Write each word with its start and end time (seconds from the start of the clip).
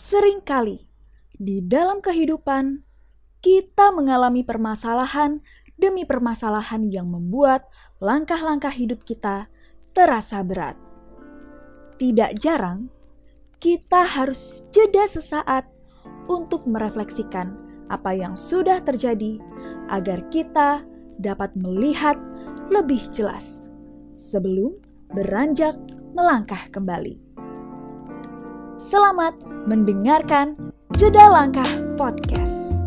Seringkali 0.00 0.80
di 1.36 1.60
dalam 1.60 2.00
kehidupan 2.00 2.80
kita 3.44 3.92
mengalami 3.92 4.40
permasalahan 4.40 5.44
demi 5.76 6.08
permasalahan 6.08 6.88
yang 6.88 7.04
membuat 7.04 7.68
langkah-langkah 8.00 8.72
hidup 8.72 9.04
kita 9.04 9.52
terasa 9.92 10.40
berat. 10.40 10.80
Tidak 12.00 12.32
jarang 12.40 12.88
kita 13.60 14.08
harus 14.08 14.64
jeda 14.72 15.04
sesaat 15.04 15.68
untuk 16.32 16.64
merefleksikan 16.64 17.60
apa 17.92 18.16
yang 18.16 18.40
sudah 18.40 18.80
terjadi 18.80 19.36
agar 19.92 20.24
kita 20.32 20.80
dapat 21.20 21.52
melihat 21.60 22.16
lebih 22.72 23.04
jelas 23.12 23.76
sebelum 24.16 24.80
beranjak 25.12 25.76
melangkah 26.16 26.72
kembali. 26.72 27.29
Selamat 28.80 29.36
mendengarkan 29.68 30.56
Jeda 30.96 31.28
Langkah 31.28 31.68
Podcast. 32.00 32.80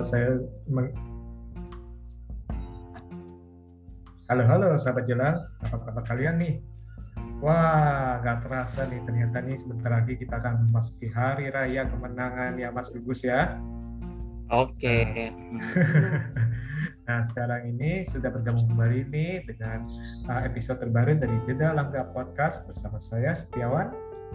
Saya 0.00 0.40
meng... 0.64 0.88
Halo 4.32 4.42
halo 4.48 4.68
sahabat 4.80 5.04
jelang, 5.04 5.44
apa 5.60 5.84
kabar 5.84 6.04
kalian 6.08 6.40
nih? 6.40 6.75
Wah, 7.44 8.16
nggak 8.24 8.48
terasa 8.48 8.88
nih 8.88 9.04
ternyata 9.04 9.44
nih 9.44 9.60
sebentar 9.60 9.92
lagi 9.92 10.16
kita 10.16 10.40
akan 10.40 10.66
memasuki 10.66 11.12
hari 11.12 11.52
raya 11.52 11.84
kemenangan 11.84 12.56
ya 12.56 12.72
Mas 12.72 12.88
Gugus 12.88 13.28
ya. 13.28 13.60
Oke. 14.48 15.10
nah 17.06 17.20
sekarang 17.22 17.76
ini 17.76 18.02
sudah 18.08 18.30
bergabung 18.32 18.66
kembali 18.72 19.10
nih 19.10 19.44
dengan 19.46 19.78
uh, 20.32 20.42
episode 20.48 20.80
terbaru 20.80 21.18
dari 21.18 21.36
Jeda 21.44 21.74
Langkah 21.76 22.08
Podcast 22.14 22.66
bersama 22.66 22.98
saya 22.98 23.34
Setiawan 23.34 23.90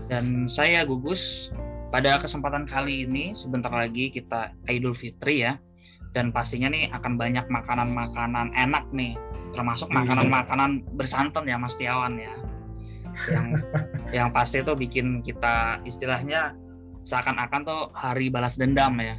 Dan 0.07 0.47
saya 0.47 0.85
Gugus. 0.87 1.49
Pada 1.91 2.15
kesempatan 2.21 2.63
kali 2.69 3.03
ini 3.09 3.35
sebentar 3.35 3.71
lagi 3.73 4.07
kita 4.07 4.55
Idul 4.69 4.95
Fitri 4.95 5.43
ya. 5.43 5.59
Dan 6.11 6.31
pastinya 6.31 6.67
nih 6.71 6.91
akan 6.91 7.15
banyak 7.19 7.43
makanan-makanan 7.47 8.51
enak 8.55 8.87
nih. 8.93 9.15
Termasuk 9.51 9.91
Iya. 9.91 10.03
makanan-makanan 10.03 10.71
bersantan 10.95 11.47
ya 11.47 11.59
Mas 11.59 11.75
Tiawan 11.75 12.15
ya. 12.19 12.31
Yang 13.29 13.47
yang 14.17 14.29
pasti 14.33 14.63
tuh 14.63 14.73
bikin 14.73 15.21
kita 15.21 15.81
istilahnya 15.85 16.55
seakan-akan 17.03 17.61
tuh 17.65 17.81
hari 17.93 18.29
balas 18.29 18.57
dendam 18.57 18.97
ya. 19.01 19.17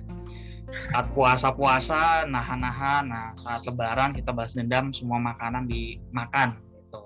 Saat 0.72 1.12
puasa-puasa 1.12 2.24
nahan-nahan, 2.24 3.04
nah 3.10 3.36
saat 3.36 3.66
lebaran 3.68 4.14
kita 4.16 4.32
balas 4.32 4.56
dendam 4.56 4.88
semua 4.94 5.20
makanan 5.20 5.68
dimakan 5.68 6.56
gitu. 6.72 7.02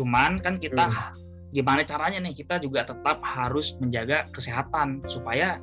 Cuman 0.00 0.40
kan 0.40 0.56
kita 0.56 1.12
gimana 1.54 1.86
caranya 1.86 2.18
nih 2.18 2.34
kita 2.34 2.58
juga 2.58 2.82
tetap 2.82 3.22
harus 3.22 3.78
menjaga 3.78 4.26
kesehatan 4.34 5.06
supaya 5.06 5.54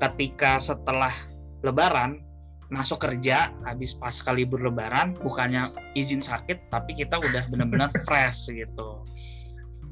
ketika 0.00 0.56
setelah 0.56 1.12
lebaran 1.60 2.24
masuk 2.72 3.04
kerja 3.04 3.52
habis 3.68 3.92
pas 3.94 4.14
libur 4.32 4.58
lebaran 4.58 5.12
bukannya 5.20 5.68
izin 5.92 6.24
sakit 6.24 6.72
tapi 6.72 6.96
kita 6.96 7.20
udah 7.20 7.44
benar-benar 7.52 7.92
fresh 8.08 8.48
gitu. 8.50 9.04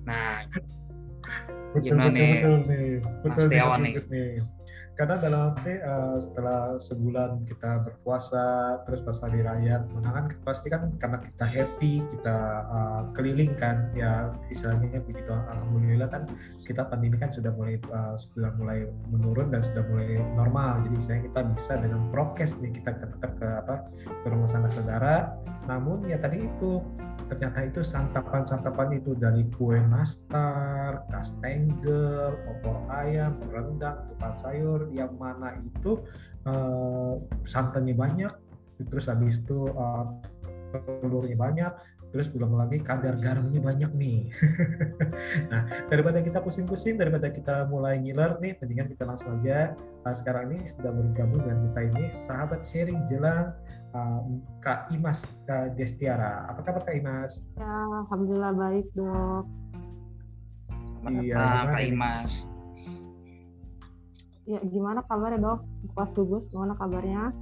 Nah, 0.03 0.45
Betul, 1.73 1.97
Gimana 1.97 2.13
betul, 2.13 2.17
nih, 2.21 2.33
betul 2.37 2.57
nih. 2.69 2.91
Betul 3.25 3.29
Mas 3.33 3.49
nih, 3.49 3.57
Tiawan 3.57 3.73
Mas 3.73 3.81
nih? 3.81 3.93
Gugus 3.93 4.07
nih. 4.13 4.31
Karena 4.93 5.17
dalam 5.17 5.57
arti 5.57 5.73
eh, 5.73 6.17
setelah 6.21 6.77
sebulan 6.77 7.49
kita 7.49 7.81
berpuasa, 7.81 8.45
terus 8.85 9.01
pas 9.01 9.17
hari 9.25 9.41
raya 9.41 9.81
kemenangan 9.89 10.37
pasti 10.45 10.69
kan 10.69 10.93
karena 11.01 11.17
kita 11.25 11.49
happy, 11.49 12.05
kita 12.13 12.37
eh, 12.69 13.03
keliling 13.17 13.57
kan, 13.57 13.89
ya 13.97 14.37
istilahnya 14.53 15.01
begitu. 15.01 15.33
Alhamdulillah 15.33 16.13
kan 16.13 16.29
kita 16.69 16.85
pandemi 16.93 17.17
kan 17.17 17.33
sudah 17.33 17.57
mulai 17.57 17.81
eh, 17.81 18.15
sudah 18.21 18.53
mulai 18.61 18.85
menurun 19.09 19.49
dan 19.49 19.65
sudah 19.65 19.81
mulai 19.89 20.21
normal. 20.37 20.85
Jadi 20.85 20.95
misalnya 21.01 21.23
kita 21.33 21.41
bisa 21.57 21.73
dengan 21.81 22.01
prokes 22.13 22.61
nih 22.61 22.77
kita 22.77 22.93
tetap 22.93 23.33
ke 23.41 23.49
apa 23.49 23.89
ke 24.05 24.27
rumah 24.29 24.47
sanak 24.47 24.77
saudara. 24.77 25.41
Namun 25.65 26.05
ya 26.05 26.21
tadi 26.21 26.45
itu 26.45 26.85
ternyata 27.29 27.65
itu 27.65 27.81
santapan-santapan 27.81 29.01
itu 29.01 29.17
dari 29.17 29.49
kue 29.57 29.81
nastar, 29.89 31.05
kastengel, 31.09 32.37
opor 32.49 32.85
ayam, 32.93 33.41
rendang, 33.49 34.05
tupat 34.13 34.35
sayur, 34.37 34.89
yang 34.93 35.17
mana 35.17 35.57
itu 35.61 36.01
eh, 36.45 37.15
santannya 37.49 37.95
banyak, 37.97 38.33
terus 38.89 39.09
habis 39.09 39.41
itu 39.41 39.69
eh, 39.73 40.05
telurnya 40.73 41.37
banyak, 41.37 41.73
terus 42.13 42.29
belum 42.29 42.55
lagi 42.61 42.79
kadar 42.85 43.17
garamnya 43.17 43.59
banyak 43.59 43.91
nih. 43.97 44.29
nah 45.51 45.65
daripada 45.89 46.21
kita 46.21 46.45
pusing-pusing, 46.45 47.01
daripada 47.01 47.33
kita 47.33 47.65
mulai 47.73 47.97
ngiler 47.97 48.37
nih, 48.39 48.53
mendingan 48.61 48.93
kita 48.93 49.09
langsung 49.09 49.41
aja. 49.41 49.73
Nah, 50.05 50.13
sekarang 50.13 50.53
ini 50.53 50.69
sudah 50.69 50.93
bergabung 50.93 51.41
dengan 51.41 51.59
kita 51.73 51.81
ini 51.89 52.05
sahabat 52.13 52.61
sharing 52.69 53.01
jelang 53.09 53.57
eh, 53.97 54.21
Kak 54.61 54.93
Imas 54.93 55.25
Kak 55.49 55.73
Destiara. 55.75 56.53
Apa 56.53 56.61
kabar 56.61 56.85
Kak 56.85 57.01
Imas? 57.01 57.41
Ya, 57.57 57.73
alhamdulillah 58.05 58.53
baik 58.53 58.87
dok. 58.93 59.45
Iya, 61.09 61.67
Kak? 61.67 61.81
Imas. 61.81 62.33
Ya, 64.45 64.59
gimana 64.69 65.01
kabarnya 65.09 65.41
dok? 65.41 65.61
Pas 65.97 66.11
gugus, 66.13 66.45
gimana 66.53 66.77
kabarnya? 66.77 67.33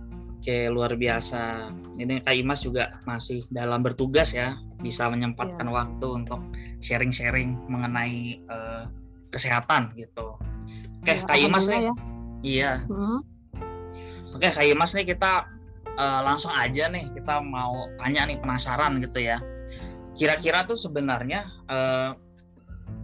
Oke, 0.40 0.72
luar 0.72 0.96
biasa. 0.96 1.68
Ini 2.00 2.24
Kak 2.24 2.32
Imas 2.32 2.64
juga 2.64 2.96
masih 3.04 3.44
dalam 3.52 3.84
bertugas 3.84 4.32
ya, 4.32 4.56
bisa 4.80 5.04
menyempatkan 5.04 5.68
Iya. 5.68 5.76
waktu 5.76 6.06
untuk 6.08 6.40
sharing-sharing 6.80 7.60
mengenai 7.68 8.40
eh, 8.40 8.84
kesehatan 9.28 9.92
gitu. 10.00 10.40
Oke, 11.04 11.12
Ya, 11.12 11.28
Kak 11.28 11.36
Imas 11.36 11.68
nih. 11.68 11.84
ya. 11.84 11.92
Iya. 12.40 12.72
Mm-mm. 12.88 13.20
Oke, 14.32 14.48
Kak 14.48 14.64
Imas 14.64 14.96
nih 14.96 15.04
kita 15.04 15.44
eh, 15.92 16.20
langsung 16.24 16.56
aja 16.56 16.88
nih 16.88 17.12
kita 17.12 17.44
mau 17.44 17.92
tanya 18.00 18.24
nih 18.24 18.40
penasaran 18.40 18.96
gitu 19.04 19.20
ya. 19.20 19.44
Kira-kira 20.16 20.64
tuh 20.64 20.80
sebenarnya 20.80 21.44
eh, 21.68 22.10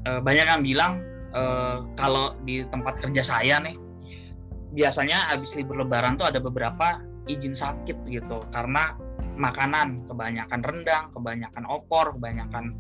eh, 0.08 0.20
banyak 0.24 0.46
yang 0.48 0.64
bilang 0.64 1.04
eh, 1.36 1.84
kalau 2.00 2.32
di 2.48 2.64
tempat 2.64 2.96
kerja 2.96 3.20
saya 3.20 3.60
nih 3.60 3.76
biasanya 4.72 5.28
habis 5.28 5.52
libur 5.52 5.84
lebaran 5.84 6.16
tuh 6.16 6.28
ada 6.28 6.40
beberapa 6.40 7.00
izin 7.26 7.54
sakit 7.54 8.06
gitu 8.06 8.38
karena 8.54 8.94
makanan 9.36 10.08
kebanyakan 10.08 10.60
rendang, 10.64 11.04
kebanyakan 11.12 11.64
opor, 11.68 12.16
kebanyakan 12.16 12.72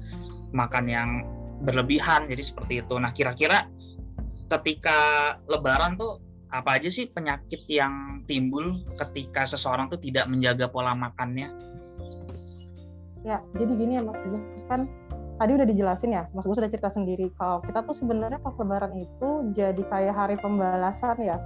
makan 0.56 0.84
yang 0.88 1.08
berlebihan 1.62 2.28
jadi 2.30 2.42
seperti 2.42 2.80
itu. 2.84 2.94
Nah, 2.96 3.12
kira-kira 3.12 3.68
ketika 4.46 4.98
lebaran 5.50 5.98
tuh 6.00 6.22
apa 6.48 6.78
aja 6.78 6.88
sih 6.88 7.10
penyakit 7.10 7.66
yang 7.68 8.24
timbul 8.24 8.80
ketika 8.96 9.44
seseorang 9.44 9.90
tuh 9.90 9.98
tidak 9.98 10.30
menjaga 10.30 10.70
pola 10.70 10.94
makannya? 10.94 11.50
Ya, 13.26 13.42
jadi 13.58 13.72
gini 13.74 13.98
ya 13.98 14.02
Mas 14.06 14.16
Gugus 14.22 14.62
kan 14.70 14.86
tadi 15.36 15.58
udah 15.58 15.66
dijelasin 15.66 16.14
ya, 16.14 16.30
Mas 16.30 16.46
Gugus 16.46 16.62
udah 16.62 16.70
cerita 16.70 16.94
sendiri 16.94 17.26
kalau 17.34 17.58
kita 17.66 17.82
tuh 17.82 17.96
sebenarnya 17.98 18.38
pas 18.38 18.54
Lebaran 18.54 18.94
itu 18.94 19.28
jadi 19.52 19.82
kayak 19.90 20.14
hari 20.14 20.36
pembalasan 20.38 21.18
ya. 21.18 21.36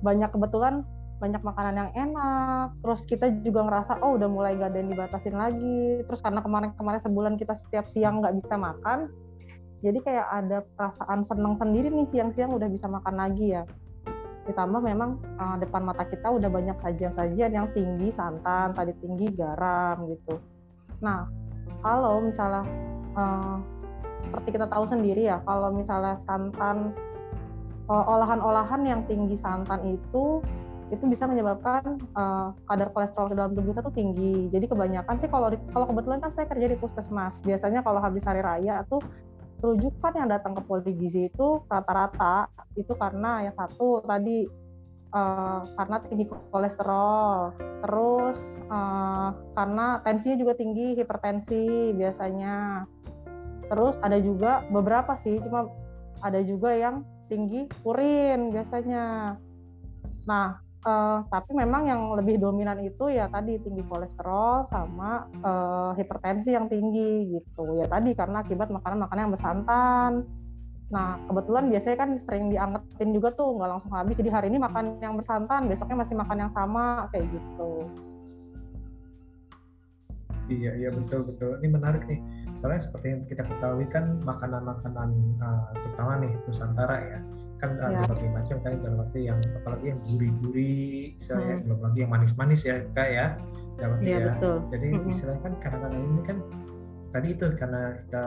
Banyak 0.00 0.32
kebetulan 0.32 0.88
banyak 1.20 1.44
makanan 1.44 1.74
yang 1.76 1.90
enak, 2.08 2.72
terus 2.80 3.04
kita 3.04 3.28
juga 3.44 3.68
ngerasa 3.68 4.00
oh 4.00 4.16
udah 4.16 4.28
mulai 4.32 4.56
gak 4.56 4.72
ada 4.72 4.78
yang 4.80 4.90
dibatasin 4.90 5.36
lagi, 5.36 6.00
terus 6.08 6.24
karena 6.24 6.40
kemarin-kemarin 6.40 7.00
sebulan 7.04 7.34
kita 7.36 7.54
setiap 7.60 7.86
siang 7.92 8.24
nggak 8.24 8.40
bisa 8.40 8.56
makan, 8.56 9.12
jadi 9.80 9.98
kayak 10.00 10.26
ada 10.28 10.58
perasaan 10.76 11.24
seneng 11.24 11.56
sendiri 11.56 11.88
nih 11.88 12.08
siang-siang 12.12 12.52
udah 12.52 12.68
bisa 12.68 12.84
makan 12.84 13.16
lagi 13.16 13.56
ya. 13.56 13.64
Ditambah 14.44 14.80
memang 14.80 15.20
eh, 15.20 15.56
depan 15.60 15.82
mata 15.84 16.04
kita 16.04 16.28
udah 16.28 16.48
banyak 16.52 16.76
sajian-sajian 16.84 17.52
yang 17.52 17.68
tinggi 17.72 18.12
santan, 18.12 18.76
tadi 18.76 18.92
tinggi 19.00 19.32
garam 19.32 20.04
gitu. 20.08 20.36
Nah, 21.00 21.28
kalau 21.80 22.20
misalnya 22.20 22.64
eh, 23.16 23.56
seperti 24.28 24.48
kita 24.60 24.66
tahu 24.68 24.84
sendiri 24.84 25.32
ya, 25.32 25.40
kalau 25.48 25.72
misalnya 25.72 26.20
santan 26.28 26.92
eh, 27.88 28.04
olahan-olahan 28.04 28.84
yang 28.84 29.00
tinggi 29.08 29.40
santan 29.40 29.80
itu 29.96 30.44
itu 30.90 31.04
bisa 31.06 31.24
menyebabkan 31.30 31.98
eh, 32.02 32.48
kadar 32.66 32.88
kolesterol 32.90 33.30
di 33.30 33.36
dalam 33.38 33.52
tubuh 33.54 33.72
kita 33.72 33.80
tuh 33.86 33.94
tinggi. 33.94 34.50
Jadi 34.50 34.66
kebanyakan 34.66 35.14
sih 35.22 35.28
kalau 35.30 35.48
kalau 35.70 35.86
kebetulan 35.90 36.18
kan 36.18 36.30
saya 36.34 36.46
kerja 36.50 36.66
di 36.66 36.76
puskesmas. 36.76 37.34
Biasanya 37.46 37.80
kalau 37.86 38.02
habis 38.02 38.26
hari 38.26 38.42
raya 38.42 38.82
tuh 38.90 39.00
rujukan 39.60 40.12
yang 40.16 40.28
datang 40.28 40.56
ke 40.56 40.62
poligizi 40.64 41.28
itu 41.28 41.60
rata-rata 41.68 42.48
itu 42.74 42.96
karena 42.96 43.44
yang 43.44 43.54
satu 43.54 44.02
tadi 44.02 44.50
eh, 45.14 45.60
karena 45.78 45.96
tinggi 46.06 46.26
kolesterol, 46.50 47.54
terus 47.86 48.38
eh, 48.66 49.28
karena 49.54 49.86
tensinya 50.02 50.36
juga 50.36 50.52
tinggi, 50.58 50.98
hipertensi 50.98 51.94
biasanya. 51.94 52.84
Terus 53.70 53.94
ada 54.02 54.18
juga 54.18 54.66
beberapa 54.66 55.14
sih, 55.22 55.38
cuma 55.38 55.70
ada 56.26 56.42
juga 56.42 56.74
yang 56.74 57.06
tinggi 57.30 57.70
urin 57.86 58.50
biasanya. 58.50 59.38
Nah, 60.26 60.58
Uh, 60.80 61.20
tapi 61.28 61.52
memang 61.52 61.84
yang 61.84 62.08
lebih 62.16 62.40
dominan 62.40 62.80
itu 62.80 63.12
ya 63.12 63.28
tadi 63.28 63.60
tinggi 63.60 63.84
kolesterol 63.84 64.64
sama 64.72 65.28
uh, 65.44 65.92
hipertensi 65.92 66.56
yang 66.56 66.72
tinggi 66.72 67.36
gitu 67.36 67.76
ya 67.76 67.84
tadi 67.84 68.16
karena 68.16 68.40
akibat 68.40 68.72
makanan-makanan 68.72 69.28
yang 69.28 69.34
bersantan. 69.36 70.12
Nah 70.88 71.20
kebetulan 71.28 71.68
biasanya 71.68 71.96
kan 72.00 72.10
sering 72.24 72.48
diangetin 72.48 73.12
juga 73.12 73.28
tuh 73.36 73.60
nggak 73.60 73.70
langsung 73.76 73.92
habis 73.92 74.16
jadi 74.16 74.32
hari 74.32 74.48
ini 74.48 74.56
makan 74.56 74.96
yang 75.04 75.20
bersantan 75.20 75.68
besoknya 75.68 76.00
masih 76.00 76.16
makan 76.16 76.48
yang 76.48 76.52
sama 76.56 77.12
kayak 77.12 77.28
gitu. 77.28 77.84
Iya 80.48 80.72
iya 80.80 80.88
betul 80.96 81.28
betul 81.28 81.60
ini 81.60 81.68
menarik 81.76 82.08
nih 82.08 82.24
soalnya 82.56 82.82
seperti 82.82 83.06
yang 83.12 83.22
kita 83.28 83.44
ketahui 83.44 83.86
kan 83.92 84.16
makanan-makanan 84.24 85.10
uh, 85.44 85.70
terutama 85.76 86.24
nih 86.24 86.32
Nusantara 86.48 86.96
ya 87.04 87.20
kan 87.60 87.70
ya. 87.76 87.92
ada 87.92 88.08
berbagai 88.08 88.30
macam 88.32 88.56
kayak 88.64 88.78
dalam 88.80 88.98
arti 89.04 89.20
yang 89.28 89.38
apalagi 89.60 89.86
yang 89.92 90.00
gurih-gurih 90.02 91.00
misalnya 91.20 91.54
hmm. 91.54 91.64
belum 91.68 91.78
lagi 91.84 91.98
yang 92.00 92.10
manis-manis 92.10 92.60
ya 92.64 92.76
kak 92.96 93.08
ya 93.12 93.26
dalam 93.76 93.90
arti 94.00 94.08
ya, 94.08 94.18
ya 94.18 94.32
betul. 94.34 94.56
jadi 94.72 94.88
hmm. 94.88 95.10
istilahnya 95.12 95.40
kan 95.44 95.52
kadang-kadang 95.60 96.02
ini 96.02 96.22
kan 96.24 96.38
tadi 97.10 97.28
itu 97.34 97.46
karena 97.58 97.82
kita 97.98 98.24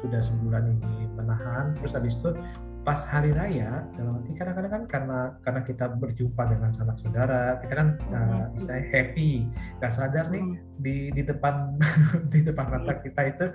sudah 0.00 0.20
sebulan 0.22 0.64
ini 0.70 0.94
menahan 1.18 1.74
terus 1.78 1.92
habis 1.98 2.14
itu 2.16 2.30
pas 2.80 2.96
hari 3.04 3.36
raya 3.36 3.84
dalam 3.92 4.24
arti 4.24 4.32
kadang-kadang 4.40 4.72
kan 4.72 4.84
karena 4.88 5.20
karena 5.44 5.60
kita 5.68 5.84
berjumpa 6.00 6.42
dengan 6.48 6.72
sanak 6.72 6.96
saudara 6.96 7.60
kita 7.60 7.74
kan 7.76 7.88
uh, 8.08 8.48
happy 8.88 9.44
nggak 9.76 9.92
sadar 9.92 10.32
nih 10.32 10.40
hmm. 10.40 10.80
di 10.80 10.96
di 11.12 11.22
depan 11.22 11.76
di 12.32 12.40
depan 12.40 12.72
mata 12.72 12.96
kita 13.04 13.20
itu 13.28 13.46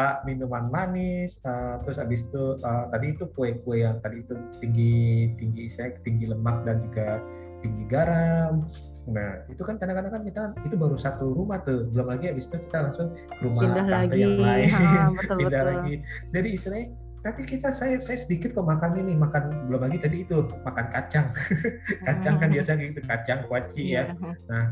uh, 0.00 0.24
minuman 0.24 0.72
manis 0.72 1.36
uh, 1.44 1.76
terus 1.84 2.00
habis 2.00 2.24
itu 2.24 2.56
uh, 2.64 2.88
tadi 2.88 3.12
itu 3.12 3.28
kue-kue 3.36 3.84
yang 3.84 4.00
tadi 4.00 4.24
itu 4.24 4.34
tinggi 4.64 5.36
tinggi 5.36 5.64
saya 5.68 5.92
tinggi 6.00 6.32
lemak 6.32 6.64
dan 6.64 6.80
juga 6.80 7.20
tinggi 7.60 7.84
garam 7.84 8.64
Nah, 9.08 9.42
itu 9.48 9.62
kan 9.64 9.80
kadang-kadang 9.80 10.12
kan 10.12 10.22
kita 10.22 10.42
itu 10.68 10.76
baru 10.76 10.94
satu 10.94 11.32
rumah 11.32 11.58
tuh, 11.64 11.88
belum 11.88 12.14
lagi 12.14 12.30
habis 12.30 12.46
itu 12.46 12.56
kita 12.68 12.78
langsung 12.84 13.16
ke 13.16 13.40
rumah 13.42 13.62
pindah 13.64 13.84
tante 13.88 13.96
lagi. 13.96 14.18
yang 14.20 14.36
lain, 14.38 14.68
ha, 14.70 15.02
betul, 15.18 15.36
pindah 15.40 15.62
betul. 15.64 15.70
lagi. 15.72 15.94
Jadi 16.30 16.48
istilahnya 16.52 16.86
tapi 17.20 17.44
kita 17.44 17.68
saya 17.72 18.00
saya 18.00 18.16
sedikit 18.16 18.56
kok 18.56 18.64
makan 18.64 18.96
ini 18.96 19.12
makan 19.12 19.68
belum 19.68 19.88
lagi 19.88 19.98
tadi 20.00 20.24
itu 20.24 20.40
makan 20.64 20.86
kacang 20.88 21.28
kacang 22.08 22.34
kan 22.40 22.48
hmm. 22.48 22.56
biasa 22.56 22.70
gitu 22.80 23.00
kacang 23.04 23.40
kuaci 23.44 23.84
ya 23.92 24.08
iya. 24.08 24.32
nah 24.48 24.64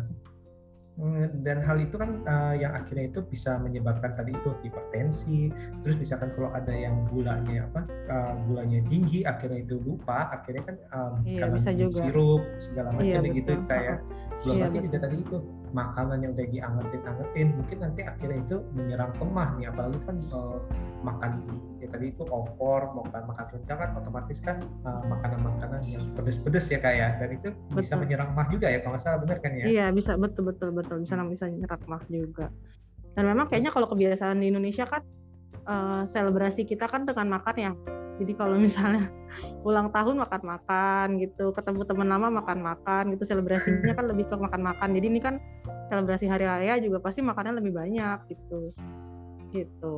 mm, 0.96 1.44
dan 1.44 1.60
hal 1.60 1.76
itu 1.76 2.00
kan 2.00 2.24
uh, 2.24 2.56
yang 2.56 2.72
akhirnya 2.72 3.12
itu 3.12 3.20
bisa 3.28 3.60
menyebabkan 3.60 4.16
tadi 4.16 4.32
itu 4.32 4.50
hipertensi 4.64 5.52
terus 5.84 6.00
misalkan 6.00 6.32
kalau 6.32 6.48
ada 6.56 6.72
yang 6.72 7.04
gulanya 7.12 7.68
apa 7.68 7.84
uh, 8.08 8.34
gulanya 8.48 8.80
tinggi 8.88 9.28
akhirnya 9.28 9.68
itu 9.68 9.76
lupa 9.84 10.32
akhirnya 10.32 10.64
kan 10.64 10.76
um, 10.96 11.12
iya, 11.28 11.44
karena 11.44 11.56
bisa 11.60 11.70
juga. 11.76 12.00
sirup 12.00 12.42
segala 12.56 12.88
macam 12.96 13.22
iya, 13.28 13.36
gitu 13.36 13.52
kayak 13.68 13.98
belum 14.40 14.56
iya, 14.56 14.64
lagi 14.64 14.78
juga 14.88 14.98
tadi 15.04 15.16
itu 15.20 15.38
makanan 15.72 16.24
yang 16.24 16.32
udah 16.34 16.46
diangetin 16.48 17.02
angetin 17.04 17.48
mungkin 17.56 17.78
nanti 17.84 18.00
akhirnya 18.04 18.38
itu 18.40 18.56
menyerang 18.72 19.12
kemah 19.16 19.48
nih 19.56 19.66
apalagi 19.68 19.98
kan 20.06 20.16
uh, 20.32 20.58
makan 21.06 21.30
ya 21.78 21.86
tadi 21.90 22.10
itu 22.10 22.22
opor 22.26 22.90
makan 22.90 23.22
makan 23.30 23.44
rendang 23.54 23.78
kan 23.78 23.90
otomatis 23.94 24.38
kan 24.42 24.56
uh, 24.82 25.02
makanan-makanan 25.06 25.80
yang 25.86 26.04
pedes-pedes 26.18 26.66
ya 26.68 26.78
kak 26.82 26.94
ya. 26.94 27.08
Dan 27.16 27.38
itu 27.38 27.48
betul. 27.54 27.78
bisa 27.78 27.94
menyerang 27.94 28.30
mah 28.34 28.46
juga 28.50 28.66
ya 28.66 28.78
kalau 28.82 28.98
nggak 28.98 29.02
salah 29.06 29.18
benar 29.22 29.38
kan 29.38 29.52
ya? 29.54 29.64
Iya 29.66 29.86
bisa 29.94 30.18
betul 30.18 30.50
betul 30.50 30.74
betul. 30.74 30.96
Bisa 31.02 31.14
bisa 31.22 31.44
menyerang 31.46 31.82
mah 31.86 32.02
juga. 32.10 32.46
Dan 33.14 33.24
memang 33.26 33.46
kayaknya 33.50 33.70
kalau 33.74 33.86
kebiasaan 33.90 34.38
di 34.42 34.46
Indonesia 34.50 34.84
kan 34.86 35.02
uh, 35.66 36.02
selebrasi 36.10 36.66
kita 36.66 36.86
kan 36.90 37.06
dengan 37.06 37.38
makan 37.38 37.56
ya. 37.58 37.72
Jadi 38.18 38.32
kalau 38.34 38.58
misalnya 38.64 39.06
ulang 39.62 39.94
tahun 39.94 40.18
makan-makan 40.18 41.22
gitu 41.22 41.54
ketemu 41.54 41.86
teman 41.86 42.08
lama 42.10 42.28
makan-makan 42.42 43.14
gitu 43.14 43.22
selebrasinya 43.22 43.94
kan 43.94 44.06
lebih 44.10 44.26
ke 44.26 44.34
makan-makan. 44.34 44.88
Jadi 44.98 45.06
ini 45.06 45.20
kan 45.22 45.38
selebrasi 45.88 46.26
hari 46.28 46.44
raya 46.44 46.76
juga 46.78 47.00
pasti 47.02 47.24
makanan 47.24 47.58
lebih 47.58 47.72
banyak 47.74 48.18
gitu. 48.30 48.72
Gitu. 49.50 49.94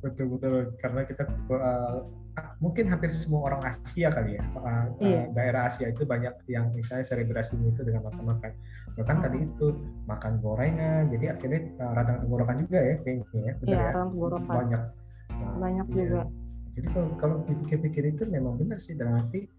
Betul 0.00 0.26
betul. 0.34 0.72
Karena 0.80 1.04
kita 1.04 1.28
uh, 1.52 2.08
mungkin 2.62 2.86
hampir 2.88 3.10
semua 3.10 3.52
orang 3.52 3.62
Asia 3.66 4.08
kali 4.08 4.38
ya. 4.38 4.44
Uh, 4.56 4.86
iya. 5.02 5.22
daerah 5.34 5.68
Asia 5.68 5.90
itu 5.90 6.08
banyak 6.08 6.34
yang 6.48 6.70
misalnya 6.72 7.04
selebrasi 7.04 7.58
itu 7.58 7.80
dengan 7.84 8.08
makan-makan. 8.08 8.52
Bahkan 8.96 9.16
hmm. 9.18 9.24
tadi 9.28 9.38
itu 9.44 9.66
makan 10.06 10.32
gorengan 10.42 11.02
jadi 11.12 11.36
akhirnya 11.36 11.60
uh, 11.82 11.92
radang 11.94 12.18
tenggorokan 12.24 12.56
juga 12.64 12.78
ya 12.80 12.96
kayaknya 13.02 13.24
ya 13.32 13.52
benar 13.60 13.76
iya, 13.76 13.88
ya? 13.92 14.38
banyak. 14.42 14.82
Nah, 15.28 15.54
banyak 15.58 15.86
iya. 15.92 15.96
juga. 15.96 16.22
Jadi 16.78 16.88
kalau 16.94 17.08
kalau 17.18 17.36
pikir-pikir 17.42 18.04
itu 18.14 18.22
memang 18.30 18.54
benar 18.54 18.78
sih 18.78 18.94
dalam 18.94 19.18
arti 19.18 19.50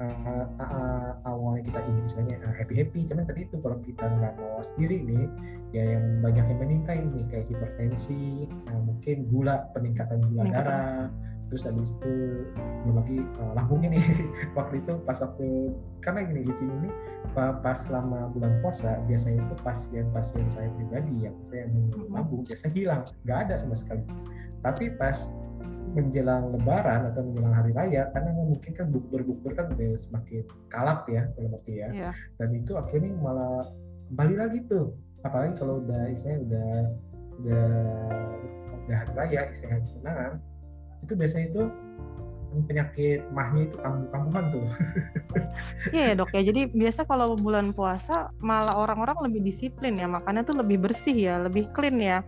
uh, 0.00 0.46
uh, 0.58 1.10
awalnya 1.26 1.62
kita 1.70 1.80
ingin 1.86 2.02
misalnya 2.02 2.36
uh, 2.42 2.54
happy 2.54 2.74
happy 2.82 3.00
cuman 3.06 3.24
tadi 3.26 3.46
itu 3.46 3.56
kalau 3.62 3.78
kita 3.82 4.04
nggak 4.04 4.34
mau 4.38 4.62
sendiri 4.62 4.98
nih 5.06 5.26
ya 5.74 5.84
yang 5.98 6.04
banyak 6.22 6.44
yang 6.50 6.58
meningkat 6.58 6.96
ini 7.02 7.22
kayak 7.30 7.46
hipertensi 7.50 8.50
uh, 8.70 8.80
mungkin 8.82 9.16
gula 9.30 9.70
peningkatan 9.74 10.18
gula 10.30 10.42
darah 10.50 11.10
terus 11.52 11.70
habis 11.70 11.92
itu 11.94 12.14
belum 12.82 12.96
lagi 12.98 13.18
uh, 13.38 13.52
lambungnya 13.54 13.94
nih 13.94 14.04
waktu 14.58 14.82
itu 14.82 14.92
pas 15.06 15.18
waktu 15.22 15.70
karena 16.02 16.26
gini 16.26 16.40
lucu 16.50 16.64
ini 16.64 16.90
pas 17.34 17.74
selama 17.74 18.30
bulan 18.30 18.62
puasa 18.62 18.94
biasanya 19.10 19.42
itu 19.42 19.54
pasien-pasien 19.66 20.46
saya 20.46 20.70
pribadi 20.78 21.26
yang 21.26 21.34
saya 21.42 21.66
lambung 22.06 22.46
biasanya 22.46 22.72
hilang 22.78 23.02
nggak 23.26 23.38
ada 23.48 23.54
sama 23.58 23.74
sekali. 23.74 24.06
Tapi 24.62 24.94
pas 24.94 25.34
menjelang 25.94 26.50
lebaran 26.50 27.14
atau 27.14 27.22
menjelang 27.22 27.54
hari 27.54 27.70
raya 27.70 28.10
karena 28.10 28.30
mungkin 28.34 28.72
kan 28.74 28.86
bukber-bukber 28.90 29.52
kan 29.54 29.66
udah 29.70 29.94
semakin 29.96 30.42
kalap 30.68 31.06
ya 31.06 31.30
dalam 31.38 31.54
arti 31.54 31.72
ya 31.80 31.88
yeah. 31.94 32.14
dan 32.36 32.50
itu 32.50 32.74
akhirnya 32.74 33.14
malah 33.22 33.62
kembali 34.10 34.34
lagi 34.34 34.58
tuh 34.66 34.92
apalagi 35.22 35.54
kalau 35.56 35.80
udah 35.80 36.10
istilahnya 36.10 36.40
udah 36.44 36.70
udah 37.40 37.68
udah 38.84 38.96
hari 39.00 39.12
raya 39.16 39.40
istilahnya 39.48 39.86
kemenangan 39.86 40.32
itu 41.06 41.12
biasanya 41.14 41.46
itu 41.48 41.62
penyakit 42.70 43.20
mahnya 43.34 43.66
itu 43.66 43.76
kambuh-kambuhan 43.82 44.44
tuh. 44.54 44.62
Iya 45.90 46.14
yeah, 46.14 46.16
dok 46.16 46.30
ya. 46.30 46.46
Jadi 46.46 46.70
biasa 46.70 47.02
kalau 47.04 47.34
bulan 47.34 47.74
puasa 47.74 48.30
malah 48.38 48.78
orang-orang 48.78 49.26
lebih 49.26 49.50
disiplin 49.52 49.98
ya, 49.98 50.06
makannya 50.06 50.46
tuh 50.46 50.56
lebih 50.62 50.86
bersih 50.86 51.12
ya, 51.12 51.42
lebih 51.42 51.66
clean 51.74 51.98
ya 51.98 52.22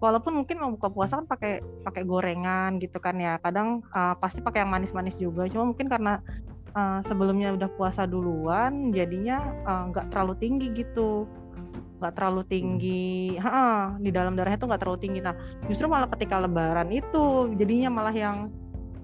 walaupun 0.00 0.32
mungkin 0.42 0.56
mau 0.58 0.72
buka 0.72 0.88
puasa 0.88 1.20
kan 1.20 1.28
pakai 1.28 1.60
pakai 1.84 2.02
gorengan 2.08 2.80
gitu 2.80 2.96
kan 2.98 3.20
ya. 3.20 3.36
Kadang 3.38 3.84
uh, 3.92 4.16
pasti 4.16 4.40
pakai 4.40 4.64
yang 4.64 4.72
manis-manis 4.72 5.14
juga. 5.20 5.46
Cuma 5.46 5.68
mungkin 5.70 5.86
karena 5.86 6.18
uh, 6.72 7.04
sebelumnya 7.04 7.54
udah 7.54 7.68
puasa 7.76 8.08
duluan 8.08 8.90
jadinya 8.90 9.44
nggak 9.92 10.06
uh, 10.08 10.10
terlalu 10.10 10.34
tinggi 10.40 10.66
gitu. 10.74 11.28
Nggak 12.00 12.16
terlalu 12.16 12.42
tinggi 12.48 13.36
hmm. 13.36 13.44
ha, 13.44 13.92
di 14.00 14.10
dalam 14.10 14.32
darahnya 14.34 14.58
tuh 14.58 14.68
nggak 14.72 14.80
terlalu 14.82 15.00
tinggi. 15.04 15.20
Nah 15.20 15.36
justru 15.68 15.86
malah 15.86 16.08
ketika 16.16 16.40
lebaran 16.40 16.88
itu 16.88 17.52
jadinya 17.60 17.92
malah 17.92 18.16
yang 18.16 18.48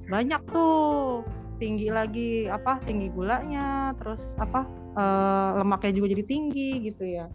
banyak 0.09 0.41
tuh. 0.51 1.23
Tinggi 1.57 1.89
lagi 1.89 2.53
apa 2.53 2.85
tinggi 2.85 3.09
gulanya 3.09 3.97
terus 3.97 4.21
apa 4.37 4.69
uh, 4.93 5.57
lemaknya 5.57 5.93
juga 5.97 6.13
jadi 6.13 6.25
tinggi 6.29 6.85
gitu 6.85 7.01
ya 7.01 7.33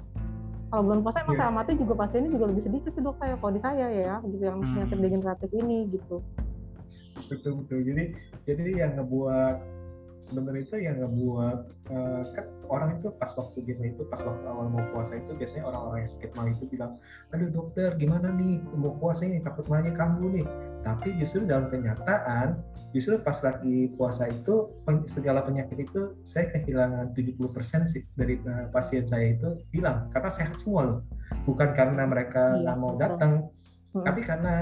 kalau 0.71 0.87
bulan 0.87 0.99
puasa 1.03 1.17
emang 1.27 1.35
yeah. 1.35 1.43
saya 1.43 1.51
amati 1.51 1.71
juga 1.75 1.93
pasiennya 1.99 2.31
juga 2.31 2.45
lebih 2.47 2.63
sedikit 2.63 2.91
sih 2.95 3.03
dok 3.03 3.15
kayak 3.19 3.37
kalau 3.43 3.51
di 3.51 3.61
saya 3.61 3.87
ya 3.91 4.15
gitu 4.23 4.39
yang 4.39 4.57
hmm. 4.63 4.71
penyakit 4.71 4.97
degeneratif 5.03 5.49
ini 5.51 5.77
gitu 5.91 6.15
betul 7.27 7.51
betul 7.59 7.79
jadi 7.83 8.03
jadi 8.47 8.71
yang 8.79 8.91
ngebuat 8.95 9.55
sebenarnya 10.21 10.61
itu 10.63 10.75
yang 10.77 10.95
ngebuat 11.01 11.59
uh, 11.89 12.21
kan 12.37 12.45
orang 12.69 13.01
itu 13.01 13.09
pas 13.17 13.33
waktu 13.35 13.57
biasa 13.65 13.83
itu 13.89 14.01
pas 14.07 14.21
waktu 14.21 14.45
awal 14.47 14.69
mau 14.71 14.85
puasa 14.93 15.17
itu 15.17 15.33
biasanya 15.35 15.67
orang-orang 15.67 16.07
yang 16.07 16.11
sakit 16.13 16.31
mah 16.37 16.47
itu 16.47 16.63
bilang 16.69 16.91
aduh 17.33 17.49
dokter 17.49 17.89
gimana 17.97 18.29
nih? 18.31 18.61
Mau 18.77 18.95
puasa 19.01 19.25
ini 19.25 19.41
takut 19.41 19.65
mahnya 19.67 19.91
kamu 19.97 20.41
nih. 20.41 20.47
Tapi 20.81 21.09
justru 21.19 21.43
dalam 21.43 21.67
kenyataan 21.67 22.61
justru 22.93 23.17
pas 23.19 23.37
lagi 23.41 23.91
puasa 23.97 24.29
itu 24.29 24.71
segala 25.09 25.41
penyakit 25.43 25.89
itu 25.89 26.15
saya 26.23 26.47
kehilangan 26.53 27.11
70% 27.17 27.91
sih 27.91 28.03
dari 28.15 28.37
uh, 28.45 28.69
pasien 28.69 29.03
saya 29.03 29.35
itu 29.35 29.59
hilang 29.73 30.07
karena 30.13 30.29
sehat 30.29 30.55
semua 30.61 30.81
loh. 30.85 30.99
Bukan 31.43 31.73
karena 31.73 32.05
mereka 32.05 32.55
iya, 32.55 32.61
nggak 32.69 32.77
iya, 32.77 32.83
mau 32.83 32.93
datang 32.99 33.31
hmm. 33.95 34.03
tapi 34.05 34.21
karena 34.23 34.55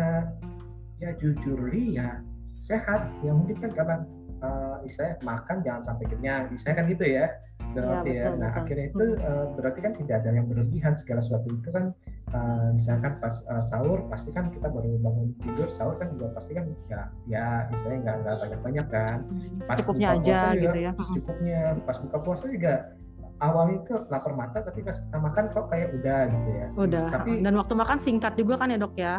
ya 1.00 1.16
jujur 1.16 1.60
ya 1.72 2.20
sehat 2.60 3.08
ya 3.24 3.32
mungkin 3.32 3.56
kan 3.56 3.72
karena 3.72 3.96
uh, 4.43 4.77
istilahnya 4.84 5.17
makan 5.24 5.58
jangan 5.63 5.81
sampai 5.84 6.05
kenyang. 6.10 6.43
Istilahnya 6.53 6.77
kan 6.79 6.88
gitu 6.88 7.05
ya 7.05 7.25
berarti 7.74 8.10
ya, 8.10 8.24
ya. 8.25 8.27
nah 8.34 8.50
betul. 8.50 8.62
akhirnya 8.65 8.86
itu 8.89 9.05
uh, 9.22 9.46
berarti 9.53 9.79
kan 9.86 9.93
tidak 9.93 10.15
ada 10.24 10.29
yang 10.34 10.48
berlebihan 10.50 10.93
segala 10.98 11.22
sesuatu 11.22 11.48
itu 11.53 11.69
kan 11.69 11.86
uh, 12.34 12.67
misalkan 12.74 13.13
pas 13.22 13.36
uh, 13.46 13.62
sahur 13.62 14.00
pasti 14.10 14.34
kan 14.34 14.50
kita 14.50 14.67
baru 14.74 14.98
bangun 14.98 15.38
tidur 15.46 15.69
sahur 15.69 15.96
kan 16.01 16.10
juga 16.17 16.34
pasti 16.34 16.58
kan 16.58 16.65
ya 16.89 17.01
ya 17.29 17.46
misalnya 17.69 17.98
nggak 18.01 18.15
nggak 18.25 18.36
banyak 18.41 18.60
banyak 18.65 18.88
kan. 18.89 19.17
Hmm, 19.22 19.60
pas 19.69 19.77
cukupnya 19.81 20.08
buka 20.10 20.17
aja 20.17 20.34
puasa 20.34 20.50
juga, 20.50 20.63
gitu 20.63 20.79
ya. 20.79 20.91
Cukupnya 20.98 21.60
pas 21.86 21.98
buka 22.01 22.17
puasa 22.25 22.46
juga 22.50 22.74
awalnya 23.39 23.75
itu 23.79 23.93
lapar 24.12 24.34
mata 24.36 24.58
tapi 24.60 24.79
pas 24.84 24.98
kita 25.00 25.17
makan 25.22 25.43
kok 25.53 25.65
kayak 25.69 25.88
udah 25.93 26.22
gitu 26.27 26.50
ya. 26.50 26.67
Udah 26.74 27.05
tapi 27.13 27.31
dan 27.46 27.53
waktu 27.53 27.74
makan 27.77 27.98
singkat 28.01 28.34
juga 28.34 28.53
kan 28.58 28.74
ya 28.74 28.77
dok 28.81 28.96
ya? 28.98 29.15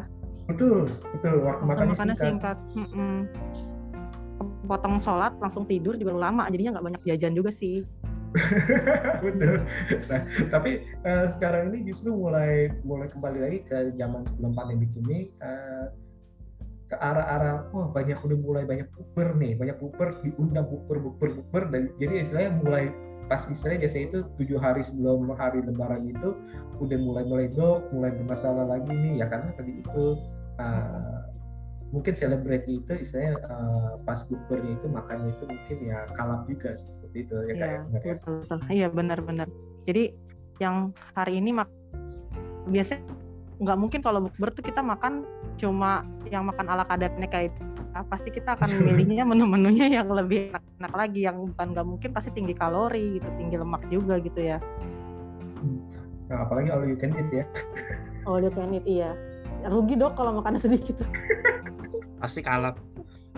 Betul 0.50 0.90
betul. 1.14 1.46
Waktu, 1.46 1.62
makannya 1.62 2.16
singkat, 2.18 2.58
singkat. 2.58 2.58
Potong 4.70 5.02
sholat 5.02 5.34
langsung 5.42 5.66
tidur 5.66 5.98
juga 5.98 6.14
lama 6.14 6.46
jadinya 6.46 6.78
nggak 6.78 6.86
banyak 6.86 7.02
jajan 7.02 7.34
juga 7.34 7.50
sih 7.50 7.82
Betul. 9.26 9.66
Nah, 10.06 10.22
tapi 10.54 10.86
uh, 11.02 11.26
sekarang 11.26 11.74
ini 11.74 11.90
justru 11.90 12.14
mulai 12.14 12.70
mulai 12.86 13.10
kembali 13.10 13.38
lagi 13.42 13.58
ke 13.66 13.90
zaman 13.98 14.22
sebelum 14.22 14.54
pandemi 14.54 14.86
ini 15.02 15.26
uh, 15.42 15.90
ke 16.86 16.94
arah-arah 16.94 17.70
wah 17.74 17.90
banyak 17.90 18.18
udah 18.18 18.38
mulai 18.38 18.62
banyak 18.66 18.86
puper 18.94 19.34
nih, 19.34 19.58
banyak 19.58 19.76
puper 19.82 20.14
diundang 20.22 20.66
puper 20.66 21.02
puper 21.02 21.28
puper 21.42 21.62
dan 21.74 21.90
jadi 21.98 22.22
istilahnya 22.22 22.52
mulai 22.62 22.84
pas 23.30 23.46
istilahnya 23.46 23.86
biasa 23.86 23.98
itu 24.10 24.18
tujuh 24.42 24.58
hari 24.58 24.82
sebelum 24.82 25.30
hari 25.38 25.62
lebaran 25.62 26.10
itu 26.10 26.34
udah 26.82 26.98
mulai 26.98 27.22
mulai 27.26 27.46
dok 27.46 27.86
mulai 27.94 28.10
bermasalah 28.10 28.66
lagi 28.66 28.90
nih 28.90 29.22
ya 29.22 29.26
karena 29.30 29.54
tadi 29.54 29.78
itu 29.78 30.18
uh, 30.58 31.30
mungkin 31.90 32.14
selebriti 32.14 32.78
itu 32.78 32.92
istilahnya 33.02 33.34
uh, 33.50 33.98
pas 34.06 34.22
bukurnya 34.30 34.78
itu 34.78 34.86
makannya 34.86 35.34
itu 35.34 35.44
mungkin 35.50 35.78
ya 35.90 35.98
kalap 36.14 36.46
juga 36.46 36.70
seperti 36.78 37.26
itu 37.26 37.34
ya 37.50 37.54
kayak 37.58 37.58
iya, 37.58 37.66
ya, 37.74 38.14
betul, 38.14 38.34
betul. 38.46 38.58
iya 38.70 38.86
benar-benar 38.86 39.48
jadi 39.90 40.14
yang 40.62 40.94
hari 41.18 41.42
ini 41.42 41.50
mak 41.50 41.66
biasanya 42.70 43.02
nggak 43.60 43.78
mungkin 43.78 44.00
kalau 44.06 44.22
bukber 44.22 44.54
tuh 44.54 44.64
kita 44.64 44.80
makan 44.80 45.26
cuma 45.58 46.06
yang 46.30 46.46
makan 46.46 46.70
ala 46.70 46.86
kadarnya 46.86 47.26
kayak 47.26 47.52
itu 47.52 47.62
nah, 47.90 48.06
pasti 48.06 48.30
kita 48.30 48.54
akan 48.54 48.70
milihnya 48.86 49.26
menu-menunya 49.26 49.90
yang 49.90 50.06
lebih 50.14 50.54
enak-enak 50.54 50.94
lagi 50.94 51.20
yang 51.26 51.42
bukan 51.42 51.66
nggak 51.74 51.86
mungkin 51.90 52.10
pasti 52.14 52.30
tinggi 52.30 52.54
kalori 52.54 53.18
gitu 53.18 53.28
tinggi 53.34 53.56
lemak 53.58 53.82
juga 53.90 54.16
gitu 54.22 54.40
ya. 54.40 54.62
Nah, 56.30 56.46
apalagi 56.46 56.70
all 56.70 56.86
you 56.86 56.94
can 56.94 57.10
eat 57.18 57.42
ya. 57.42 57.44
All 58.24 58.38
you 58.38 58.54
can 58.54 58.70
eat 58.78 58.86
iya 58.86 59.12
rugi 59.68 59.94
dok 59.98 60.16
kalau 60.16 60.40
makannya 60.40 60.60
sedikit. 60.66 61.02
Pasti 62.20 62.40
kalap 62.44 62.76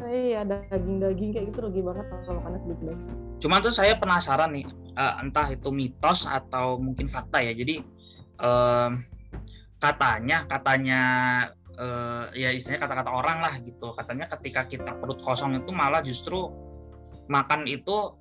iya 0.03 0.45
daging-daging 0.45 1.31
kayak 1.33 1.47
gitu 1.55 1.59
rugi 1.63 1.81
banget 1.81 2.05
kalau 2.27 2.43
makannya 2.43 2.61
sedikit 2.69 2.99
cuma 3.41 3.63
tuh 3.63 3.73
saya 3.73 3.97
penasaran 3.97 4.51
nih 4.53 4.67
uh, 4.97 5.21
entah 5.23 5.49
itu 5.53 5.69
mitos 5.73 6.29
atau 6.29 6.79
mungkin 6.79 7.09
fakta 7.09 7.41
ya. 7.41 7.53
Jadi 7.57 7.83
uh, 8.41 8.91
katanya 9.83 10.47
katanya 10.47 11.03
uh, 11.77 12.31
ya 12.37 12.55
istilahnya 12.55 12.87
kata-kata 12.87 13.11
orang 13.11 13.39
lah 13.43 13.55
gitu. 13.63 13.93
Katanya 13.97 14.29
ketika 14.39 14.69
kita 14.69 14.91
perut 14.99 15.21
kosong 15.23 15.59
itu 15.59 15.71
malah 15.75 16.05
justru 16.05 16.51
makan 17.31 17.67
itu 17.67 18.13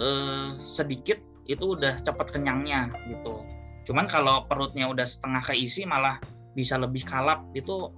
uh, 0.00 0.56
sedikit 0.58 1.20
itu 1.44 1.76
udah 1.76 2.00
cepat 2.00 2.32
kenyangnya 2.32 2.90
gitu. 3.10 3.44
Cuman 3.84 4.08
kalau 4.08 4.48
perutnya 4.48 4.88
udah 4.88 5.04
setengah 5.04 5.44
keisi 5.44 5.84
malah 5.84 6.16
bisa 6.54 6.78
lebih 6.78 7.02
kalap 7.02 7.42
itu 7.52 7.90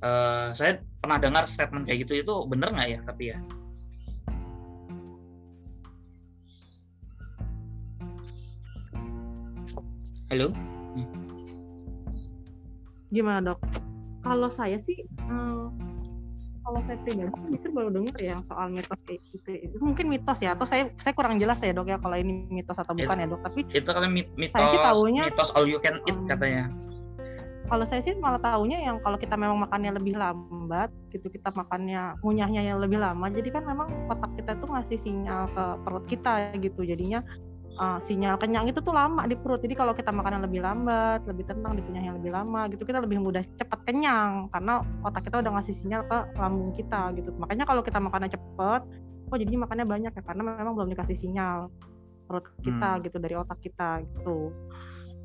uh, 0.00 0.54
saya 0.54 0.78
pernah 1.02 1.18
dengar 1.18 1.44
statement 1.50 1.90
kayak 1.90 2.06
gitu 2.06 2.22
itu 2.22 2.34
bener 2.46 2.70
nggak 2.70 2.88
ya? 2.88 3.00
Tapi 3.02 3.24
ya. 3.34 3.38
Halo? 10.28 10.54
Gimana 13.08 13.52
dok? 13.52 13.58
Kalau 14.20 14.52
saya 14.52 14.76
sih 14.84 15.02
hmm, 15.24 15.72
kalau 16.68 16.80
saya 16.84 17.00
pribadi 17.00 17.32
justru 17.48 17.72
baru 17.72 17.88
dengar 17.88 18.18
ya 18.20 18.36
soal 18.44 18.68
mitos 18.68 19.00
kayak 19.08 19.24
gitu. 19.32 19.72
Itu 19.72 19.76
mungkin 19.80 20.12
mitos 20.12 20.38
ya 20.44 20.52
atau 20.52 20.68
saya 20.68 20.92
saya 21.00 21.16
kurang 21.16 21.40
jelas 21.40 21.56
ya 21.64 21.72
dok 21.72 21.88
ya 21.88 21.96
kalau 21.96 22.12
ini 22.20 22.44
mitos 22.52 22.76
atau 22.76 22.92
bukan 22.92 23.16
It, 23.18 23.22
ya 23.24 23.26
dok. 23.32 23.40
Tapi 23.48 23.60
itu 23.72 23.88
kan 23.88 24.04
mitos 24.12 24.52
saya 24.52 24.68
sih 24.68 24.80
tahunya, 24.84 25.22
mitos 25.32 25.50
all 25.56 25.64
you 25.64 25.80
can 25.80 25.96
eat 26.04 26.12
um, 26.12 26.28
katanya 26.28 26.68
kalau 27.68 27.84
saya 27.84 28.00
sih 28.00 28.16
malah 28.16 28.40
tahunya 28.40 28.80
yang 28.80 28.96
kalau 29.04 29.20
kita 29.20 29.36
memang 29.36 29.60
makannya 29.68 30.00
lebih 30.00 30.16
lambat 30.16 30.88
gitu 31.12 31.28
kita 31.28 31.52
makannya 31.52 32.16
ngunyahnya 32.24 32.64
yang 32.64 32.80
lebih 32.80 32.96
lama 32.96 33.28
jadi 33.28 33.48
kan 33.52 33.68
memang 33.68 33.88
otak 34.08 34.32
kita 34.40 34.56
tuh 34.56 34.68
ngasih 34.72 34.98
sinyal 35.04 35.52
ke 35.52 35.64
perut 35.84 36.04
kita 36.08 36.32
gitu. 36.56 36.80
Jadinya 36.82 37.20
uh, 37.76 38.00
sinyal 38.02 38.40
kenyang 38.40 38.72
itu 38.72 38.80
tuh 38.80 38.96
lama 38.96 39.28
di 39.28 39.36
perut. 39.36 39.60
Jadi 39.60 39.76
kalau 39.76 39.92
kita 39.92 40.08
makan 40.08 40.40
yang 40.40 40.44
lebih 40.48 40.60
lambat 40.64 41.20
lebih 41.28 41.44
tenang 41.44 41.76
dikunyah 41.76 42.02
yang 42.02 42.16
lebih 42.16 42.32
lama 42.32 42.60
gitu 42.72 42.82
kita 42.88 42.98
lebih 43.04 43.20
mudah 43.20 43.44
cepat 43.60 43.80
kenyang 43.84 44.48
karena 44.48 44.80
otak 45.04 45.28
kita 45.28 45.44
udah 45.44 45.52
ngasih 45.60 45.74
sinyal 45.76 46.02
ke 46.08 46.18
lambung 46.40 46.72
kita 46.72 47.12
gitu. 47.20 47.30
Makanya 47.36 47.64
kalau 47.68 47.84
kita 47.84 48.00
makannya 48.00 48.32
cepet 48.32 48.82
oh 49.28 49.36
jadi 49.36 49.52
makannya 49.60 49.84
banyak 49.84 50.12
ya? 50.16 50.22
Karena 50.24 50.42
memang 50.56 50.72
belum 50.72 50.88
dikasih 50.96 51.20
sinyal 51.20 51.68
perut 52.24 52.44
kita 52.60 52.96
hmm. 52.96 53.02
gitu 53.04 53.16
dari 53.20 53.34
otak 53.36 53.60
kita 53.60 54.00
gitu. 54.04 54.52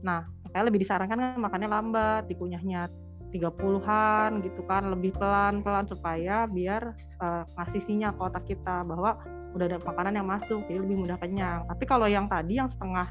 Nah 0.03 0.27
kayak 0.53 0.69
lebih 0.69 0.85
disarankan 0.85 1.17
kan 1.17 1.41
makannya 1.41 1.69
lambat 1.69 2.29
dikunyahnya 2.29 2.85
30-an 3.33 4.45
gitu 4.45 4.61
kan 4.69 4.85
lebih 4.93 5.09
pelan-pelan 5.17 5.89
supaya 5.89 6.45
biar 6.45 6.93
uh, 7.17 7.41
ngasih 7.57 7.81
sinyal 7.89 8.13
ke 8.13 8.21
otak 8.21 8.45
kita 8.45 8.85
bahwa 8.85 9.17
udah 9.57 9.65
ada 9.65 9.77
makanan 9.81 10.13
yang 10.21 10.27
masuk 10.29 10.61
jadi 10.69 10.79
lebih 10.81 10.97
mudah 11.01 11.17
kenyang. 11.17 11.65
Tapi 11.65 11.83
kalau 11.89 12.05
yang 12.05 12.29
tadi 12.29 12.61
yang 12.61 12.69
setengah 12.69 13.09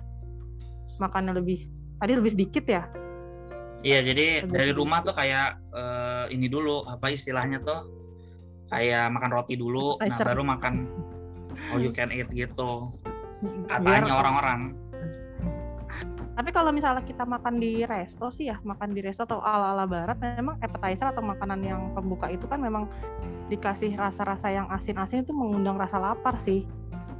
makannya 1.02 1.34
lebih 1.34 1.66
tadi 1.99 2.12
lebih 2.14 2.30
sedikit 2.30 2.64
ya? 2.70 2.82
Iya 3.82 3.99
jadi 4.06 4.46
lebih 4.46 4.54
dari 4.54 4.70
sedikit. 4.70 4.78
rumah 4.78 4.99
tuh 5.02 5.14
kayak 5.18 5.58
uh, 5.75 6.25
ini 6.30 6.46
dulu 6.46 6.87
apa 6.87 7.11
istilahnya 7.11 7.58
tuh 7.66 7.90
kayak 8.70 9.11
makan 9.11 9.30
roti 9.34 9.54
dulu 9.58 9.99
nah 10.00 10.16
baru 10.22 10.46
makan 10.46 10.87
all 11.75 11.82
you 11.82 11.90
can 11.90 12.14
eat 12.14 12.30
gitu. 12.30 12.87
Katanya 13.70 14.22
orang-orang 14.22 14.78
tapi 16.32 16.48
kalau 16.48 16.72
misalnya 16.72 17.04
kita 17.04 17.28
makan 17.28 17.60
di 17.60 17.84
resto 17.84 18.32
sih 18.32 18.48
ya, 18.48 18.56
makan 18.64 18.96
di 18.96 19.04
resto 19.04 19.28
atau 19.28 19.44
ala-ala 19.44 19.84
barat, 19.84 20.16
memang 20.16 20.56
appetizer 20.64 21.12
atau 21.12 21.20
makanan 21.20 21.60
yang 21.60 21.92
pembuka 21.92 22.32
itu 22.32 22.48
kan 22.48 22.56
memang 22.56 22.88
dikasih 23.52 23.92
rasa-rasa 24.00 24.48
yang 24.48 24.64
asin-asin 24.72 25.28
itu 25.28 25.36
mengundang 25.36 25.76
rasa 25.76 26.00
lapar 26.00 26.40
sih. 26.40 26.64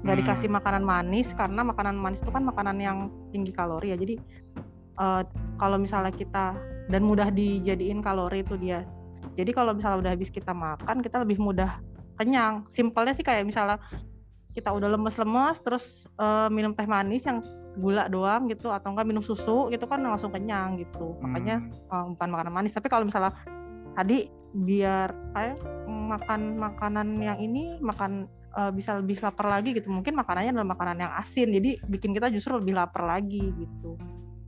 Nggak 0.00 0.16
hmm. 0.16 0.23
dikasih 0.25 0.49
makanan 0.49 0.83
manis 0.83 1.28
karena 1.37 1.61
makanan 1.61 2.00
manis 2.00 2.25
itu 2.25 2.33
kan 2.33 2.40
makanan 2.40 2.81
yang 2.81 2.99
tinggi 3.37 3.52
kalori 3.52 3.92
ya. 3.92 4.00
Jadi 4.00 4.16
uh, 4.97 5.23
kalau 5.61 5.76
misalnya 5.76 6.12
kita 6.16 6.57
dan 6.88 7.04
mudah 7.04 7.28
dijadiin 7.28 8.00
kalori 8.00 8.40
itu 8.40 8.57
dia. 8.57 8.88
Jadi 9.37 9.52
kalau 9.52 9.76
misalnya 9.76 10.09
udah 10.09 10.12
habis 10.16 10.33
kita 10.33 10.57
makan, 10.57 11.04
kita 11.04 11.21
lebih 11.21 11.37
mudah 11.37 11.85
kenyang. 12.16 12.64
Simpelnya 12.73 13.12
sih 13.12 13.25
kayak 13.25 13.45
misalnya 13.45 13.76
kita 14.53 14.69
udah 14.69 14.89
lemes-lemes 14.93 15.57
terus 15.65 16.05
uh, 16.21 16.49
minum 16.53 16.77
teh 16.77 16.85
manis 16.85 17.25
yang 17.25 17.41
gula 17.81 18.05
doang 18.13 18.53
gitu 18.53 18.69
atau 18.69 18.93
enggak 18.93 19.09
minum 19.09 19.25
susu 19.25 19.73
gitu 19.73 19.89
kan 19.89 20.05
langsung 20.05 20.29
kenyang 20.29 20.77
gitu. 20.77 21.17
Hmm. 21.17 21.21
makanya 21.25 21.57
uh, 21.89 22.05
bukan 22.13 22.29
makanan 22.29 22.53
manis. 22.53 22.77
Tapi 22.77 22.89
kalau 22.93 23.09
misalnya 23.09 23.33
tadi 23.97 24.29
biar 24.53 25.09
kayak 25.33 25.57
makan 25.89 26.61
makanan 26.61 27.17
yang 27.17 27.41
ini 27.41 27.81
makan 27.81 28.29
uh, 28.53 28.69
bisa 28.69 29.01
lebih 29.01 29.25
lapar 29.25 29.49
lagi 29.49 29.73
gitu. 29.73 29.89
Mungkin 29.89 30.13
makanannya 30.13 30.53
adalah 30.53 30.69
makanan 30.77 30.97
yang 31.01 31.13
asin 31.17 31.49
jadi 31.49 31.81
bikin 31.89 32.13
kita 32.13 32.29
justru 32.29 32.61
lebih 32.61 32.77
lapar 32.77 33.09
lagi 33.09 33.41
gitu. 33.57 33.97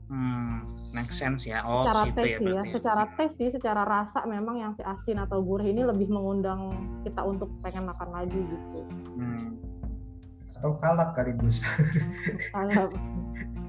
Hmm, 0.05 0.61
make 0.93 1.09
sense 1.09 1.49
ya. 1.49 1.65
Oh 1.65 1.81
secara 1.81 2.13
tes 2.13 2.37
ya, 2.37 2.37
ya 2.37 2.61
secara 2.69 3.03
tes 3.17 3.33
sih 3.33 3.49
secara 3.49 3.81
rasa 3.81 4.21
memang 4.29 4.61
yang 4.61 4.71
si 4.77 4.85
asin 4.85 5.17
atau 5.17 5.41
gurih 5.41 5.73
ini 5.73 5.81
lebih 5.81 6.13
mengundang 6.13 6.77
kita 7.01 7.25
untuk 7.25 7.49
pengen 7.65 7.89
makan 7.89 8.13
lagi 8.13 8.37
gitu. 8.37 8.85
Hmm 9.17 9.64
atau 10.59 10.75
kalap 10.79 11.13
kali 11.13 11.35
bus 11.35 11.59
kalap. 12.55 12.91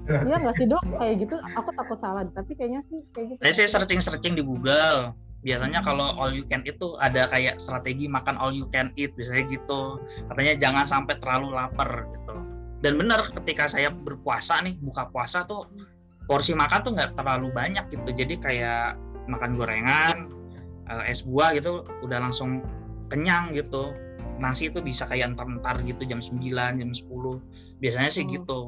Iya 0.06 0.38
nggak 0.38 0.54
sih 0.54 0.66
dok? 0.70 0.82
Kayak 1.02 1.14
gitu 1.26 1.36
aku 1.58 1.70
takut 1.74 1.98
salah 1.98 2.22
tapi 2.30 2.52
kayaknya 2.54 2.80
sih 2.86 3.02
kayak 3.10 3.26
gitu. 3.34 3.40
Saya 3.42 3.52
sih 3.54 3.66
searching 3.66 4.00
searching 4.02 4.34
di 4.38 4.42
Google. 4.46 5.10
Biasanya 5.42 5.82
kalau 5.82 6.14
all 6.18 6.34
you 6.34 6.46
can 6.46 6.62
eat 6.66 6.78
tuh 6.78 6.98
ada 6.98 7.26
kayak 7.30 7.58
strategi 7.62 8.10
makan 8.10 8.34
all 8.38 8.54
you 8.54 8.66
can 8.70 8.94
eat 8.94 9.14
biasanya 9.18 9.50
gitu. 9.50 9.98
Katanya 10.30 10.54
jangan 10.62 10.84
sampai 10.86 11.14
terlalu 11.18 11.54
lapar 11.54 12.06
gitu. 12.14 12.34
Dan 12.82 13.02
benar 13.02 13.34
ketika 13.42 13.66
saya 13.66 13.90
berpuasa 13.90 14.62
nih 14.62 14.78
buka 14.78 15.10
puasa 15.10 15.42
tuh 15.42 15.66
porsi 16.30 16.54
makan 16.54 16.86
tuh 16.86 16.92
nggak 16.94 17.18
terlalu 17.18 17.50
banyak 17.50 17.84
gitu. 17.90 18.10
Jadi 18.14 18.34
kayak 18.38 18.94
makan 19.26 19.58
gorengan 19.58 20.30
eh, 20.86 21.10
es 21.10 21.26
buah 21.26 21.50
gitu 21.58 21.82
udah 22.06 22.22
langsung 22.22 22.62
kenyang 23.10 23.54
gitu 23.54 23.94
nasi 24.36 24.68
itu 24.68 24.80
bisa 24.84 25.08
kayak 25.08 25.34
entar-entar 25.34 25.80
gitu 25.84 26.02
jam 26.04 26.20
9, 26.20 26.80
jam 26.80 26.90
10. 26.92 27.80
Biasanya 27.80 28.10
sih 28.12 28.24
oh. 28.24 28.30
gitu. 28.32 28.60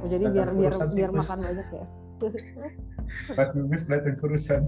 Oh, 0.00 0.06
jadi 0.08 0.24
biar 0.32 0.48
biar 0.56 0.72
biar 0.88 1.10
makan 1.12 1.38
banyak 1.44 1.68
ya. 1.72 1.86
Pas 3.38 3.48
gugus 3.52 3.82
kelihatan 3.84 4.14
kurusan. 4.20 4.62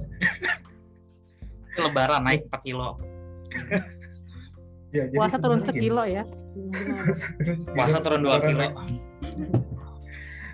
Lebaran 1.79 2.23
naik 2.25 2.49
4 2.53 2.67
kilo. 2.69 3.01
ya, 4.93 5.09
Puasa 5.13 5.37
turun 5.41 5.61
sekilo 5.65 6.05
ya. 6.05 6.25
Puasa 7.77 7.97
turun 8.05 8.21
2 8.29 8.47
kilo 8.49 8.67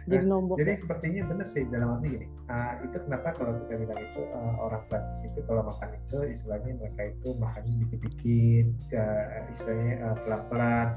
jadi 0.08 0.24
nah, 0.24 0.30
nombok 0.40 0.56
jadi 0.56 0.72
ya? 0.74 0.78
sepertinya 0.80 1.22
benar 1.28 1.46
sih 1.46 1.62
dalam 1.68 1.88
arti 2.00 2.06
gini 2.16 2.26
uh, 2.48 2.72
itu 2.82 2.96
kenapa 3.04 3.28
kalau 3.36 3.52
kita 3.64 3.74
bilang 3.76 4.00
itu 4.00 4.20
uh, 4.32 4.54
orang 4.58 4.82
Prancis 4.88 5.20
itu 5.28 5.40
kalau 5.44 5.62
makan 5.62 5.88
itu 5.92 6.18
istilahnya 6.32 6.72
mereka 6.80 7.02
itu 7.12 7.28
makannya 7.36 7.74
dikit-dikit 7.84 8.66
uh, 8.96 9.52
istilahnya 9.52 9.94
uh, 10.08 10.16
pelan-pelan 10.24 10.88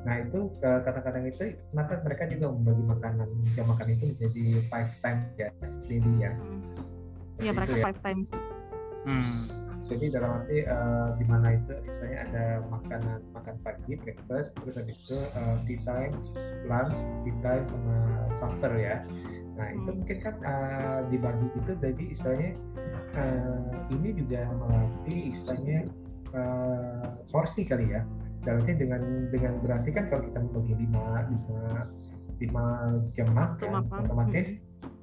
nah 0.00 0.14
itu 0.16 0.38
uh, 0.64 0.80
kadang-kadang 0.86 1.24
itu 1.28 1.44
kenapa 1.74 1.92
mereka 2.06 2.24
juga 2.30 2.46
membagi 2.48 2.82
makanan 2.88 3.28
jam 3.52 3.66
makan 3.68 3.86
itu 3.92 4.04
menjadi 4.16 4.44
five 4.70 4.90
times 5.02 5.26
ya 5.36 5.48
daily 5.84 6.12
ya 6.22 6.30
iya 7.42 7.50
mereka 7.52 7.74
ya. 7.76 7.84
five 7.84 8.00
times 8.00 8.30
Hmm. 9.04 9.48
Jadi 9.90 10.06
dalam 10.14 10.38
arti 10.38 10.62
uh, 10.70 11.18
di 11.18 11.26
mana 11.26 11.58
itu 11.58 11.74
misalnya 11.82 12.18
ada 12.30 12.44
makanan 12.70 13.18
makan 13.34 13.56
pagi 13.66 13.98
breakfast 13.98 14.54
terus 14.62 14.78
habis 14.78 14.96
itu 15.02 15.18
uh, 15.18 15.58
tea 15.66 15.82
time, 15.82 16.14
lunch, 16.70 16.94
tea 17.26 17.34
time 17.42 17.64
sama 17.66 17.96
supper 18.30 18.72
ya. 18.78 19.02
Nah 19.58 19.66
itu 19.74 19.90
Hmm. 19.90 19.98
mungkin 19.98 20.18
kan 20.22 20.34
uh, 20.46 21.00
dibagi 21.10 21.46
gitu 21.58 21.72
jadi 21.82 22.04
istilahnya 22.06 22.52
uh, 23.18 23.90
ini 23.98 24.08
juga 24.14 24.46
melatih 24.62 25.34
istilahnya 25.34 25.90
uh, 26.38 27.04
porsi 27.34 27.66
kali 27.66 27.90
ya. 27.90 28.06
Dalam 28.46 28.62
arti 28.64 28.78
dengan 28.78 29.02
dengan 29.34 29.58
berarti 29.58 29.90
kan 29.90 30.06
kalau 30.06 30.22
kita 30.30 30.38
membagi 30.38 30.74
lima 30.86 31.28
lima 31.28 31.60
lima 32.40 32.64
jam 33.12 33.28
makan, 33.36 33.84
otomatis 33.90 34.56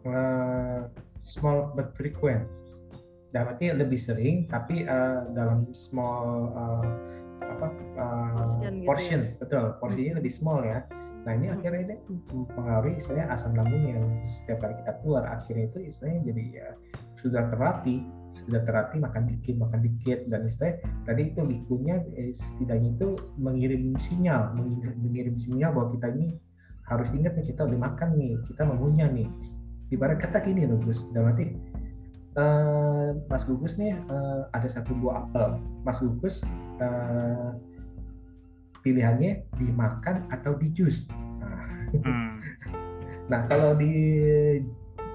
uh, 0.08 0.89
small 1.27 1.75
but 1.75 1.92
frequent 1.94 2.48
dalam 3.31 3.53
arti 3.53 3.72
lebih 3.72 4.00
sering 4.00 4.48
tapi 4.48 4.88
uh, 4.88 5.27
dalam 5.36 5.67
small 5.75 6.51
uh, 6.55 6.86
apa 7.43 7.67
uh, 7.98 8.34
Portion 8.60 8.74
gitu 8.75 8.88
portion 8.88 9.22
betul. 9.39 9.65
Porsinya 9.79 10.13
lebih 10.19 10.34
small 10.34 10.62
ya. 10.63 10.79
Nah 11.27 11.36
ini 11.36 11.51
Hmm. 11.51 11.60
akhirnya 11.60 11.81
ini 11.91 11.96
mempengaruhi 12.31 12.93
istilahnya 13.03 13.27
asam 13.36 13.51
lambung 13.51 13.84
yang 13.84 14.05
setiap 14.24 14.63
kali 14.63 14.79
kita 14.79 14.93
keluar. 15.03 15.24
Akhirnya 15.27 15.65
itu 15.67 15.79
istilahnya 15.84 16.19
jadi 16.31 16.43
ya 16.55 16.67
sudah 17.19 17.43
terlatih 17.51 18.00
sudah 18.38 18.62
terlatih 18.63 19.01
makan 19.01 19.24
dikit 19.34 19.55
makan 19.57 19.79
dikit 19.81 20.19
dan 20.29 20.46
istilahnya 20.46 20.77
tadi 21.03 21.22
itu 21.34 21.41
gikunya 21.41 21.96
eh, 22.15 22.31
setidaknya 22.31 22.89
itu 22.96 23.10
mengirim 23.36 23.98
sinyal 23.98 24.53
mengirim, 24.53 24.96
mengirim 25.01 25.36
sinyal 25.36 25.74
bahwa 25.74 25.88
kita 25.98 26.07
ini 26.15 26.27
harus 26.88 27.10
ingat 27.12 27.34
nih 27.36 27.46
kita 27.51 27.62
udah 27.67 27.79
makan 27.81 28.10
nih 28.15 28.34
kita 28.48 28.62
mengunyah 28.63 29.10
nih. 29.12 29.27
Ibarat 29.88 30.19
kata 30.19 30.43
gini 30.43 30.67
loh 30.67 30.79
Gus. 30.84 31.07
Dalam 31.12 31.31
arti 31.31 31.48
eh, 32.38 33.10
Mas 33.27 33.44
Gugus 33.44 33.75
nih 33.75 33.98
eh, 33.98 34.41
ada 34.53 34.67
satu 34.70 34.94
buah 34.94 35.27
apel 35.27 35.58
Mas 35.82 35.98
Gugus 36.00 36.46
eh, 36.79 37.50
pilihannya 38.82 39.44
dimakan 39.58 40.29
atau 40.32 40.56
di 40.56 40.72
jus 40.72 41.10
nah, 41.41 41.65
Hmm. 41.88 42.36
Nah, 43.27 43.44
kalau 43.51 43.75
di 43.75 43.91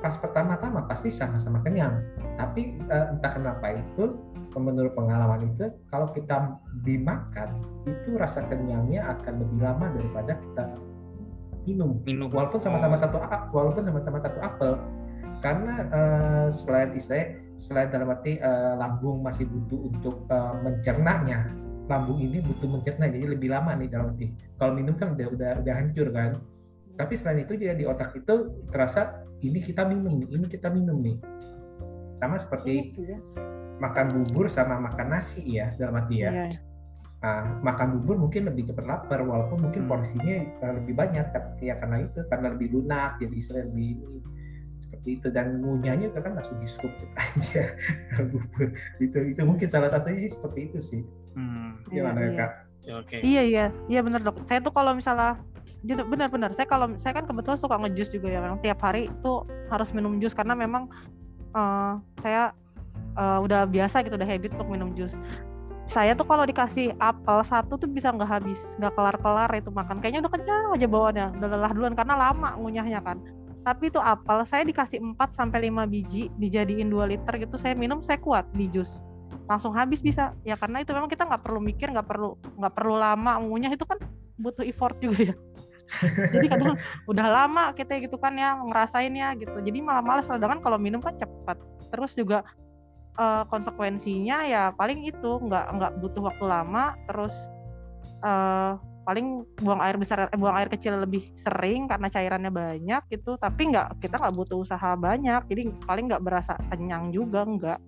pas 0.04 0.18
pertama-tama 0.18 0.84
pasti 0.84 1.08
sama-sama 1.08 1.64
kenyang. 1.64 2.04
Tapi 2.36 2.76
eh, 2.76 3.06
entah 3.08 3.32
kenapa 3.32 3.72
itu 3.72 4.18
menurut 4.52 4.92
pengalaman 4.92 5.40
itu 5.48 5.72
kalau 5.88 6.12
kita 6.12 6.60
dimakan 6.84 7.56
itu 7.88 8.20
rasa 8.20 8.44
kenyangnya 8.52 9.16
akan 9.16 9.40
lebih 9.40 9.58
lama 9.64 9.86
daripada 9.96 10.32
kita 10.36 10.64
minum. 11.64 12.04
Minum. 12.04 12.28
Walaupun 12.28 12.60
sama-sama 12.60 13.00
satu 13.00 13.16
a- 13.16 13.48
walaupun 13.48 13.88
sama-sama 13.88 14.18
satu 14.20 14.38
apel. 14.44 14.72
Karena 15.42 15.74
eh, 15.90 16.46
selain 16.54 16.94
istilah 16.94 17.26
selain 17.58 17.90
dalam 17.90 18.14
arti 18.14 18.38
eh, 18.38 18.74
lambung 18.78 19.20
masih 19.26 19.50
butuh 19.50 19.90
untuk 19.90 20.16
eh, 20.30 20.54
mencernanya, 20.62 21.50
lambung 21.90 22.22
ini 22.22 22.38
butuh 22.38 22.70
mencerna 22.70 23.10
jadi 23.10 23.34
lebih 23.34 23.50
lama 23.50 23.74
nih 23.74 23.90
dalam 23.90 24.14
arti. 24.14 24.30
Kalau 24.56 24.72
minum 24.72 24.94
kan 24.94 25.18
udah 25.18 25.26
udah 25.34 25.50
udah 25.66 25.74
hancur 25.74 26.08
kan 26.14 26.38
tapi 26.92 27.16
selain 27.16 27.48
itu 27.48 27.56
juga 27.56 27.72
di 27.72 27.84
otak 27.88 28.12
itu 28.12 28.52
terasa 28.68 29.24
ini 29.40 29.58
kita 29.58 29.88
minum 29.88 30.12
nih, 30.12 30.28
ini 30.28 30.46
kita 30.46 30.68
minum 30.68 31.00
nih. 31.00 31.16
Sama 32.20 32.36
seperti 32.38 32.94
Iya, 32.94 33.18
makan 33.80 34.06
bubur 34.12 34.46
sama 34.46 34.78
makan 34.78 35.16
nasi 35.16 35.42
ya 35.58 35.72
dalam 35.80 35.98
arti 35.98 36.22
ya. 36.22 36.30
iya. 36.30 36.60
Nah, 37.22 37.62
makan 37.62 37.96
bubur 37.98 38.18
mungkin 38.18 38.50
lebih 38.50 38.70
cepat 38.70 38.84
lapar 38.86 39.22
walaupun 39.22 39.66
mungkin 39.66 39.86
Hmm. 39.86 39.90
porsinya 39.90 40.36
lebih 40.74 40.94
banyak 40.94 41.26
tapi 41.32 41.70
ya 41.70 41.78
karena 41.78 42.02
itu 42.02 42.20
karena 42.26 42.46
lebih 42.54 42.68
lunak 42.74 43.10
jadi 43.22 43.34
istilah 43.34 43.64
lebih 43.70 43.88
seperti 45.02 45.18
itu 45.18 45.28
dan 45.34 45.58
ngunyahnya 45.58 46.14
juga 46.14 46.30
kan 46.30 46.38
langsung 46.38 46.62
di 46.62 46.68
scoop 46.70 46.94
aja 47.18 47.74
bubur 48.30 48.70
itu 49.02 49.18
itu 49.34 49.42
mungkin 49.42 49.66
salah 49.66 49.90
satunya 49.90 50.30
sih 50.30 50.32
seperti 50.38 50.60
itu 50.70 50.78
sih 50.78 51.02
Hmm. 51.36 51.80
Iya, 51.88 52.02
gimana 52.04 52.20
iya. 52.20 52.36
kak? 52.36 52.50
Oke. 53.02 53.16
Iya 53.22 53.42
iya 53.46 53.66
iya 53.88 54.00
benar 54.02 54.20
dok. 54.20 54.42
Saya 54.44 54.58
tuh 54.60 54.74
kalau 54.74 54.92
misalnya 54.92 55.38
jadi 55.82 56.06
benar-benar 56.06 56.54
saya 56.54 56.66
kalau 56.68 56.94
saya 57.02 57.18
kan 57.18 57.26
kebetulan 57.26 57.58
suka 57.58 57.76
ngejus 57.78 58.12
juga 58.12 58.28
ya. 58.30 58.40
Memang 58.42 58.60
tiap 58.60 58.78
hari 58.82 59.08
itu 59.08 59.32
harus 59.70 59.88
minum 59.94 60.18
jus 60.20 60.34
karena 60.34 60.52
memang 60.52 60.90
eh, 61.54 61.92
saya 62.20 62.52
eh, 63.16 63.38
udah 63.40 63.66
biasa 63.68 64.04
gitu 64.04 64.14
udah 64.18 64.28
habit 64.28 64.52
untuk 64.58 64.68
minum 64.70 64.90
jus. 64.92 65.14
Saya 65.82 66.14
tuh 66.14 66.22
kalau 66.22 66.46
dikasih 66.46 66.94
apel 67.02 67.42
satu 67.42 67.74
tuh 67.74 67.90
bisa 67.90 68.14
nggak 68.14 68.30
habis, 68.30 68.60
nggak 68.78 68.94
kelar-kelar 68.94 69.50
itu 69.50 69.70
makan. 69.74 69.98
Kayaknya 69.98 70.20
udah 70.22 70.32
kenyang 70.38 70.72
aja 70.78 70.86
bawaannya, 70.86 71.26
udah 71.42 71.48
lelah 71.50 71.72
duluan 71.74 71.94
karena 71.98 72.14
lama 72.14 72.54
ngunyahnya 72.54 73.02
kan. 73.02 73.18
Tapi 73.62 73.94
itu 73.94 74.00
apel 74.02 74.42
saya 74.42 74.66
dikasih 74.66 74.98
4 75.14 75.38
sampai 75.38 75.70
5 75.70 75.86
biji 75.86 76.28
dijadiin 76.38 76.90
2 76.90 77.12
liter 77.14 77.32
gitu 77.38 77.54
saya 77.54 77.78
minum 77.78 78.02
saya 78.02 78.18
kuat 78.18 78.46
di 78.58 78.66
jus. 78.66 79.02
Langsung 79.46 79.70
habis 79.74 80.02
bisa. 80.02 80.34
Ya 80.42 80.58
karena 80.58 80.82
itu 80.82 80.90
memang 80.90 81.06
kita 81.06 81.26
nggak 81.26 81.42
perlu 81.46 81.62
mikir 81.62 81.94
nggak 81.94 82.06
perlu 82.06 82.34
nggak 82.58 82.74
perlu 82.74 82.94
lama 82.98 83.38
ngunyah 83.38 83.70
itu 83.70 83.86
kan 83.86 84.02
butuh 84.38 84.66
effort 84.66 84.98
juga 84.98 85.30
ya. 85.30 85.34
Jadi 86.34 86.46
kadang 86.50 86.74
udah 87.06 87.26
lama 87.30 87.70
kita 87.76 88.02
gitu 88.02 88.18
kan 88.18 88.34
ya 88.34 88.58
ngerasainnya 88.58 89.38
gitu. 89.38 89.58
Jadi 89.62 89.78
malah 89.78 90.02
males 90.02 90.26
sedangkan 90.26 90.58
kalau 90.58 90.78
minum 90.80 90.98
kan 90.98 91.14
cepat 91.14 91.58
terus 91.94 92.18
juga 92.18 92.42
eh, 93.20 93.44
konsekuensinya 93.46 94.42
ya 94.48 94.62
paling 94.74 95.06
itu 95.06 95.30
nggak 95.38 95.66
nggak 95.78 95.92
butuh 96.02 96.22
waktu 96.32 96.44
lama 96.48 96.96
terus 97.06 97.34
eh, 98.24 98.72
paling 99.02 99.42
buang 99.58 99.82
air 99.82 99.98
besar 99.98 100.30
eh, 100.30 100.38
buang 100.38 100.54
air 100.54 100.70
kecil 100.70 101.02
lebih 101.02 101.34
sering 101.42 101.90
karena 101.90 102.06
cairannya 102.06 102.52
banyak 102.54 103.02
gitu 103.10 103.34
tapi 103.34 103.74
nggak 103.74 103.98
kita 103.98 104.14
nggak 104.18 104.34
butuh 104.34 104.62
usaha 104.62 104.94
banyak 104.94 105.42
jadi 105.50 105.62
paling 105.82 106.06
nggak 106.06 106.22
berasa 106.22 106.54
kenyang 106.70 107.10
juga 107.10 107.42
nggak. 107.42 107.78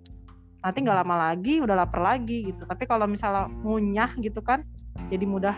Nanti 0.65 0.79
nggak 0.81 0.99
lama 1.05 1.17
lagi 1.31 1.61
udah 1.61 1.77
lapar 1.77 2.01
lagi 2.01 2.51
gitu. 2.51 2.65
Tapi 2.65 2.85
kalau 2.89 3.05
misalnya 3.05 3.53
ngunyah 3.63 4.17
gitu 4.19 4.41
kan 4.41 4.65
jadi 5.13 5.25
mudah 5.29 5.57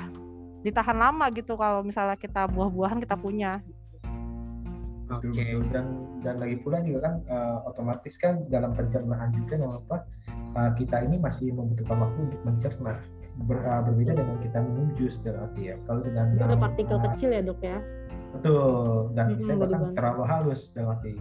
ditahan 0.67 0.99
lama 0.99 1.31
gitu 1.31 1.55
kalau 1.55 1.87
misalnya 1.87 2.19
kita 2.19 2.51
buah-buahan 2.51 2.99
kita 2.99 3.15
punya. 3.15 3.63
Oke. 5.07 5.31
betul 5.31 5.63
dan 5.71 5.87
dan 6.27 6.35
lagi 6.43 6.59
pula 6.67 6.83
juga 6.83 7.07
kan 7.07 7.15
eh, 7.31 7.59
otomatis 7.71 8.19
kan 8.19 8.43
dalam 8.51 8.75
pencernaan 8.75 9.31
juga 9.39 9.55
yang 9.55 9.71
apa 9.71 10.03
eh, 10.35 10.71
kita 10.75 11.07
ini 11.07 11.23
masih 11.23 11.55
membutuhkan 11.55 12.03
waktu 12.03 12.19
untuk 12.27 12.43
mencerna 12.43 12.99
Ber- 13.37 13.61
eh, 13.61 13.83
berbeda 13.85 14.13
dengan 14.17 14.37
kita 14.41 14.59
minum 14.65 14.89
jus 14.97 15.21
dalam 15.21 15.45
arti 15.45 15.69
ya. 15.69 15.77
Kalau 15.85 16.01
dengan 16.01 16.27
Itu 16.33 16.45
ada 16.45 16.57
partikel 16.57 16.97
eh, 16.97 17.03
kecil 17.13 17.29
ya 17.37 17.43
dok 17.45 17.61
ya? 17.61 17.79
Betul. 18.37 19.13
Dan 19.17 19.25
Mm-mm, 19.33 19.39
misalnya 19.41 19.61
bahkan 19.65 19.81
terlalu 19.97 20.23
halus 20.29 20.63
dalam 20.77 20.93
arti 20.97 21.13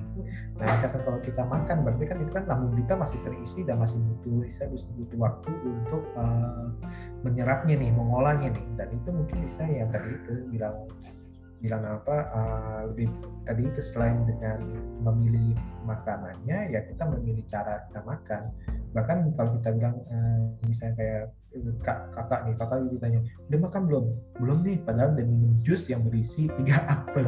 nah 0.55 0.65
misalkan 0.71 1.01
kalau 1.03 1.19
kita 1.19 1.43
makan 1.43 1.77
berarti 1.83 2.03
kan 2.07 2.17
itu 2.23 2.31
kan 2.31 2.43
lambung 2.47 2.73
kita 2.79 2.93
masih 2.95 3.19
terisi 3.27 3.59
dan 3.67 3.75
masih 3.75 3.99
butuh 3.99 4.47
saya 4.47 4.71
bisa 4.71 4.87
butuh 4.95 5.17
waktu 5.19 5.51
untuk 5.67 6.03
eh, 6.15 6.67
menyerapnya 7.27 7.75
nih 7.75 7.91
mengolahnya 7.91 8.49
nih. 8.55 8.65
Dan 8.79 8.87
itu 8.95 9.09
mungkin 9.11 9.37
saya 9.51 9.83
yang 9.83 9.89
tadi 9.91 10.09
itu 10.15 10.33
bilang 10.51 10.75
bilang 11.63 11.83
apa 11.83 12.15
eh, 12.31 12.79
lebih 12.91 13.07
tadi 13.43 13.63
itu 13.67 13.81
selain 13.83 14.23
dengan 14.27 14.59
memilih 15.03 15.55
makanannya 15.83 16.71
ya 16.71 16.79
kita 16.87 17.03
memilih 17.03 17.43
cara 17.51 17.83
kita 17.91 18.01
makan. 18.03 18.41
Bahkan 18.95 19.17
kalau 19.35 19.49
kita 19.59 19.69
bilang 19.75 19.95
eh, 20.07 20.39
misalnya 20.67 20.95
kayak 20.95 21.23
kak, 21.81 21.97
kakak 22.11 22.39
nih 22.47 22.55
kakak 22.57 22.77
ditanya 22.91 23.19
udah 23.51 23.59
makan 23.63 23.81
belum? 23.87 24.05
Belum 24.41 24.57
nih 24.63 24.77
padahal 24.83 25.09
udah 25.15 25.25
minum 25.25 25.51
jus 25.63 25.87
yang 25.87 26.01
berisi 26.03 26.47
tiga 26.59 26.77
apel. 26.87 27.25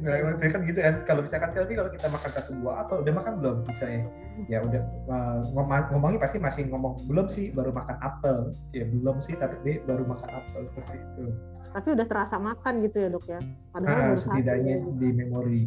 Nah, 0.00 0.34
saya 0.40 0.50
kan 0.56 0.60
gitu 0.64 0.80
kan 0.80 0.96
kalau 1.04 1.20
misalkan 1.20 1.52
tapi 1.52 1.76
kalau 1.76 1.90
kita 1.92 2.06
makan 2.08 2.30
satu 2.32 2.50
buah 2.64 2.74
apel 2.86 2.96
udah 3.04 3.14
makan 3.14 3.32
belum? 3.40 3.56
Misalnya 3.68 4.00
ya. 4.48 4.58
Udah 4.64 4.82
eh, 4.86 5.40
ngomong 5.52 5.82
ngomongnya 5.92 6.20
pasti 6.22 6.38
masih 6.40 6.62
ngomong 6.72 6.96
belum 7.06 7.26
sih 7.28 7.52
baru 7.52 7.70
makan 7.76 7.96
apel. 8.00 8.56
Ya 8.72 8.88
belum 8.88 9.20
sih 9.20 9.36
tapi 9.36 9.84
baru 9.84 10.08
makan 10.08 10.30
apel 10.32 10.60
seperti 10.72 10.96
itu. 10.96 11.24
Tapi 11.72 11.88
udah 11.96 12.06
terasa 12.08 12.36
makan 12.36 12.72
gitu 12.84 12.96
ya 13.00 13.08
dok 13.08 13.26
ya? 13.28 13.40
Padahal 13.72 13.96
ah, 13.96 14.00
satu 14.12 14.36
setidaknya 14.36 14.74
ya. 14.80 14.92
di 14.92 15.08
memori. 15.12 15.62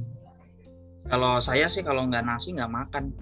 Kalau 1.06 1.38
saya 1.38 1.70
sih 1.70 1.86
kalau 1.86 2.10
nggak 2.10 2.26
nasi 2.26 2.54
nggak 2.54 2.72
makan. 2.74 3.14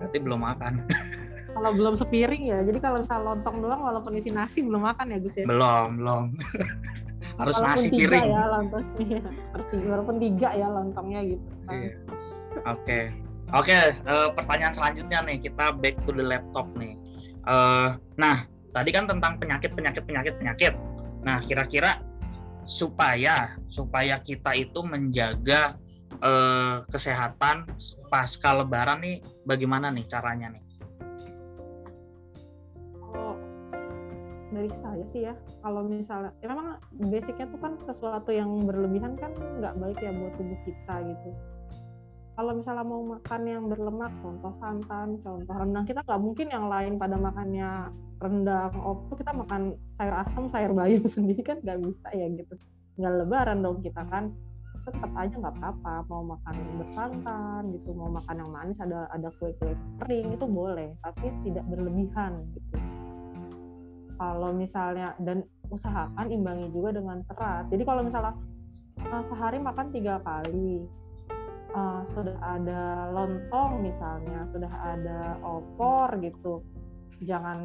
Berarti 0.00 0.18
belum 0.18 0.40
makan. 0.40 0.72
kalau 1.50 1.70
belum 1.74 1.94
sepiring 1.98 2.42
ya 2.46 2.58
jadi 2.62 2.78
kalau 2.78 3.02
misalnya 3.02 3.24
lontong 3.34 3.56
doang 3.62 3.82
walaupun 3.82 4.12
isi 4.18 4.30
nasi 4.30 4.62
belum 4.62 4.82
makan 4.86 5.06
ya 5.10 5.18
Gus 5.18 5.34
ya 5.34 5.44
belum, 5.46 5.88
belum. 5.98 6.24
Harus 7.40 7.56
walaupun 7.58 7.76
nasi 7.76 7.86
tiga 7.88 8.08
piring. 8.08 8.28
ya 8.28 8.42
lontongnya 8.52 9.18
harus 9.54 9.66
tiga 9.72 9.86
walaupun 9.88 10.16
tiga 10.20 10.48
ya 10.52 10.66
lontongnya 10.68 11.20
gitu 11.24 11.46
kan. 11.64 11.72
Iya. 11.72 11.92
Oke. 12.68 13.00
Oke, 13.50 13.78
eh, 13.96 14.28
pertanyaan 14.36 14.74
selanjutnya 14.76 15.18
nih, 15.24 15.42
kita 15.42 15.74
back 15.74 15.96
to 16.04 16.12
the 16.12 16.22
laptop 16.22 16.68
nih. 16.76 16.94
Eh, 17.48 17.88
nah, 18.20 18.36
tadi 18.70 18.90
kan 18.92 19.08
tentang 19.08 19.40
penyakit, 19.40 19.72
penyakit, 19.72 20.04
penyakit, 20.04 20.34
penyakit. 20.36 20.74
Nah, 21.24 21.40
kira-kira 21.42 21.98
supaya 22.62 23.56
supaya 23.72 24.20
kita 24.20 24.52
itu 24.54 24.84
menjaga 24.84 25.80
eh, 26.20 26.76
kesehatan 26.92 27.64
pasca 28.10 28.50
Lebaran 28.52 29.00
nih, 29.06 29.22
bagaimana 29.46 29.88
nih 29.94 30.04
caranya 30.10 30.50
nih? 30.50 30.70
kalau 33.10 33.34
dari 34.50 34.70
saya 34.82 35.04
sih 35.14 35.22
ya. 35.30 35.34
Kalau 35.62 35.80
misalnya 35.86 36.32
ya 36.42 36.46
memang 36.50 36.68
basicnya 36.98 37.46
tuh 37.50 37.60
kan 37.62 37.72
sesuatu 37.86 38.30
yang 38.34 38.50
berlebihan 38.66 39.14
kan 39.14 39.30
nggak 39.34 39.74
baik 39.78 39.98
ya 40.02 40.10
buat 40.10 40.34
tubuh 40.34 40.58
kita 40.66 40.94
gitu. 41.06 41.30
Kalau 42.34 42.56
misalnya 42.56 42.84
mau 42.88 43.02
makan 43.04 43.42
yang 43.44 43.64
berlemak 43.68 44.12
contoh 44.24 44.52
santan 44.64 45.20
contoh 45.20 45.54
rendang 45.54 45.84
kita 45.84 46.00
nggak 46.00 46.22
mungkin 46.22 46.48
yang 46.48 46.66
lain 46.66 46.96
pada 46.96 47.16
makannya 47.20 47.70
rendang. 48.18 48.72
Oppo 48.80 49.12
kita 49.20 49.30
makan 49.36 49.76
sayur 50.00 50.14
asam 50.24 50.44
sayur 50.50 50.72
bayam 50.74 51.04
sendiri 51.14 51.42
kan 51.44 51.62
nggak 51.62 51.78
bisa 51.84 52.08
ya 52.16 52.26
gitu. 52.32 52.54
Nggak 52.98 53.12
lebaran 53.22 53.58
dong 53.62 53.78
kita 53.84 54.02
kan 54.08 54.34
tetap 54.86 55.10
aja 55.12 55.34
nggak 55.36 55.56
apa-apa 55.60 55.94
mau 56.08 56.22
makan 56.24 56.54
bersantan 56.80 57.60
gitu 57.76 57.92
mau 57.92 58.08
makan 58.08 58.36
yang 58.40 58.50
manis 58.50 58.78
ada 58.80 59.06
ada 59.12 59.28
kue-kue 59.36 59.76
kering 60.00 60.32
itu 60.32 60.46
boleh 60.48 60.96
tapi 61.04 61.28
tidak 61.44 61.64
berlebihan 61.68 62.44
gitu. 62.56 62.76
Kalau 64.20 64.50
misalnya 64.52 65.16
dan 65.20 65.44
usahakan 65.72 66.28
imbangi 66.28 66.68
juga 66.74 66.92
dengan 66.92 67.24
serat. 67.24 67.72
Jadi 67.72 67.82
kalau 67.88 68.04
misalnya 68.04 68.36
uh, 69.08 69.24
sehari 69.32 69.58
makan 69.62 69.86
tiga 69.94 70.20
kali 70.20 70.84
uh, 71.74 72.02
sudah 72.12 72.36
ada 72.42 73.08
lontong 73.14 73.80
misalnya 73.80 74.44
sudah 74.52 74.72
ada 74.82 75.38
opor 75.40 76.08
gitu 76.20 76.60
jangan 77.20 77.58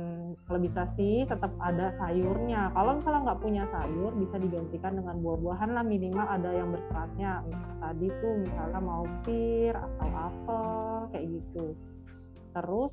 kalau 0.48 0.60
bisa 0.60 0.84
sih 1.00 1.24
tetap 1.24 1.56
ada 1.63 1.96
sayurnya. 1.96 2.76
Kalau 2.76 3.00
misalnya 3.00 3.22
nggak 3.32 3.41
punya 3.41 3.63
sayur 3.72 4.12
bisa 4.15 4.36
digantikan 4.36 5.00
dengan 5.00 5.15
buah-buahan 5.24 5.72
lah. 5.72 5.84
Minimal 5.88 6.28
ada 6.28 6.50
yang 6.52 6.70
berseratnya. 6.76 7.44
Tadi 7.80 8.08
tuh 8.20 8.34
misalnya 8.44 8.80
mau 8.84 9.04
pir 9.24 9.76
atau 9.76 10.10
apel 10.12 10.76
kayak 11.15 11.26
gitu. 11.39 11.65
Terus 12.52 12.91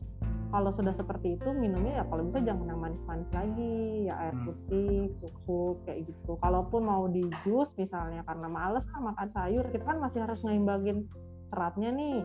kalau 0.53 0.71
sudah 0.71 0.93
seperti 0.93 1.41
itu 1.41 1.49
minumnya 1.57 2.03
ya 2.03 2.05
kalau 2.07 2.29
bisa 2.29 2.45
jangan 2.45 2.67
yang 2.71 2.81
manis-manis 2.81 3.31
lagi. 3.35 4.07
Ya 4.07 4.15
air 4.23 4.35
hmm. 4.39 4.47
putih 4.47 4.97
cukup 5.19 5.75
kayak 5.87 6.07
gitu. 6.07 6.39
Kalaupun 6.39 6.87
mau 6.87 7.11
di 7.11 7.27
jus 7.43 7.75
misalnya 7.75 8.23
karena 8.23 8.47
males 8.47 8.87
lah 8.95 9.01
makan 9.03 9.29
sayur 9.35 9.67
kita 9.75 9.83
kan 9.83 9.99
masih 9.99 10.23
harus 10.23 10.39
ngeimbangin 10.47 11.11
seratnya 11.51 11.91
nih 11.93 12.25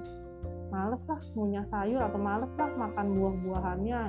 males 0.67 1.01
lah 1.07 1.19
punya 1.31 1.61
sayur 1.71 2.01
atau 2.03 2.19
males 2.19 2.51
lah 2.59 2.71
makan 2.75 3.05
buah-buahannya. 3.15 4.01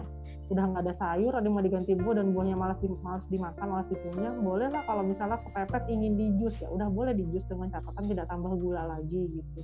Udah 0.49 0.65
nggak 0.65 0.83
ada 0.89 0.95
sayur 0.97 1.33
ada 1.37 1.45
mau 1.47 1.61
diganti 1.61 1.93
buah 1.93 2.25
dan 2.25 2.33
buahnya 2.33 2.57
malas 2.57 2.79
di, 2.81 2.89
malas 3.05 3.25
dimakan 3.29 3.67
malas 3.69 3.89
dikunyah 3.93 4.33
boleh 4.41 4.69
lah 4.73 4.83
kalau 4.89 5.03
misalnya 5.05 5.39
kepepet 5.45 5.83
ingin 5.93 6.13
di 6.17 6.27
jus. 6.41 6.55
Ya 6.59 6.69
udah 6.73 6.89
boleh 6.89 7.13
di 7.13 7.25
jus 7.31 7.45
dengan 7.47 7.69
catatan 7.69 8.05
tidak 8.09 8.27
tambah 8.33 8.53
gula 8.57 8.83
lagi 8.89 9.23
gitu. 9.29 9.61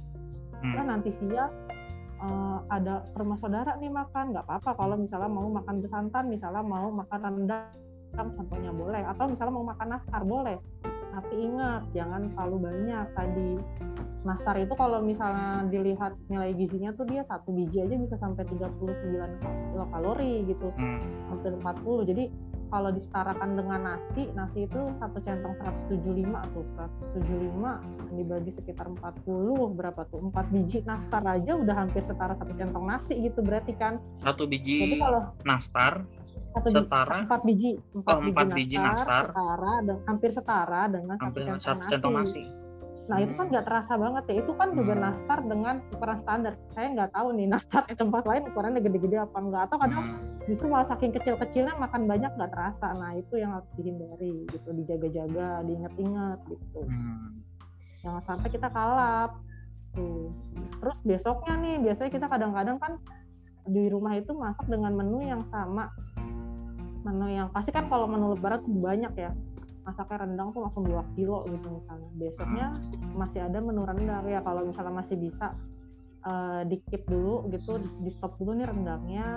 Hmm. 0.65 0.81
nah 0.81 0.97
nanti 0.97 1.13
siang 1.21 1.53
uh, 2.25 2.65
ada 2.73 3.05
rumah 3.19 3.37
saudara 3.37 3.77
nih 3.77 3.93
makan 3.93 4.33
nggak 4.33 4.49
apa-apa 4.49 4.71
kalau 4.81 4.97
misalnya 4.97 5.29
mau 5.29 5.45
makan 5.51 5.85
besantan 5.85 6.25
misalnya 6.33 6.63
mau 6.65 6.89
makan 6.89 7.21
rendang 7.21 7.69
contohnya 8.15 8.71
boleh. 8.71 9.03
Atau 9.05 9.29
misalnya 9.29 9.53
mau 9.53 9.67
makan 9.67 9.89
nastar 9.99 10.23
boleh 10.23 10.57
tapi 11.15 11.35
ingat 11.39 11.83
jangan 11.95 12.23
terlalu 12.35 12.57
banyak 12.67 13.07
tadi 13.15 13.51
nastar 14.25 14.57
itu 14.57 14.75
kalau 14.75 15.05
misalnya 15.05 15.69
dilihat 15.69 16.17
nilai 16.33 16.57
gizinya 16.57 16.97
tuh 16.97 17.05
dia 17.05 17.23
satu 17.29 17.53
biji 17.53 17.85
aja 17.85 17.95
bisa 17.95 18.17
sampai 18.17 18.43
39 18.49 19.93
kalori 19.93 20.49
gitu 20.49 20.73
hmm. 20.73 21.01
hampir 21.29 21.53
40 21.61 22.11
jadi 22.11 22.25
kalau 22.75 22.91
disetarakan 22.91 23.55
dengan 23.55 23.81
nasi, 23.87 24.27
nasi 24.35 24.67
itu 24.67 24.83
satu 24.99 25.23
centong 25.23 25.55
175 25.63 26.27
tuh, 26.59 26.67
175 27.15 28.19
dibagi 28.19 28.51
sekitar 28.51 28.91
40 28.91 29.79
berapa 29.79 30.03
tuh? 30.11 30.19
4 30.35 30.51
biji 30.51 30.83
nastar 30.83 31.23
aja 31.23 31.55
udah 31.55 31.77
hampir 31.87 32.03
setara 32.03 32.35
satu 32.35 32.51
centong 32.59 32.83
nasi 32.83 33.15
gitu 33.23 33.47
berarti 33.47 33.79
kan. 33.79 34.03
Satu 34.27 34.51
biji 34.51 34.91
Jadi 34.91 34.97
kalau 34.99 35.23
nastar 35.47 36.03
satu 36.55 36.69
setara 36.71 37.17
empat 37.27 37.43
biji 37.43 37.71
empat, 37.99 38.15
oh, 38.15 38.21
empat 38.23 38.47
biji, 38.55 38.77
nastar, 38.79 38.95
nastar 38.95 39.25
setara 39.35 39.75
dan 39.83 39.97
hampir 40.07 40.31
setara 40.31 40.83
dengan 40.87 41.17
hampir 41.19 41.43
satu 41.59 41.83
centong 41.91 42.15
nasi. 42.15 42.43
nasi 42.47 42.65
Nah 43.05 43.21
itu 43.21 43.33
kan 43.37 43.47
nggak 43.53 43.65
terasa 43.69 43.93
banget 44.01 44.25
ya. 44.33 44.35
Itu 44.41 44.53
kan 44.57 44.69
juga 44.73 44.95
hmm. 44.97 45.03
nastar 45.05 45.39
dengan 45.45 45.75
ukuran 45.93 46.19
standar. 46.25 46.53
Saya 46.73 46.87
nggak 46.97 47.11
tahu 47.13 47.29
nih 47.37 47.47
nastar 47.53 47.83
di 47.85 47.95
tempat 47.97 48.23
lain 48.25 48.43
ukurannya 48.49 48.81
gede-gede 48.81 49.17
apa 49.21 49.39
enggak. 49.41 49.63
Atau 49.69 49.77
kadang 49.77 50.05
hmm. 50.09 50.49
justru 50.49 50.67
malah 50.73 50.89
saking 50.89 51.13
kecil-kecilnya 51.13 51.75
makan 51.77 52.09
banyak 52.09 52.31
nggak 52.33 52.51
terasa. 52.53 52.87
Nah 52.97 53.11
itu 53.21 53.35
yang 53.37 53.51
harus 53.61 53.69
dihindari 53.77 54.49
gitu. 54.49 54.69
Dijaga-jaga, 54.73 55.49
diinget-inget 55.69 56.39
gitu. 56.49 56.81
Hmm. 56.89 57.29
Jangan 58.01 58.23
sampai 58.25 58.49
kita 58.49 58.69
kalap. 58.73 59.37
Tuh. 59.93 60.33
Terus 60.81 60.99
besoknya 61.05 61.55
nih 61.61 61.75
biasanya 61.85 62.11
kita 62.11 62.27
kadang-kadang 62.27 62.79
kan 62.81 62.93
di 63.65 63.89
rumah 63.89 64.17
itu 64.17 64.33
masak 64.33 64.65
dengan 64.69 64.97
menu 64.97 65.21
yang 65.25 65.45
sama. 65.53 65.93
Menu 67.05 67.27
yang 67.29 67.49
pasti 67.53 67.71
kan 67.71 67.87
kalau 67.93 68.09
menu 68.09 68.33
lebaran 68.33 68.65
banyak 68.65 69.13
ya. 69.17 69.31
Masaknya 69.85 70.25
rendang 70.25 70.49
tuh 70.57 70.65
langsung 70.65 70.89
2 70.89 71.17
kilo 71.17 71.45
gitu 71.45 71.69
misalnya. 71.69 72.09
Besoknya 72.17 72.67
masih 73.13 73.41
ada 73.45 73.59
menu 73.61 73.85
rendang. 73.85 74.25
Ya 74.25 74.41
kalau 74.41 74.65
misalnya 74.65 75.05
masih 75.05 75.17
bisa 75.21 75.53
uh, 76.25 76.65
di 76.65 76.81
keep 76.89 77.05
dulu 77.05 77.45
gitu 77.53 77.77
di 78.01 78.11
stop 78.11 78.41
dulu 78.41 78.57
nih 78.57 78.67
rendangnya 78.67 79.29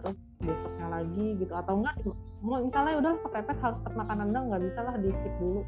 terus 0.00 0.16
besoknya 0.44 0.86
lagi 1.00 1.26
gitu. 1.40 1.52
Atau 1.56 1.80
enggak 1.80 1.96
mau 2.44 2.60
misalnya 2.60 3.00
udah 3.00 3.12
kepepet 3.24 3.56
harus 3.64 3.78
tetap 3.80 3.94
makan 3.96 4.16
rendang 4.28 4.44
nggak 4.52 4.62
bisa 4.68 4.80
lah 4.84 4.94
di 5.00 5.08
keep 5.08 5.34
dulu 5.40 5.64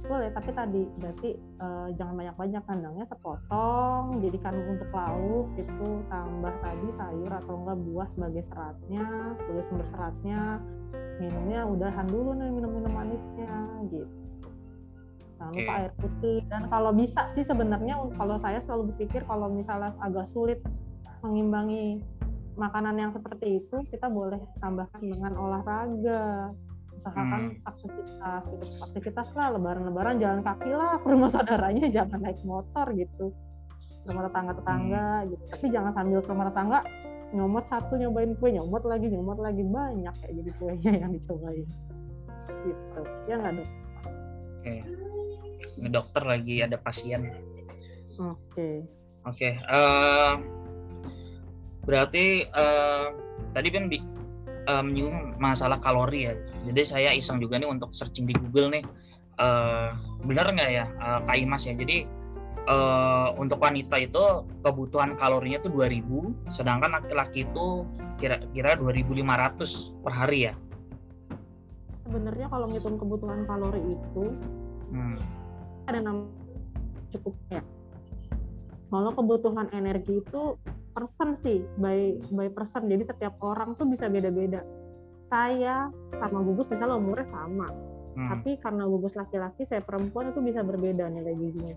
boleh 0.00 0.32
tapi 0.32 0.50
tadi 0.56 0.82
berarti 0.96 1.30
uh, 1.60 1.88
jangan 1.94 2.14
banyak-banyak 2.16 2.62
rendangnya 2.64 3.04
sepotong 3.06 4.18
jadikan 4.24 4.54
untuk 4.66 4.90
lauk 4.90 5.48
itu 5.60 5.88
tambah 6.08 6.54
tadi 6.64 6.88
sayur 6.96 7.30
atau 7.30 7.54
enggak 7.60 7.78
buah 7.84 8.08
sebagai 8.16 8.42
seratnya 8.48 9.06
sebagai 9.38 9.64
sumber 9.68 9.86
seratnya. 9.92 10.42
Minumnya 11.20 11.68
udahan 11.68 12.08
dulu 12.08 12.32
nih 12.34 12.50
minum-minum 12.50 12.92
manisnya 12.96 13.54
gitu. 13.92 14.08
Jangan 15.40 15.52
lupa 15.56 15.72
air 15.80 15.92
putih. 15.96 16.38
Dan 16.48 16.62
kalau 16.68 16.90
bisa 16.92 17.20
sih 17.32 17.44
sebenarnya 17.44 17.94
kalau 18.16 18.36
saya 18.40 18.58
selalu 18.64 18.92
berpikir 18.92 19.24
kalau 19.24 19.48
misalnya 19.52 19.92
agak 20.00 20.26
sulit 20.32 20.60
mengimbangi 21.20 22.00
makanan 22.56 22.96
yang 23.00 23.12
seperti 23.12 23.62
itu 23.62 23.80
kita 23.88 24.12
boleh 24.12 24.40
tambahkan 24.60 25.00
dengan 25.00 25.32
olahraga 25.36 26.52
usahakan 27.00 27.40
hmm. 27.56 27.64
aktivitas 27.64 28.42
gitu 28.52 28.64
aktivitas 28.84 29.28
lah 29.32 29.48
lebaran-lebaran 29.56 30.20
jalan 30.20 30.40
kaki 30.44 30.70
lah 30.76 31.00
ke 31.00 31.06
rumah 31.08 31.32
saudaranya 31.34 31.88
jangan 31.88 32.20
naik 32.20 32.40
motor 32.44 32.86
gitu 32.92 33.32
ke 34.04 34.06
rumah 34.12 34.28
tetangga-tetangga 34.28 35.06
hmm. 35.08 35.26
gitu 35.32 35.44
tapi 35.48 35.66
jangan 35.72 35.92
sambil 35.96 36.20
ke 36.20 36.28
rumah 36.28 36.46
tetangga 36.52 36.78
nyomot 37.30 37.64
satu 37.70 37.94
nyobain 37.96 38.34
kue 38.36 38.50
nyomot 38.52 38.82
lagi 38.84 39.06
nyomot 39.08 39.38
lagi 39.38 39.62
banyak 39.62 40.14
kayak 40.18 40.34
jadi 40.34 40.50
kuenya 40.58 40.92
yang 40.98 41.10
dicobain 41.14 41.68
gitu 42.66 43.02
ya 43.30 43.34
nggak 43.40 43.52
dok 43.56 43.68
oke 44.60 44.60
okay. 44.60 45.88
dokter 45.88 46.22
lagi 46.26 46.54
ada 46.60 46.76
pasien 46.76 47.30
oke 48.18 48.36
okay. 48.50 48.74
oke 49.24 49.38
okay. 49.38 49.52
uh, 49.70 49.78
eh, 49.78 50.32
berarti 51.86 52.44
uh, 52.50 53.14
tadi 53.54 53.68
kan 53.72 53.86
uh, 54.70 54.82
menyinggung 54.86 55.34
masalah 55.42 55.82
kalori 55.82 56.30
ya. 56.30 56.34
Jadi 56.70 56.82
saya 56.86 57.10
iseng 57.10 57.42
juga 57.42 57.58
nih 57.58 57.66
untuk 57.66 57.90
searching 57.90 58.30
di 58.30 58.34
Google 58.38 58.78
nih. 58.78 58.84
Uh, 59.40 59.96
benar 60.28 60.52
nggak 60.52 60.70
ya 60.70 60.84
uh, 61.00 61.24
Kak 61.24 61.36
Imas 61.40 61.64
ya? 61.66 61.74
Jadi 61.74 62.04
uh, 62.68 63.32
untuk 63.40 63.58
wanita 63.58 63.96
itu 63.98 64.44
kebutuhan 64.62 65.16
kalorinya 65.16 65.64
itu 65.64 65.70
2000 65.72 66.52
sedangkan 66.52 66.90
laki-laki 67.00 67.48
itu 67.48 67.88
kira-kira 68.20 68.76
2500 68.78 70.04
per 70.04 70.12
hari 70.12 70.52
ya? 70.52 70.54
Sebenarnya 72.04 72.46
kalau 72.50 72.66
ngitung 72.68 72.98
kebutuhan 72.98 73.46
kalori 73.46 73.80
itu 73.80 74.24
hmm. 74.92 75.18
ada 75.88 75.98
nama 76.02 76.26
cukup 77.16 77.34
ya. 77.50 77.62
Kalau 78.90 79.14
kebutuhan 79.14 79.70
energi 79.70 80.18
itu 80.18 80.42
persen 80.90 81.38
sih 81.46 81.62
by 81.78 82.18
by 82.34 82.48
persen 82.50 82.90
jadi 82.90 83.04
setiap 83.06 83.38
orang 83.40 83.78
tuh 83.78 83.86
bisa 83.86 84.10
beda-beda 84.10 84.66
saya 85.30 85.88
sama 86.18 86.42
gugus 86.42 86.66
misalnya 86.66 86.98
umurnya 86.98 87.28
sama 87.30 87.70
hmm. 88.18 88.28
tapi 88.34 88.50
karena 88.58 88.84
gugus 88.90 89.14
laki-laki 89.14 89.62
saya 89.70 89.80
perempuan 89.80 90.34
itu 90.34 90.42
bisa 90.42 90.66
berbeda 90.66 91.06
nilai 91.06 91.34
gizinya 91.38 91.76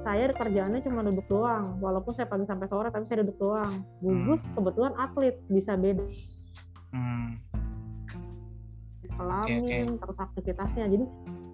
saya 0.00 0.32
kerjaannya 0.32 0.80
cuma 0.80 1.04
duduk 1.04 1.26
doang 1.28 1.76
walaupun 1.82 2.16
saya 2.16 2.24
pagi 2.30 2.48
sampai 2.48 2.66
sore 2.70 2.88
tapi 2.88 3.04
saya 3.10 3.26
duduk 3.26 3.36
doang 3.36 3.84
gugus 4.00 4.40
hmm. 4.40 4.52
kebetulan 4.56 4.92
atlet 4.96 5.36
bisa 5.50 5.72
beda 5.76 6.06
hmm. 6.94 7.28
kelamin 9.18 9.62
okay, 9.66 9.80
okay. 9.84 9.98
terus 10.00 10.18
aktivitasnya 10.18 10.84
jadi 10.88 11.06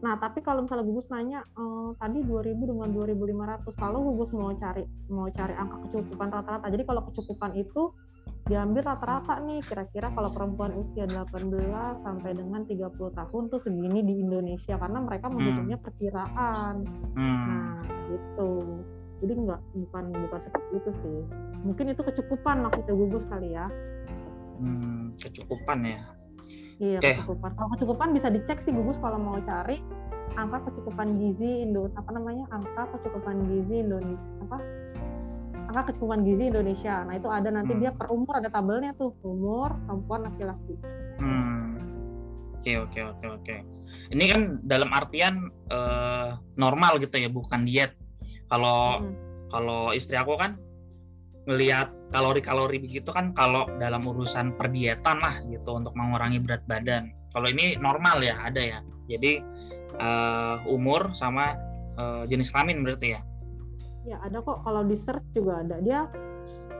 nah 0.04 0.14
tapi 0.20 0.44
kalau 0.44 0.64
misalnya 0.64 0.84
gugus 0.84 1.08
nanya 1.08 1.40
ehm, 1.56 1.96
tadi 1.96 2.20
2000 2.20 2.52
dengan 2.68 2.88
2500 2.92 3.72
kalau 3.80 3.98
gugus 4.12 4.30
mau 4.36 4.52
cari 4.52 4.84
mau 5.08 5.28
cari 5.32 5.54
angka 5.56 5.76
kecukupan 5.88 6.28
rata-rata 6.28 6.66
jadi 6.68 6.84
kalau 6.84 7.02
kecukupan 7.08 7.52
itu 7.56 7.96
diambil 8.46 8.82
rata-rata 8.86 9.42
nih 9.42 9.58
kira-kira 9.58 10.06
kalau 10.14 10.30
perempuan 10.30 10.70
usia 10.78 11.02
18 11.10 12.06
sampai 12.06 12.30
dengan 12.30 12.62
30 12.62 12.94
tahun 12.94 13.42
tuh 13.50 13.60
segini 13.66 14.06
di 14.06 14.22
Indonesia 14.22 14.78
karena 14.78 15.02
mereka 15.02 15.26
menghitungnya 15.26 15.78
hmm. 15.82 15.86
perkiraan. 15.86 16.74
Hmm. 17.18 17.42
Nah, 17.50 17.74
gitu. 18.06 18.50
Jadi 19.18 19.32
enggak 19.34 19.60
bukan 19.74 20.04
bukan 20.14 20.40
seperti 20.46 20.70
itu 20.78 20.90
sih. 21.02 21.20
Mungkin 21.66 21.86
itu 21.90 22.02
kecukupan 22.06 22.56
maksudnya 22.62 22.94
gugus 22.94 23.26
kali 23.26 23.50
ya. 23.50 23.66
Hmm, 24.62 25.18
kecukupan 25.18 25.78
ya. 25.82 26.00
Iya, 26.76 27.00
okay. 27.00 27.16
kecukupan. 27.16 27.50
Kalau 27.56 27.68
kecukupan 27.72 28.08
bisa 28.12 28.28
dicek 28.28 28.60
sih 28.64 28.72
gugus 28.72 29.00
kalau 29.00 29.16
mau 29.16 29.40
cari 29.40 29.80
angka 30.36 30.68
kecukupan 30.68 31.16
gizi 31.16 31.64
Indo 31.64 31.88
apa 31.96 32.10
namanya? 32.12 32.44
angka 32.52 32.98
kecukupan 32.98 33.48
gizi 33.48 33.80
Indonesia 33.80 34.28
apa? 34.44 34.58
angka 35.66 35.82
kecukupan 35.90 36.20
gizi 36.22 36.44
Indonesia. 36.52 36.94
Nah 37.08 37.14
itu 37.16 37.28
ada 37.32 37.48
nanti 37.48 37.72
Hmm. 37.74 37.80
dia 37.80 37.90
per 37.96 38.06
umur 38.12 38.38
ada 38.38 38.48
tabelnya 38.52 38.92
tuh 38.94 39.16
umur 39.24 39.72
perempuan 39.88 40.28
laki-laki. 40.28 40.74
Hmm. 41.18 41.80
Oke 42.60 42.76
oke 42.76 43.00
oke 43.02 43.26
oke. 43.40 43.56
Ini 44.12 44.24
kan 44.30 44.40
dalam 44.62 44.90
artian 44.92 45.48
eh, 45.72 46.28
normal 46.54 47.00
gitu 47.00 47.16
ya, 47.18 47.26
bukan 47.32 47.64
diet. 47.64 47.96
Kalau 48.46 49.00
Hmm. 49.00 49.14
kalau 49.50 49.90
istri 49.90 50.14
aku 50.18 50.36
kan 50.36 50.58
ngelihat 51.46 51.94
kalori-kalori 52.10 52.82
begitu 52.82 53.14
kan 53.14 53.30
kalau 53.32 53.70
dalam 53.78 54.02
urusan 54.02 54.58
perdietan 54.58 55.22
lah 55.22 55.38
gitu 55.46 55.78
untuk 55.78 55.94
mengurangi 55.94 56.42
berat 56.42 56.62
badan. 56.66 57.14
Kalau 57.30 57.46
ini 57.46 57.78
normal 57.78 58.18
ya 58.22 58.34
ada 58.42 58.58
ya. 58.58 58.80
Jadi 59.06 59.38
eh, 59.96 60.56
umur 60.66 61.14
sama 61.14 61.54
eh, 61.94 62.22
jenis 62.26 62.50
kelamin 62.50 62.82
berarti 62.82 63.14
ya. 63.14 63.20
Ya 64.06 64.18
ada 64.22 64.42
kok 64.42 64.62
kalau 64.66 64.82
di 64.86 64.98
search 64.98 65.26
juga 65.34 65.62
ada. 65.62 65.78
Dia 65.82 66.06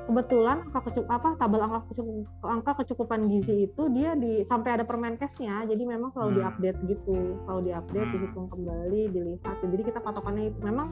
kebetulan 0.07 0.63
angka 0.71 0.87
kecukup 0.87 1.11
apa 1.11 1.29
tabel 1.35 1.59
angka 1.59 1.81
kecukup, 1.91 2.27
angka 2.47 2.73
kecukupan 2.83 3.27
gizi 3.27 3.67
itu 3.67 3.83
dia 3.91 4.15
di 4.15 4.47
sampai 4.47 4.79
ada 4.79 4.85
permenkesnya. 4.87 5.67
Jadi 5.67 5.83
memang 5.83 6.15
selalu 6.15 6.31
Hmm. 6.31 6.39
diupdate 6.43 6.81
gitu. 6.87 7.19
Selalu 7.47 7.61
diupdate, 7.71 8.07
Hmm. 8.07 8.15
dihitung 8.15 8.47
kembali, 8.51 9.03
dilihat. 9.11 9.57
Jadi 9.63 9.83
kita 9.83 9.99
patokannya 10.03 10.55
itu 10.55 10.61
memang 10.63 10.89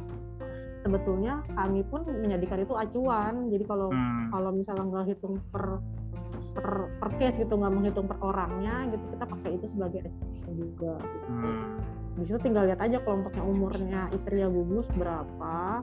sebetulnya 0.85 1.41
kami 1.57 1.81
pun 1.89 2.05
menjadikan 2.05 2.61
itu 2.61 2.77
acuan. 2.77 3.49
Jadi 3.49 3.65
kalau 3.65 3.89
Hmm. 3.89 4.29
kalau 4.29 4.51
misalnya 4.53 4.85
nggak 4.85 5.07
hitung 5.17 5.41
per 5.49 5.81
per, 6.55 6.87
per 7.03 7.11
case 7.19 7.41
gitu 7.43 7.57
nggak 7.57 7.73
menghitung 7.73 8.07
per 8.07 8.21
orangnya 8.23 8.87
gitu 8.93 9.03
kita 9.17 9.25
pakai 9.27 9.51
itu 9.59 9.67
sebagai 9.75 10.01
acuan 10.07 10.53
juga 10.55 10.95
gitu. 11.03 11.27
Hmm. 11.27 11.67
di 12.15 12.23
situ 12.31 12.39
tinggal 12.47 12.65
lihat 12.71 12.79
aja 12.79 13.03
kelompoknya 13.03 13.43
umurnya 13.43 14.03
istrinya 14.15 14.47
gugus 14.55 14.87
berapa 14.95 15.83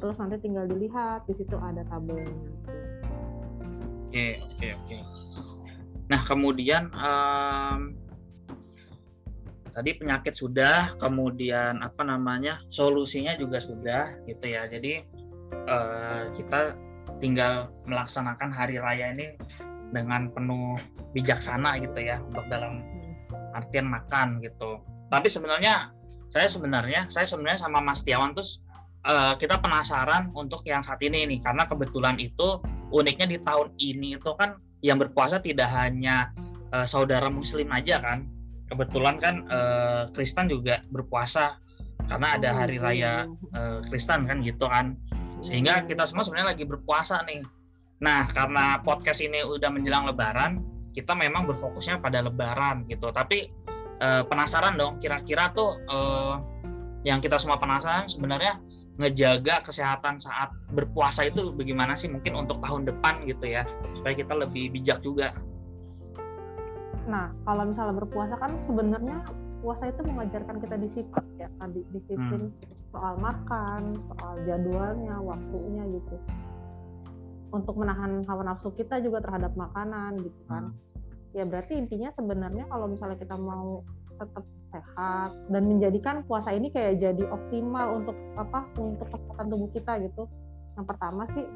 terus 0.00 0.16
nanti 0.16 0.40
tinggal 0.40 0.64
dilihat 0.64 1.28
di 1.28 1.36
situ 1.36 1.52
ada 1.60 1.84
tabelnya 1.92 2.32
Oke, 4.10 4.42
oke, 4.42 4.66
oke. 4.74 4.98
Nah, 6.10 6.20
kemudian 6.26 6.90
em, 6.90 7.94
tadi 9.70 9.96
penyakit 9.96 10.34
sudah, 10.36 10.94
kemudian 10.98 11.80
apa 11.80 12.02
namanya 12.02 12.60
solusinya 12.68 13.34
juga 13.38 13.58
sudah, 13.62 14.18
gitu 14.26 14.44
ya. 14.46 14.66
Jadi 14.66 15.02
eh, 15.50 16.22
kita 16.34 16.74
tinggal 17.18 17.70
melaksanakan 17.90 18.50
hari 18.50 18.78
raya 18.78 19.14
ini 19.14 19.34
dengan 19.90 20.30
penuh 20.30 20.78
bijaksana 21.14 21.78
gitu 21.82 21.98
ya, 22.02 22.22
untuk 22.22 22.46
dalam 22.50 22.82
artian 23.54 23.86
makan 23.90 24.38
gitu. 24.42 24.82
Tapi 25.10 25.26
sebenarnya 25.26 25.90
saya 26.30 26.46
sebenarnya 26.46 27.10
saya 27.10 27.26
sebenarnya 27.26 27.66
sama 27.66 27.82
Mas 27.82 28.06
Tiawan 28.06 28.32
terus 28.32 28.62
eh, 29.06 29.34
kita 29.36 29.58
penasaran 29.58 30.30
untuk 30.32 30.62
yang 30.64 30.86
saat 30.86 31.02
ini 31.02 31.26
nih 31.26 31.38
karena 31.42 31.66
kebetulan 31.66 32.16
itu 32.22 32.62
uniknya 32.94 33.26
di 33.26 33.38
tahun 33.42 33.74
ini 33.78 34.18
itu 34.18 34.30
kan 34.38 34.58
yang 34.80 35.02
berpuasa 35.02 35.42
tidak 35.42 35.66
hanya 35.74 36.30
eh, 36.70 36.86
saudara 36.86 37.26
muslim 37.28 37.66
aja 37.74 37.98
kan 37.98 38.26
kebetulan 38.70 39.18
kan 39.18 39.34
eh, 39.50 40.02
Kristen 40.14 40.46
juga 40.46 40.80
berpuasa 40.94 41.58
karena 42.06 42.38
ada 42.38 42.50
hari 42.54 42.78
raya 42.78 43.26
eh, 43.52 43.78
Kristen 43.90 44.24
kan 44.30 44.40
gitu 44.40 44.70
kan. 44.70 44.94
Sehingga 45.42 45.84
kita 45.84 46.06
semua 46.06 46.22
sebenarnya 46.22 46.54
lagi 46.54 46.64
berpuasa 46.64 47.20
nih. 47.26 47.42
Nah 48.00 48.30
karena 48.30 48.80
podcast 48.80 49.20
ini 49.20 49.42
udah 49.42 49.68
menjelang 49.68 50.06
lebaran 50.06 50.62
kita 50.90 51.14
memang 51.14 51.46
berfokusnya 51.46 51.98
pada 51.98 52.22
lebaran 52.22 52.86
gitu. 52.86 53.10
Tapi 53.10 53.50
eh, 54.00 54.22
penasaran 54.24 54.78
dong 54.78 55.02
kira-kira 55.02 55.50
tuh 55.52 55.76
eh, 55.90 56.34
yang 57.02 57.18
kita 57.18 57.40
semua 57.40 57.58
penasaran 57.58 58.06
sebenarnya 58.06 58.60
ngejaga 59.00 59.64
kesehatan 59.64 60.20
saat 60.20 60.52
berpuasa 60.76 61.24
itu 61.24 61.56
bagaimana 61.56 61.96
sih? 61.96 62.12
Mungkin 62.12 62.36
untuk 62.36 62.60
tahun 62.60 62.84
depan 62.86 63.24
gitu 63.24 63.48
ya 63.48 63.64
supaya 63.96 64.12
kita 64.12 64.36
lebih 64.36 64.70
bijak 64.76 65.00
juga 65.00 65.32
nah 67.08 67.32
kalau 67.46 67.68
misalnya 67.68 67.94
berpuasa 67.96 68.34
kan 68.36 68.52
sebenarnya 68.68 69.24
puasa 69.60 69.92
itu 69.92 70.00
mengajarkan 70.04 70.56
kita 70.60 70.76
disiplin 70.80 71.26
ya 71.36 71.48
tadi 71.60 71.80
disiplin 71.92 72.48
soal 72.90 73.14
makan 73.20 73.96
soal 74.16 74.34
jadwalnya 74.48 75.16
waktunya 75.20 75.84
gitu. 75.94 76.16
Untuk 77.50 77.74
menahan 77.76 78.22
hawa 78.24 78.54
nafsu 78.54 78.72
kita 78.74 79.02
juga 79.04 79.20
terhadap 79.20 79.52
makanan 79.58 80.20
gitu 80.22 80.40
kan. 80.48 80.72
Ya 81.36 81.46
berarti 81.46 81.78
intinya 81.78 82.10
sebenarnya 82.14 82.66
kalau 82.66 82.90
misalnya 82.90 83.18
kita 83.18 83.36
mau 83.38 83.86
tetap 84.20 84.44
sehat 84.70 85.30
dan 85.48 85.62
menjadikan 85.66 86.22
puasa 86.28 86.52
ini 86.54 86.70
kayak 86.70 87.00
jadi 87.00 87.24
optimal 87.26 88.04
untuk 88.04 88.16
apa 88.38 88.68
untuk 88.78 89.08
kesehatan 89.10 89.46
tubuh 89.50 89.70
kita 89.74 89.92
gitu. 90.04 90.30
Yang 90.78 90.86
pertama 90.86 91.22
sih 91.34 91.46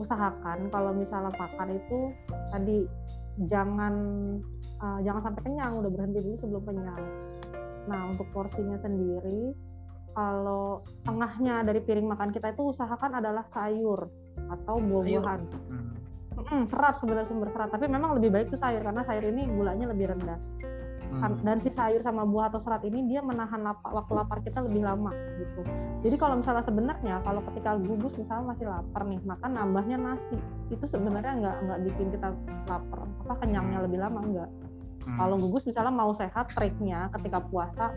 usahakan 0.00 0.72
kalau 0.72 0.96
misalnya 0.96 1.28
makan 1.36 1.76
itu 1.76 1.98
tadi 2.48 2.78
jangan 3.46 3.94
uh, 4.80 5.00
jangan 5.00 5.22
sampai 5.30 5.42
kenyang 5.48 5.72
udah 5.80 5.90
berhenti 5.92 6.18
dulu 6.20 6.36
sebelum 6.40 6.62
kenyang. 6.66 7.02
Nah 7.88 8.00
untuk 8.12 8.26
porsinya 8.34 8.76
sendiri 8.80 9.56
kalau 10.10 10.82
tengahnya 11.06 11.62
dari 11.62 11.80
piring 11.80 12.10
makan 12.10 12.34
kita 12.34 12.50
itu 12.50 12.74
usahakan 12.74 13.22
adalah 13.22 13.46
sayur 13.54 14.10
atau 14.50 14.76
buah-buahan. 14.82 15.40
Hmm. 15.70 15.94
Mm, 16.40 16.64
serat 16.72 16.96
sebenarnya 17.02 17.28
sumber 17.28 17.52
serat 17.52 17.68
tapi 17.68 17.84
memang 17.90 18.16
lebih 18.16 18.32
baik 18.32 18.48
tuh 18.48 18.58
sayur 18.58 18.80
karena 18.80 19.04
sayur 19.04 19.28
ini 19.28 19.44
gulanya 19.50 19.92
lebih 19.92 20.14
rendah 20.14 20.38
Hmm. 21.10 21.42
dan 21.42 21.58
si 21.58 21.74
sayur 21.74 21.98
sama 22.06 22.22
buah 22.22 22.54
atau 22.54 22.62
serat 22.62 22.86
ini 22.86 23.10
dia 23.10 23.18
menahan 23.18 23.60
lapar, 23.66 23.90
waktu 23.90 24.12
lapar 24.14 24.38
kita 24.46 24.62
lebih 24.62 24.86
lama 24.86 25.10
gitu. 25.42 25.60
Jadi 26.06 26.16
kalau 26.16 26.38
misalnya 26.38 26.62
sebenarnya 26.62 27.18
kalau 27.26 27.42
ketika 27.50 27.74
gugus 27.82 28.14
misalnya 28.14 28.54
masih 28.54 28.66
lapar 28.70 29.02
nih 29.10 29.20
makan 29.26 29.50
nambahnya 29.58 29.96
nasi 29.98 30.38
itu 30.70 30.84
sebenarnya 30.86 31.32
nggak 31.42 31.56
nggak 31.66 31.78
bikin 31.90 32.06
kita 32.14 32.28
lapar. 32.70 32.98
Apa 33.26 33.34
kenyangnya 33.42 33.82
lebih 33.82 33.98
lama? 33.98 34.22
Enggak 34.22 34.50
Hmm. 35.00 35.16
kalau 35.16 35.40
gugus 35.40 35.64
misalnya 35.64 35.92
mau 35.96 36.12
sehat 36.12 36.52
triknya 36.52 37.08
ketika 37.16 37.40
puasa 37.40 37.88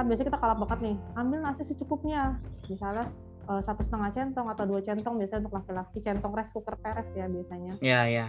kan 0.00 0.04
biasanya 0.08 0.32
kita 0.32 0.40
kalah 0.40 0.56
bakat 0.56 0.80
nih 0.80 0.96
ambil 1.12 1.44
nasi 1.44 1.62
secukupnya. 1.68 2.40
Misalnya 2.72 3.12
eh, 3.52 3.60
satu 3.68 3.84
setengah 3.84 4.08
centong 4.16 4.48
atau 4.48 4.64
dua 4.64 4.80
centong 4.80 5.20
biasanya 5.20 5.44
untuk 5.44 5.60
laki-laki. 5.60 5.98
Centong 6.00 6.32
rice 6.32 6.52
cooker 6.56 6.76
peres 6.80 7.04
ya 7.12 7.28
biasanya. 7.28 7.72
Ya 7.84 8.00
ya 8.08 8.26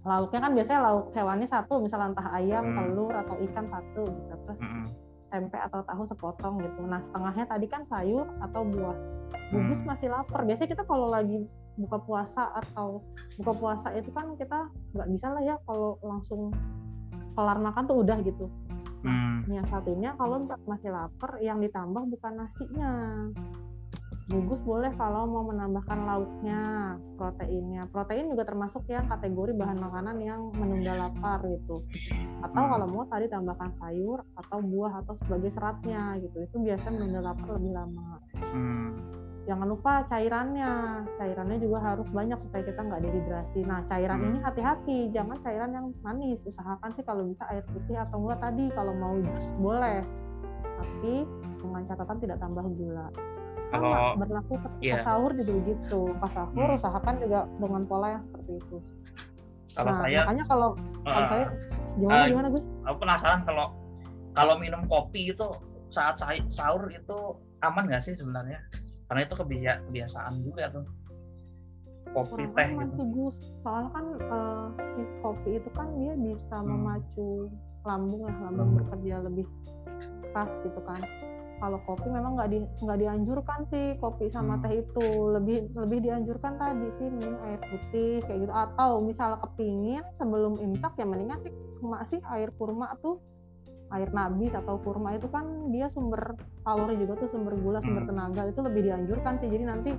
lauknya 0.00 0.40
kan 0.40 0.52
biasanya 0.56 0.80
lauk 0.80 1.06
hewannya 1.12 1.44
satu 1.44 1.74
misalnya 1.78 2.16
entah 2.16 2.28
ayam 2.32 2.64
Hmm. 2.64 2.76
telur 2.76 3.12
atau 3.12 3.36
ikan 3.36 3.66
satu 3.68 4.02
gitu 4.08 4.34
terus 4.46 4.58
Hmm. 4.58 4.86
tempe 5.30 5.56
atau 5.56 5.80
tahu 5.84 6.02
sepotong 6.04 6.54
gitu 6.58 6.80
nah 6.88 6.98
setengahnya 7.00 7.44
tadi 7.46 7.66
kan 7.68 7.82
sayur 7.86 8.26
atau 8.40 8.64
buah 8.64 8.96
gugus 9.52 9.80
Hmm. 9.84 9.88
masih 9.88 10.08
lapar 10.08 10.40
biasanya 10.42 10.70
kita 10.72 10.84
kalau 10.88 11.12
lagi 11.12 11.44
buka 11.76 11.96
puasa 12.00 12.50
atau 12.56 13.04
buka 13.38 13.52
puasa 13.56 13.88
itu 13.94 14.10
kan 14.10 14.36
kita 14.36 14.68
nggak 14.92 15.08
bisa 15.10 15.26
lah 15.30 15.42
ya 15.44 15.56
kalau 15.64 15.96
langsung 16.00 16.50
kelar 17.32 17.56
makan 17.56 17.84
tuh 17.86 17.98
udah 18.00 18.18
gitu 18.20 18.48
Hmm. 19.00 19.44
yang 19.48 19.64
satunya 19.64 20.12
kalau 20.16 20.44
masih 20.64 20.92
lapar 20.92 21.40
yang 21.40 21.56
ditambah 21.56 22.04
bukan 22.08 22.32
nasinya 22.36 22.92
gugus 24.30 24.62
boleh 24.62 24.94
kalau 24.94 25.26
mau 25.26 25.42
menambahkan 25.50 26.06
lauknya 26.06 26.60
proteinnya. 27.18 27.90
Protein 27.90 28.30
juga 28.30 28.46
termasuk 28.46 28.86
yang 28.86 29.10
kategori 29.10 29.58
bahan 29.58 29.78
makanan 29.82 30.16
yang 30.22 30.54
menunda 30.54 30.94
lapar 30.94 31.42
gitu. 31.42 31.82
Atau 32.38 32.62
Hmm. 32.62 32.70
kalau 32.70 32.86
mau 32.86 33.04
tadi 33.10 33.26
tambahkan 33.26 33.74
sayur 33.82 34.22
atau 34.38 34.58
buah 34.62 35.02
atau 35.02 35.18
sebagai 35.26 35.50
seratnya 35.50 36.14
gitu. 36.22 36.46
Itu 36.46 36.56
biasanya 36.62 36.94
menunda 36.94 37.20
lapar 37.26 37.48
lebih 37.58 37.72
lama. 37.74 38.08
Hmm. 38.54 38.90
jangan 39.40 39.66
lupa 39.66 40.06
cairannya. 40.06 41.02
Cairannya 41.18 41.58
juga 41.58 41.82
harus 41.82 42.06
banyak 42.14 42.38
supaya 42.38 42.62
kita 42.62 42.86
nggak 42.86 43.02
dehidrasi. 43.02 43.60
Nah 43.66 43.82
cairan 43.90 44.22
Hmm. 44.22 44.28
ini 44.30 44.38
hati-hati. 44.46 44.98
Jangan 45.10 45.42
cairan 45.42 45.74
yang 45.74 45.86
manis. 46.06 46.38
Usahakan 46.46 46.94
sih 46.94 47.02
kalau 47.02 47.26
bisa 47.26 47.50
air 47.50 47.66
putih 47.66 47.98
atau 47.98 48.22
enggak 48.22 48.38
tadi. 48.46 48.70
Kalau 48.70 48.94
mau 48.94 49.18
jus 49.18 49.48
boleh. 49.58 50.06
Tapi 50.78 51.26
dengan 51.58 51.82
catatan 51.82 52.16
tidak 52.22 52.38
tambah 52.38 52.62
gula 52.78 53.10
sama 53.70 53.86
Kalau- 53.86 54.16
berlaku 54.18 54.54
ke 54.56 54.68
iya. 54.80 54.94
pas 54.96 55.04
sahur 55.06 55.30
juga 55.32 55.52
begitu 55.54 56.00
pas 56.18 56.30
sahur 56.30 56.66
Hmm. 56.66 56.76
usahakan 56.76 57.14
juga 57.18 57.38
dengan 57.56 57.82
pola 57.84 58.06
yang 58.10 58.22
seperti 58.24 58.52
itu 58.58 58.76
kalau 59.70 59.86
nah 59.86 59.96
saya 59.96 60.18
makanya 60.24 60.44
kalau 60.44 60.68
kalau 61.00 61.16
eh, 61.16 61.28
saya 61.28 61.44
gimana 61.92 62.16
eh, 62.16 62.26
gimana 62.28 62.48
Gus 62.50 62.64
aku 62.82 62.96
penasaran 62.98 63.40
kalau 63.44 63.66
kalau 64.30 64.54
minum 64.56 64.82
kopi 64.86 65.30
itu 65.30 65.46
saat 65.88 66.14
sa- 66.16 66.48
sahur 66.48 66.86
itu 66.88 67.18
aman 67.60 67.86
nggak 67.86 68.00
sih 68.00 68.12
sebenarnya 68.12 68.58
karena 69.06 69.20
itu 69.22 69.34
kebia- 69.36 69.80
kebiasaan 69.84 70.34
juga 70.40 70.70
tuh 70.70 70.84
kopi 72.10 72.42
kurang 72.42 72.54
teh 72.56 72.66
aman 72.68 72.82
gitu 72.84 72.94
sih 72.96 73.06
Gus 73.08 73.36
soalnya 73.60 73.90
kan 73.92 74.04
si 74.74 75.02
kopi 75.20 75.50
itu 75.56 75.70
kan 75.70 75.86
dia 75.96 76.14
bisa 76.16 76.56
Hmm. 76.56 76.68
memacu 76.68 77.28
lambung 77.80 78.20
ya 78.20 78.34
lambung 78.40 78.50
Lambung. 78.52 78.76
bekerja 78.82 79.14
lebih 79.22 79.46
keras 80.26 80.50
gitu 80.60 80.80
kan 80.82 81.00
kalau 81.60 81.78
kopi 81.84 82.08
memang 82.08 82.40
nggak 82.40 82.50
di 82.50 82.58
nggak 82.80 82.98
dianjurkan 82.98 83.60
sih 83.68 83.94
kopi 84.00 84.32
sama 84.32 84.56
Hmm. 84.56 84.62
teh 84.64 84.72
itu. 84.80 85.06
Lebih 85.30 85.56
lebih 85.76 85.98
dianjurkan 86.00 86.56
tadi 86.56 86.88
sih 86.96 87.08
minum 87.12 87.36
air 87.44 87.60
putih 87.60 88.24
kayak 88.24 88.38
gitu. 88.42 88.52
Atau 88.52 89.04
misalnya 89.04 89.38
kepingin 89.44 90.04
sebelum 90.16 90.56
imsak 90.56 90.96
ya 90.96 91.04
mendingan 91.04 91.38
sih 91.44 91.52
kurma 91.52 91.98
sih 92.08 92.20
air 92.32 92.48
kurma 92.56 92.96
tuh 92.98 93.20
air 93.90 94.06
nabis 94.14 94.54
atau 94.54 94.78
kurma 94.78 95.18
itu 95.18 95.26
kan 95.28 95.44
dia 95.74 95.90
sumber 95.90 96.38
kalori 96.62 96.94
juga 96.94 97.18
tuh 97.18 97.28
sumber 97.28 97.58
gula 97.58 97.82
sumber 97.82 98.06
Hmm. 98.06 98.10
tenaga 98.14 98.42
itu 98.48 98.60
lebih 98.62 98.82
dianjurkan 98.86 99.34
sih. 99.38 99.48
Jadi 99.50 99.64
nanti 99.66 99.90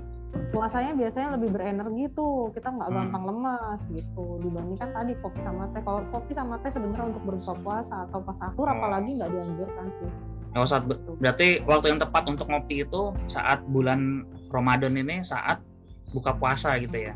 puasanya 0.56 0.96
biasanya 0.96 1.36
lebih 1.36 1.52
berenergi 1.52 2.08
tuh 2.16 2.50
kita 2.56 2.72
nggak 2.72 2.88
Hmm. 2.88 2.98
gampang 3.04 3.24
lemas 3.30 3.82
gitu. 3.92 4.40
Dibandingkan 4.40 4.90
tadi 4.90 5.12
kopi 5.20 5.40
sama 5.44 5.68
teh. 5.76 5.82
Kalau 5.84 6.02
kopi 6.08 6.32
sama 6.32 6.56
teh 6.64 6.72
sebenarnya 6.72 7.06
untuk 7.12 7.24
berbuka 7.28 7.54
puasa 7.60 8.08
atau 8.08 8.20
pas 8.24 8.38
sahur 8.40 8.68
apalagi 8.72 9.20
nggak 9.20 9.30
dianjurkan 9.30 9.88
sih 10.00 10.12
Nggak 10.52 10.64
usah 10.68 10.80
ber- 10.84 11.00
gitu. 11.00 11.12
berarti 11.20 11.48
waktu 11.64 11.86
yang 11.96 12.00
tepat 12.04 12.24
untuk 12.28 12.48
ngopi 12.52 12.84
itu 12.84 13.02
saat 13.28 13.64
bulan 13.72 14.28
Ramadan 14.52 15.00
ini 15.00 15.24
saat 15.24 15.64
buka 16.12 16.36
puasa 16.36 16.76
gitu 16.78 16.96
ya. 16.96 17.16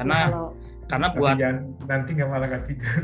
Karena 0.00 0.18
kalau 0.32 0.46
karena 0.86 1.08
Tapi 1.10 1.18
buat 1.18 1.36
jangan 1.36 1.58
nanti 1.90 2.10
nggak 2.14 2.28
malah 2.30 2.46
nggak 2.46 2.62
tidur. 2.70 2.94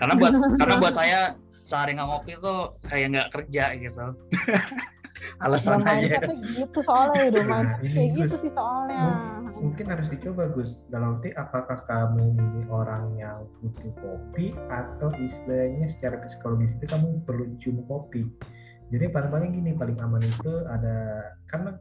karena 0.00 0.14
buat 0.18 0.32
karena 0.58 0.74
buat 0.82 0.94
saya 0.96 1.20
sehari 1.62 1.94
nggak 1.94 2.08
ngopi 2.08 2.32
tuh 2.42 2.58
kayak 2.90 3.06
nggak 3.14 3.28
kerja 3.30 3.64
gitu. 3.78 4.06
Alasan 5.42 5.84
udah 5.84 5.94
aja. 5.96 6.18
mindsetnya 6.20 6.36
gitu 6.56 6.78
soalnya 6.84 7.22
udah 7.28 7.44
Nah, 7.44 7.48
mindsetnya 7.50 7.90
kayak 7.94 8.10
gitu 8.16 8.34
sih 8.40 8.52
soalnya 8.52 9.00
Mungkin 9.60 9.86
harus 9.92 10.08
dicoba 10.08 10.42
Gus. 10.56 10.80
Dalam 10.88 11.20
arti 11.20 11.36
apakah 11.36 11.84
kamu 11.84 12.32
ini 12.32 12.62
orang 12.72 13.12
yang 13.20 13.44
butuh 13.60 13.92
kopi 14.00 14.56
atau 14.72 15.12
istilahnya 15.20 15.84
secara 15.84 16.16
psikologis 16.24 16.80
itu 16.80 16.88
kamu 16.88 17.20
perlu 17.28 17.44
cium 17.60 17.84
kopi. 17.84 18.24
Jadi 18.88 19.12
paling-paling 19.12 19.52
gini 19.52 19.76
paling 19.76 20.00
aman 20.00 20.24
itu 20.24 20.64
ada 20.64 21.28
karena 21.44 21.76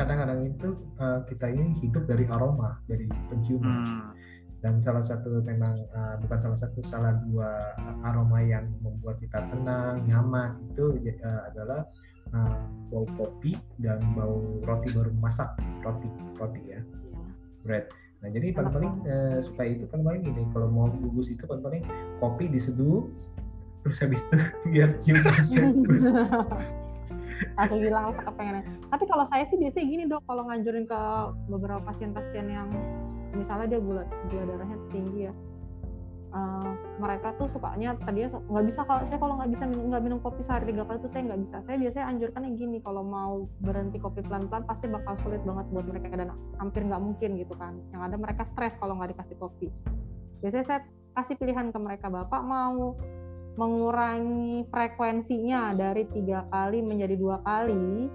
kadang-kadang 0.00 0.40
itu 0.48 0.68
eh, 0.96 1.20
kita 1.28 1.46
ini 1.52 1.76
hidup 1.84 2.08
dari 2.08 2.24
aroma 2.32 2.80
dari 2.88 3.04
penciuman. 3.28 3.84
Hmm. 3.84 4.14
dan 4.58 4.82
salah 4.82 5.04
satu 5.06 5.38
memang 5.46 5.70
uh, 5.94 6.18
bukan 6.18 6.38
salah 6.42 6.58
satu 6.58 6.82
salah 6.82 7.14
dua 7.30 7.78
aroma 8.02 8.42
yang 8.42 8.66
membuat 8.82 9.22
kita 9.22 9.38
tenang 9.54 10.02
nyaman 10.02 10.58
itu 10.74 10.98
uh, 11.22 11.42
adalah 11.54 11.86
uh, 12.34 12.58
bau 12.88 13.06
kopi 13.20 13.54
dan 13.80 14.00
bau 14.16 14.40
roti 14.64 14.88
baru 14.96 15.12
masak. 15.20 15.54
Roti 15.84 16.08
roti 16.36 16.62
ya. 16.68 16.80
Bread 17.64 17.88
nah 18.18 18.28
jadi 18.34 18.50
paling 18.50 18.72
paling 18.74 18.92
uh, 19.06 19.38
supaya 19.46 19.78
itu 19.78 19.86
paling 19.86 20.02
paling 20.02 20.22
ini 20.26 20.42
kalau 20.50 20.66
mau 20.66 20.90
bungkus 20.90 21.30
itu 21.30 21.46
paling 21.46 21.62
paling 21.62 21.82
kopi 22.18 22.50
diseduh 22.50 23.06
terus 23.86 23.98
habis 24.02 24.18
itu 24.26 24.36
biar 24.74 24.90
cium 24.98 25.86
Gus. 25.86 26.02
langsung 27.54 27.78
hilang 27.78 28.10
rasa 28.10 28.22
kepengennya. 28.26 28.66
Tapi 28.90 29.04
kalau 29.06 29.24
saya 29.30 29.46
sih 29.46 29.54
biasanya 29.62 29.86
gini 29.86 30.04
dok, 30.10 30.26
kalau 30.26 30.42
nganjurin 30.50 30.90
ke 30.90 31.00
beberapa 31.46 31.78
pasien-pasien 31.86 32.50
yang 32.50 32.66
misalnya 33.30 33.70
dia 33.70 33.78
gula 33.78 34.02
gula 34.26 34.42
darahnya 34.42 34.78
tinggi 34.90 35.30
ya, 35.30 35.32
eh, 36.28 36.70
mereka 37.00 37.34
tuh 37.40 37.48
sukanya 37.52 37.96
tadinya 38.02 38.36
nggak 38.36 38.64
bisa 38.68 38.80
kalau 38.84 39.02
saya 39.08 39.18
kalau 39.20 39.34
nggak 39.40 39.50
bisa 39.56 39.64
minum 39.68 39.84
nggak 39.88 40.02
minum 40.04 40.18
kopi 40.20 40.40
sehari 40.44 40.68
tiga 40.68 40.84
kali 40.84 40.98
tuh 41.00 41.10
saya 41.10 41.22
nggak 41.28 41.40
bisa. 41.46 41.56
Saya 41.64 41.76
biasanya 41.80 42.06
anjurkan 42.10 42.40
yang 42.44 42.56
gini, 42.56 42.78
kalau 42.84 43.02
mau 43.02 43.34
berhenti 43.64 43.98
kopi 43.98 44.20
pelan-pelan 44.24 44.64
pasti 44.68 44.86
bakal 44.88 45.14
sulit 45.24 45.42
banget 45.42 45.66
buat 45.72 45.86
mereka 45.88 46.14
dan 46.16 46.30
hampir 46.60 46.82
nggak 46.84 47.02
mungkin 47.02 47.30
gitu 47.40 47.54
kan. 47.56 47.80
Yang 47.94 48.02
ada 48.12 48.16
mereka 48.16 48.42
stres 48.48 48.74
kalau 48.76 48.98
nggak 49.00 49.16
dikasih 49.16 49.36
kopi. 49.40 49.68
Biasanya 50.44 50.64
saya 50.64 50.80
kasih 51.18 51.34
pilihan 51.34 51.74
ke 51.74 51.78
mereka, 51.82 52.06
bapak 52.06 52.42
mau 52.46 52.94
mengurangi 53.58 54.70
frekuensinya 54.70 55.74
dari 55.74 56.06
tiga 56.14 56.46
kali 56.46 56.78
menjadi 56.78 57.18
dua 57.18 57.42
kali. 57.42 58.06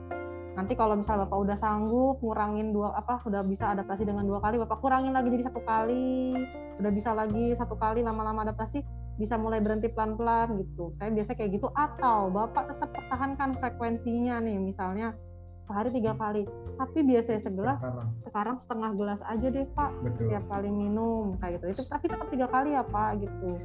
Nanti 0.53 0.77
kalau 0.77 0.93
misalnya 0.93 1.25
bapak 1.25 1.39
udah 1.49 1.57
sanggup 1.57 2.21
ngurangin 2.21 2.69
dua 2.73 2.93
apa 2.93 3.25
udah 3.25 3.41
bisa 3.41 3.73
adaptasi 3.73 4.05
dengan 4.05 4.25
dua 4.25 4.37
kali, 4.37 4.61
bapak 4.61 4.77
kurangin 4.85 5.13
lagi 5.13 5.33
jadi 5.33 5.49
satu 5.49 5.61
kali. 5.65 6.37
Udah 6.77 6.91
bisa 6.93 7.09
lagi 7.17 7.57
satu 7.57 7.73
kali 7.77 8.05
lama-lama 8.05 8.45
adaptasi 8.45 8.85
bisa 9.17 9.37
mulai 9.37 9.61
berhenti 9.61 9.89
pelan-pelan 9.89 10.57
gitu. 10.61 10.93
Saya 11.01 11.09
biasa 11.13 11.31
kayak 11.33 11.57
gitu 11.57 11.69
atau 11.73 12.29
bapak 12.29 12.69
tetap 12.69 12.89
pertahankan 12.93 13.49
frekuensinya 13.57 14.41
nih 14.45 14.57
misalnya 14.61 15.17
sehari 15.65 15.89
tiga 15.89 16.13
kali. 16.17 16.45
Tapi 16.73 16.99
biasanya 17.05 17.41
segelas 17.45 17.77
Salah. 17.81 18.07
sekarang 18.25 18.55
setengah 18.65 18.91
gelas 18.97 19.21
aja 19.25 19.47
deh 19.49 19.65
pak 19.73 19.89
betul 20.01 20.25
tiap 20.29 20.45
kali 20.49 20.69
minum 20.69 21.37
kayak 21.37 21.61
gitu 21.61 21.65
itu 21.69 21.81
tapi 21.85 22.05
tetap 22.09 22.27
tiga 22.33 22.47
kali 22.49 22.73
ya 22.73 22.81
pak 22.81 23.21
gitu 23.21 23.61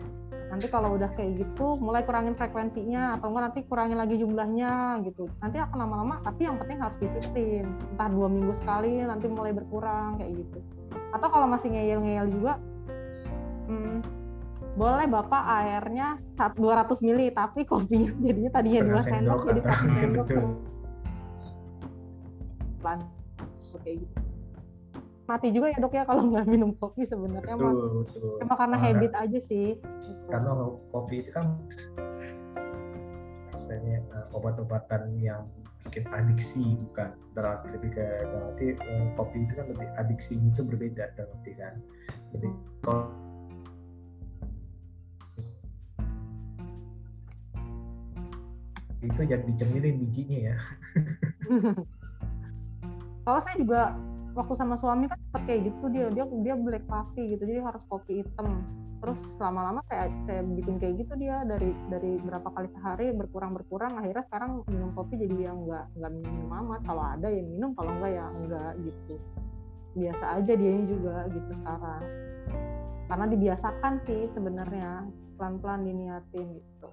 nanti 0.49 0.67
kalau 0.73 0.97
udah 0.97 1.13
kayak 1.13 1.45
gitu 1.45 1.77
mulai 1.77 2.03
kurangin 2.09 2.33
frekuensinya 2.33 3.21
atau 3.21 3.29
enggak 3.31 3.45
nanti 3.53 3.61
kurangin 3.69 4.01
lagi 4.01 4.17
jumlahnya 4.17 5.05
gitu. 5.05 5.29
Nanti 5.45 5.61
akan 5.61 5.77
lama-lama 5.77 6.25
tapi 6.25 6.49
yang 6.49 6.57
penting 6.57 6.81
harus 6.81 6.97
disiplin. 6.99 7.69
Entah 7.95 8.09
dua 8.09 8.29
minggu 8.33 8.53
sekali 8.57 9.05
nanti 9.05 9.29
mulai 9.29 9.53
berkurang 9.53 10.17
kayak 10.17 10.33
gitu. 10.41 10.59
Atau 11.13 11.29
kalau 11.29 11.47
masih 11.49 11.69
ngeyel-ngeyel 11.73 12.27
juga 12.33 12.57
hmm, 13.69 14.01
boleh 14.79 15.07
bapak 15.11 15.43
airnya 15.63 16.19
sat- 16.39 16.57
200 16.57 17.03
mili 17.03 17.29
tapi 17.35 17.67
kopinya 17.67 18.15
jadinya 18.23 18.51
tadinya 18.55 18.83
dua 18.95 19.01
sendok 19.03 19.41
jadi 19.51 19.61
satu 19.67 19.87
sendok 19.99 20.27
pelan 22.79 22.99
kayak 23.83 23.97
gitu 24.07 24.18
mati 25.29 25.53
juga 25.53 25.69
ya 25.69 25.77
dok 25.77 25.93
ya 25.93 26.09
kalau 26.09 26.25
nggak 26.33 26.49
minum 26.49 26.73
kopi 26.81 27.05
sebenarnya 27.05 27.53
mah 27.61 27.77
betul 27.77 27.89
betul. 28.01 28.33
Cuma 28.41 28.55
karena 28.57 28.77
Ah, 28.81 28.83
habit 28.89 29.13
aja 29.13 29.39
sih 29.45 29.77
karena 30.33 30.51
kopi 30.89 31.21
itu 31.21 31.31
kan 31.37 31.47
misalnya 33.53 34.01
uh, 34.17 34.27
obat-obatan 34.33 35.13
yang 35.21 35.45
bikin 35.85 36.09
adiksi 36.17 36.65
bukan? 36.89 37.13
Berarti 37.37 37.67
lebih 37.77 37.93
ke 37.93 38.07
berarti 38.25 38.67
uh, 38.81 39.07
kopi 39.21 39.45
itu 39.45 39.53
kan 39.53 39.67
lebih 39.69 39.89
adiksi 40.01 40.41
itu 40.41 40.61
berbeda 40.65 41.13
berarti 41.13 41.53
kan? 41.61 41.75
Jadi 42.33 42.49
kalau 42.81 43.13
itu 48.99 49.21
jangan 49.29 49.45
dicemilin 49.53 49.97
bijinya 50.09 50.39
ya. 50.53 50.57
Kalau 53.29 53.45
saya 53.45 53.61
juga 53.61 53.93
waktu 54.39 54.55
sama 54.55 54.79
suami 54.79 55.11
kan 55.11 55.19
sempet 55.19 55.43
kayak 55.51 55.61
gitu 55.75 55.85
dia 55.91 56.07
dia 56.15 56.25
dia 56.31 56.55
black 56.55 56.87
coffee 56.87 57.35
gitu 57.35 57.43
jadi 57.43 57.67
harus 57.67 57.83
kopi 57.91 58.23
hitam. 58.23 58.63
Terus 58.99 59.19
lama-lama 59.39 59.83
kayak 59.87 60.11
saya 60.27 60.43
bikin 60.43 60.79
kayak 60.79 60.95
gitu 61.07 61.15
dia 61.19 61.43
dari 61.47 61.71
dari 61.91 62.19
berapa 62.23 62.47
kali 62.51 62.71
sehari 62.75 63.11
berkurang 63.15 63.55
berkurang 63.55 63.99
akhirnya 63.99 64.27
sekarang 64.31 64.63
minum 64.71 64.95
kopi 64.95 65.19
jadi 65.19 65.51
yang 65.51 65.67
nggak 65.67 65.87
nggak 65.99 66.13
minum 66.23 66.51
amat. 66.55 66.81
Kalau 66.87 67.03
ada 67.03 67.27
ya 67.27 67.43
minum 67.43 67.75
kalau 67.75 67.91
enggak 67.99 68.13
ya 68.15 68.27
enggak 68.31 68.73
gitu. 68.83 69.15
Biasa 69.99 70.25
aja 70.39 70.53
dia 70.55 70.71
juga 70.87 71.17
gitu 71.35 71.51
sekarang. 71.63 72.03
Karena 73.11 73.25
dibiasakan 73.27 73.93
sih 74.07 74.21
sebenarnya 74.35 74.91
pelan-pelan 75.39 75.83
diniatin 75.83 76.47
gitu. 76.59 76.89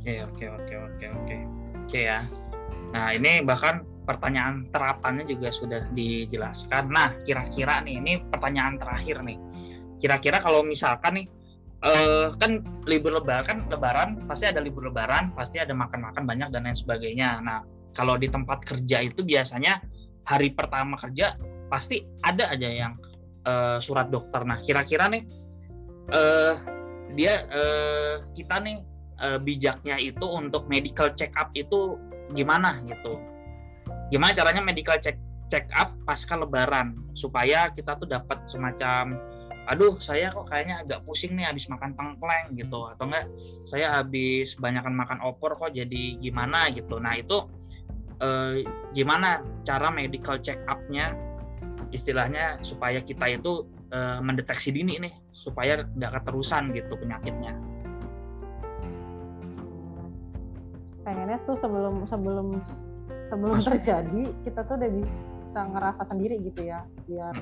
Oke 0.00 0.24
oke 0.24 0.44
oke 0.48 0.74
oke 0.76 1.04
oke. 1.12 1.36
Oke 1.84 2.00
ya. 2.08 2.24
Nah 2.92 3.12
ini 3.12 3.44
bahkan 3.44 3.84
pertanyaan 4.04 4.66
terapannya 4.72 5.28
juga 5.28 5.52
sudah 5.52 5.86
dijelaskan. 5.92 6.90
Nah 6.90 7.14
kira-kira 7.24 7.84
nih 7.84 7.94
ini 8.00 8.12
pertanyaan 8.28 8.80
terakhir 8.80 9.22
nih. 9.22 9.38
Kira-kira 10.00 10.40
kalau 10.40 10.64
misalkan 10.64 11.22
nih 11.22 11.26
eh 11.80 12.28
kan 12.36 12.60
libur 12.84 13.16
lebaran 13.16 13.44
kan 13.44 13.58
lebaran 13.72 14.08
pasti 14.28 14.44
ada 14.44 14.60
libur 14.60 14.92
lebaran 14.92 15.32
pasti 15.32 15.56
ada 15.56 15.72
makan-makan 15.72 16.28
banyak 16.28 16.48
dan 16.52 16.68
lain 16.68 16.76
sebagainya. 16.76 17.40
Nah 17.40 17.64
kalau 17.96 18.20
di 18.20 18.28
tempat 18.28 18.64
kerja 18.68 19.00
itu 19.00 19.24
biasanya 19.24 19.80
hari 20.28 20.52
pertama 20.52 21.00
kerja 21.00 21.40
pasti 21.72 22.04
ada 22.20 22.52
aja 22.52 22.68
yang 22.68 22.92
eh, 23.48 23.78
surat 23.80 24.12
dokter. 24.12 24.44
Nah 24.44 24.60
kira-kira 24.60 25.08
nih 25.08 25.24
eh 26.12 26.54
dia 27.16 27.48
eh, 27.48 28.14
kita 28.36 28.60
nih 28.60 28.78
eh, 29.24 29.38
bijaknya 29.40 29.96
itu 29.96 30.26
untuk 30.28 30.68
medical 30.68 31.12
check 31.16 31.32
up 31.40 31.48
itu 31.56 31.96
gimana 32.36 32.84
gitu. 32.84 33.16
Gimana 34.10 34.34
caranya 34.34 34.62
medical 34.62 34.98
check 34.98 35.16
check 35.50 35.66
up 35.74 35.94
pasca 36.06 36.38
lebaran 36.38 36.94
supaya 37.18 37.70
kita 37.74 37.98
tuh 37.98 38.06
dapat 38.06 38.46
semacam 38.46 39.18
aduh 39.70 39.98
saya 40.02 40.34
kok 40.34 40.50
kayaknya 40.50 40.82
agak 40.82 41.02
pusing 41.06 41.38
nih 41.38 41.46
habis 41.46 41.70
makan 41.70 41.94
tengkleng 41.94 42.58
gitu 42.58 42.90
atau 42.90 43.06
enggak 43.06 43.30
saya 43.66 44.02
habis 44.02 44.58
banyakan 44.58 44.94
makan 44.98 45.18
opor 45.22 45.54
kok 45.54 45.74
jadi 45.74 46.18
gimana 46.18 46.70
gitu. 46.74 46.98
Nah, 46.98 47.14
itu 47.18 47.46
eh, 48.18 48.66
gimana 48.94 49.42
cara 49.62 49.90
medical 49.94 50.42
check 50.42 50.58
up-nya 50.66 51.14
istilahnya 51.90 52.58
supaya 52.62 53.02
kita 53.02 53.30
itu 53.30 53.66
eh, 53.94 54.18
mendeteksi 54.22 54.74
dini 54.74 55.02
nih 55.02 55.14
supaya 55.30 55.86
nggak 55.86 56.18
keterusan 56.18 56.74
gitu 56.74 56.94
penyakitnya. 56.98 57.54
pengennya 61.10 61.38
tuh 61.48 61.56
sebelum 61.58 62.06
sebelum 62.06 62.60
sebelum 63.30 63.56
Masuk. 63.56 63.72
terjadi 63.78 64.22
kita 64.42 64.60
tuh 64.66 64.74
udah 64.76 64.90
bisa 64.90 65.60
ngerasa 65.70 66.02
sendiri 66.06 66.36
gitu 66.42 66.60
ya 66.66 66.82
biar 67.06 67.34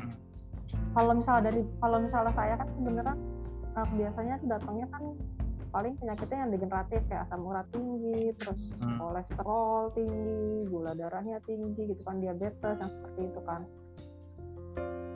Mm. 0.68 0.92
kalau 0.92 1.16
misalnya 1.16 1.42
dari 1.48 1.64
kalau 1.80 1.96
misalnya 1.96 2.32
saya 2.36 2.54
kan 2.60 2.68
sebenarnya 2.76 3.16
eh, 3.72 3.88
biasanya 3.96 4.34
datangnya 4.44 4.86
kan 4.92 5.02
paling 5.68 5.94
penyakitnya 5.96 6.38
yang 6.44 6.52
degeneratif 6.52 7.00
kayak 7.08 7.24
asam 7.24 7.40
urat 7.44 7.64
tinggi 7.68 8.32
terus 8.36 8.60
Hmm. 8.76 8.96
kolesterol 8.96 9.80
tinggi 9.92 10.40
gula 10.68 10.92
darahnya 10.92 11.40
tinggi 11.44 11.88
gitu 11.88 12.02
kan 12.04 12.20
diabetes 12.20 12.76
yang 12.80 12.92
seperti 12.92 13.20
itu 13.28 13.40
kan 13.44 13.64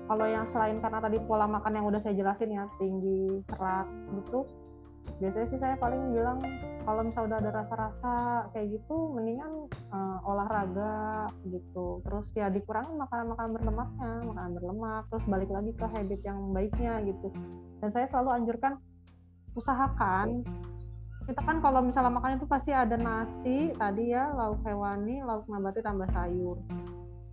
kalau 0.04 0.24
yang 0.24 0.44
selain 0.50 0.76
karena 0.80 0.98
tadi 1.00 1.18
pola 1.24 1.44
makan 1.44 1.72
yang 1.72 1.86
udah 1.88 2.00
saya 2.00 2.12
jelasin 2.12 2.50
ya 2.52 2.64
tinggi 2.76 3.40
serat 3.48 3.88
gitu 4.12 4.44
biasanya 5.18 5.46
sih 5.48 5.60
saya 5.60 5.74
paling 5.76 6.02
bilang 6.12 6.38
kalau 6.82 7.02
misalnya 7.06 7.28
udah 7.28 7.38
ada 7.38 7.52
rasa-rasa 7.62 8.14
kayak 8.50 8.66
gitu 8.78 8.96
mendingan 9.14 9.70
uh, 9.94 10.18
olahraga 10.26 11.30
gitu. 11.46 12.02
Terus 12.02 12.26
ya 12.34 12.50
dikurangin 12.50 12.98
makanan-makanan 12.98 13.50
berlemaknya 13.54 14.12
makanan 14.26 14.52
berlemak 14.58 15.02
terus 15.10 15.24
balik 15.30 15.50
lagi 15.50 15.72
ke 15.74 15.86
habit 15.86 16.20
yang 16.26 16.40
baiknya 16.50 16.94
gitu. 17.06 17.28
Dan 17.78 17.88
saya 17.94 18.06
selalu 18.10 18.30
anjurkan 18.42 18.72
usahakan. 19.54 20.42
Kita 21.22 21.40
kan 21.46 21.62
kalau 21.62 21.86
misalnya 21.86 22.10
makan 22.18 22.34
itu 22.34 22.46
pasti 22.50 22.74
ada 22.74 22.98
nasi 22.98 23.70
tadi 23.78 24.10
ya 24.10 24.34
lauk 24.34 24.58
hewani 24.66 25.22
lauk 25.22 25.46
nabati 25.46 25.78
tambah 25.78 26.10
sayur. 26.10 26.58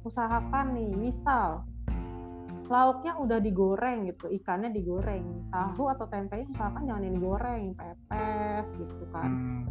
Usahakan 0.05 0.77
nih 0.77 0.93
misal 0.93 1.65
lauknya 2.70 3.17
udah 3.17 3.39
digoreng 3.41 4.05
gitu 4.13 4.30
ikannya 4.30 4.70
digoreng. 4.70 5.49
Tahu 5.49 5.89
atau 5.89 6.05
tempe 6.05 6.45
misalkan 6.45 6.86
jangan 6.86 7.01
yang 7.01 7.15
digoreng 7.17 7.63
pepes 7.74 8.67
gitu 8.78 9.03
kan. 9.11 9.30
Hmm. 9.30 9.65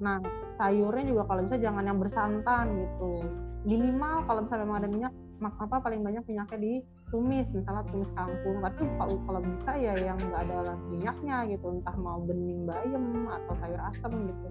nah 0.00 0.16
sayurnya 0.56 1.12
juga 1.12 1.28
kalau 1.28 1.44
bisa 1.44 1.60
jangan 1.60 1.84
yang 1.84 2.00
bersantan 2.00 2.72
gitu. 2.72 3.20
Minimal 3.68 4.24
kalau 4.24 4.40
misalnya 4.48 4.64
memang 4.64 4.78
ada 4.80 4.88
minyak 4.88 5.12
apa 5.40 5.76
paling 5.80 6.00
banyak 6.00 6.24
minyaknya 6.24 6.58
di 6.60 6.72
tumis 7.12 7.48
misalnya 7.52 7.84
tumis 7.88 8.08
kangkung 8.12 8.60
tapi 8.60 8.84
kalau, 8.96 9.16
kalau 9.24 9.40
bisa 9.40 9.72
ya 9.76 9.92
yang 10.00 10.16
nggak 10.16 10.40
ada 10.48 10.76
minyaknya 10.88 11.36
gitu 11.52 11.66
entah 11.68 11.96
mau 11.96 12.20
bening 12.24 12.64
bayam 12.64 13.28
atau 13.28 13.54
sayur 13.60 13.80
asem 13.92 14.12
gitu. 14.24 14.48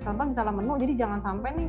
Contoh 0.00 0.24
misalnya 0.32 0.52
menu 0.56 0.72
jadi 0.80 0.92
jangan 0.96 1.20
sampai 1.20 1.50
nih 1.60 1.68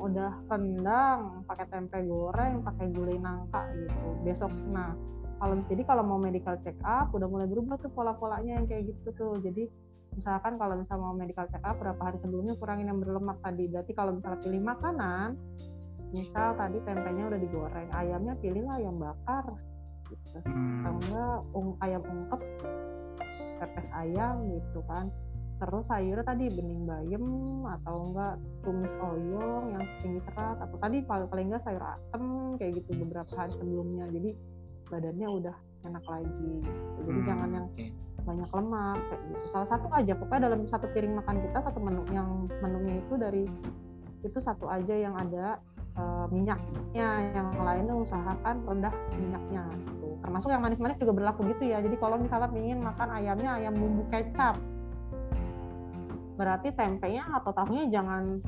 udah 0.00 0.48
rendang 0.48 1.44
pakai 1.44 1.66
tempe 1.68 2.00
goreng 2.08 2.64
pakai 2.64 2.86
gulai 2.90 3.20
nangka 3.20 3.68
gitu 3.76 4.08
besok. 4.24 4.52
Nah 4.72 4.96
kalau 5.40 5.56
jadi 5.68 5.82
kalau 5.84 6.04
mau 6.04 6.20
medical 6.20 6.56
check 6.64 6.76
up 6.84 7.12
udah 7.12 7.28
mulai 7.28 7.48
berubah 7.48 7.80
tuh 7.80 7.92
pola-polanya 7.92 8.60
yang 8.60 8.66
kayak 8.68 8.88
gitu 8.92 9.08
tuh. 9.16 9.34
Jadi 9.40 9.68
misalkan 10.16 10.56
kalau 10.56 10.80
misalnya 10.80 11.04
mau 11.04 11.16
medical 11.16 11.46
check 11.48 11.64
up 11.64 11.76
berapa 11.76 12.00
hari 12.00 12.18
sebelumnya 12.20 12.56
kurangin 12.56 12.88
yang 12.88 12.98
berlemak 13.00 13.38
tadi. 13.44 13.68
Berarti 13.68 13.92
kalau 13.92 14.16
misalnya 14.16 14.40
pilih 14.40 14.62
makanan 14.64 15.28
misal 16.10 16.58
tadi 16.58 16.78
tempenya 16.82 17.30
udah 17.30 17.38
digoreng 17.38 17.88
ayamnya 17.94 18.34
pilihlah 18.42 18.82
ayam 18.82 18.98
bakar 18.98 19.46
gitu. 20.10 20.38
Hmm. 20.42 20.82
atau 20.82 20.92
enggak 20.98 21.38
um, 21.54 21.68
ayam 21.78 22.02
ungkep 22.02 22.40
pepes 23.62 23.86
ayam 23.94 24.34
gitu 24.50 24.80
kan 24.90 25.06
terus 25.60 25.84
sayurnya 25.92 26.24
tadi 26.24 26.48
bening 26.48 26.88
bayem 26.88 27.24
atau 27.60 28.08
enggak 28.08 28.34
tumis 28.64 28.94
oyong 28.96 29.76
yang 29.76 29.84
tinggi 30.00 30.20
serat 30.24 30.56
atau 30.56 30.76
tadi 30.80 31.04
paling 31.04 31.28
paling 31.28 31.46
enggak 31.52 31.62
sayur 31.68 31.84
asem 31.84 32.24
kayak 32.56 32.80
gitu 32.80 32.90
beberapa 33.04 33.32
hari 33.36 33.52
sebelumnya. 33.60 34.04
Jadi 34.08 34.30
badannya 34.88 35.28
udah 35.28 35.56
enak 35.84 36.04
lagi. 36.08 36.54
Jadi 36.96 37.10
hmm, 37.12 37.26
jangan 37.28 37.48
yang 37.52 37.66
banyak 38.24 38.48
lemak 38.48 38.98
kayak 39.04 39.22
gitu. 39.28 39.44
Salah 39.52 39.68
satu 39.68 39.86
aja 39.92 40.12
pokoknya 40.16 40.42
dalam 40.48 40.60
satu 40.64 40.86
piring 40.96 41.14
makan 41.20 41.36
kita 41.44 41.58
satu 41.60 41.78
menu 41.78 42.02
yang 42.08 42.28
menunya 42.64 42.94
itu 43.04 43.14
dari 43.20 43.44
itu 44.24 44.38
satu 44.40 44.64
aja 44.68 44.94
yang 44.96 45.12
ada 45.12 45.60
uh, 46.00 46.24
minyaknya. 46.32 47.36
Yang 47.36 47.48
lainnya 47.60 47.94
usahakan 48.00 48.56
rendah 48.64 48.94
minyaknya 49.12 49.62
gitu. 49.84 50.08
termasuk 50.24 50.52
yang 50.52 50.64
manis-manis 50.64 50.96
juga 50.96 51.12
berlaku 51.12 51.44
gitu 51.52 51.68
ya. 51.68 51.84
Jadi 51.84 52.00
kalau 52.00 52.16
misalnya 52.16 52.48
ingin 52.56 52.80
makan 52.80 53.08
ayamnya 53.12 53.60
ayam 53.60 53.76
bumbu 53.76 54.08
kecap 54.08 54.56
berarti 56.40 56.72
tempenya 56.72 57.28
atau 57.36 57.52
tahunya 57.52 57.92
jangan 57.92 58.40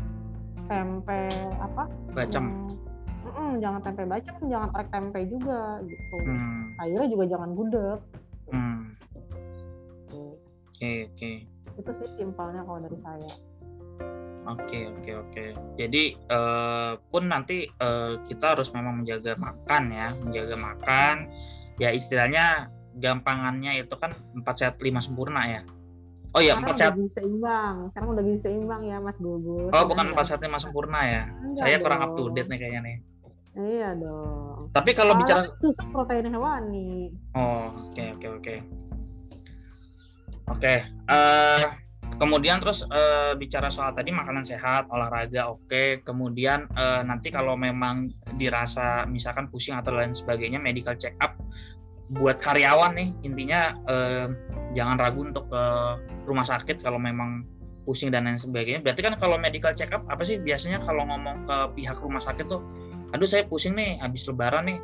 tempe 0.64 1.28
apa? 1.60 1.84
Bacem. 2.16 2.72
Mm, 3.28 3.32
mm, 3.36 3.52
jangan 3.60 3.80
tempe 3.84 4.02
bacem 4.08 4.34
jangan 4.48 4.68
orek 4.72 4.88
tempe 4.88 5.20
juga 5.28 5.84
gitu. 5.84 6.16
Hmm. 6.24 6.72
sayurnya 6.80 7.08
juga 7.12 7.24
jangan 7.28 7.50
gudeg. 7.52 8.00
Hmm. 8.48 8.80
oke 10.08 10.40
okay, 10.72 10.96
oke. 11.06 11.16
Okay. 11.20 11.36
itu 11.72 11.90
sih 11.96 12.08
simpelnya 12.16 12.64
kalau 12.64 12.80
dari 12.80 12.98
saya. 13.04 13.32
Oke 14.42 14.90
oke 14.90 15.10
oke. 15.28 15.44
Jadi 15.78 16.18
uh, 16.32 16.98
pun 17.12 17.30
nanti 17.30 17.68
uh, 17.78 18.18
kita 18.26 18.56
harus 18.56 18.74
memang 18.74 19.04
menjaga 19.04 19.36
makan 19.36 19.84
ya 19.92 20.08
menjaga 20.24 20.56
makan. 20.56 21.14
Ya 21.78 21.94
istilahnya 21.94 22.72
gampangannya 22.98 23.84
itu 23.84 23.94
kan 23.96 24.12
empat 24.36 24.54
sehat 24.60 24.76
lima 24.84 25.00
sempurna 25.00 25.48
ya 25.48 25.62
Oh 26.32 26.40
iya, 26.40 26.56
empat 26.56 26.76
sehat. 26.80 26.96
Udah 26.96 27.12
seimbang. 27.12 27.76
Sekarang 27.92 28.08
udah 28.16 28.22
gizi 28.24 28.40
seimbang 28.40 28.82
ya, 28.88 28.96
Mas 29.04 29.20
Gugus. 29.20 29.68
Oh, 29.68 29.84
bukan 29.84 30.16
empat 30.16 30.24
sehat 30.32 30.40
lima 30.40 30.56
sempurna 30.56 31.00
ya? 31.04 31.22
Enggak 31.28 31.60
Saya 31.60 31.76
dong. 31.76 31.84
kurang 31.84 32.00
up 32.00 32.10
to 32.16 32.32
date 32.32 32.48
nih 32.48 32.58
kayaknya 32.58 32.80
nih. 32.80 32.96
Iya 33.52 33.88
dong. 34.00 34.72
Tapi 34.72 34.90
kalau 34.96 35.12
bicara 35.20 35.44
susu 35.44 35.84
protein 35.92 36.32
hewani. 36.32 37.12
Oh, 37.36 37.68
oke 37.68 37.92
okay, 37.92 38.16
oke 38.16 38.24
okay, 38.24 38.28
oke. 38.32 38.40
Okay. 38.40 38.58
Oke, 40.50 40.68
okay. 40.68 40.78
uh, 41.06 41.62
eh, 41.62 41.64
kemudian 42.18 42.58
terus 42.58 42.82
uh, 42.90 43.32
bicara 43.38 43.70
soal 43.70 43.94
tadi 43.94 44.10
makanan 44.10 44.42
sehat, 44.42 44.90
olahraga, 44.90 45.52
oke. 45.52 45.68
Okay. 45.68 46.02
Kemudian 46.02 46.66
uh, 46.74 47.04
nanti 47.04 47.28
kalau 47.28 47.54
memang 47.54 48.10
dirasa 48.40 49.04
misalkan 49.06 49.52
pusing 49.52 49.78
atau 49.78 49.94
lain 49.94 50.16
sebagainya, 50.16 50.58
medical 50.58 50.96
check 50.96 51.14
up 51.22 51.36
buat 52.10 52.42
karyawan 52.42 52.98
nih 52.98 53.08
intinya 53.24 53.78
uh, 53.86 54.26
jangan 54.74 54.98
ragu 54.98 55.22
untuk 55.24 55.48
ke 55.48 55.62
rumah 56.26 56.44
sakit 56.44 56.82
kalau 56.82 56.98
memang 56.98 57.46
pusing 57.82 58.14
dan 58.14 58.26
lain 58.26 58.38
sebagainya. 58.38 58.82
Berarti 58.82 59.00
kan 59.02 59.14
kalau 59.18 59.36
medical 59.38 59.74
check 59.74 59.90
up 59.90 60.02
apa 60.06 60.22
sih 60.22 60.38
biasanya 60.42 60.82
kalau 60.82 61.06
ngomong 61.06 61.46
ke 61.46 61.56
pihak 61.78 61.98
rumah 61.98 62.22
sakit 62.22 62.46
tuh, 62.46 62.62
aduh 63.10 63.26
saya 63.26 63.46
pusing 63.46 63.74
nih 63.74 63.98
habis 63.98 64.26
lebaran 64.26 64.70
nih. 64.70 64.78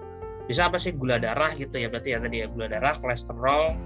Bisa 0.48 0.66
apa 0.66 0.80
sih 0.80 0.96
gula 0.96 1.20
darah 1.20 1.52
gitu 1.54 1.76
ya 1.76 1.92
berarti 1.92 2.16
ya 2.16 2.18
tadi 2.18 2.36
ya 2.42 2.46
gula 2.48 2.66
darah, 2.72 2.96
kolesterol, 2.96 3.76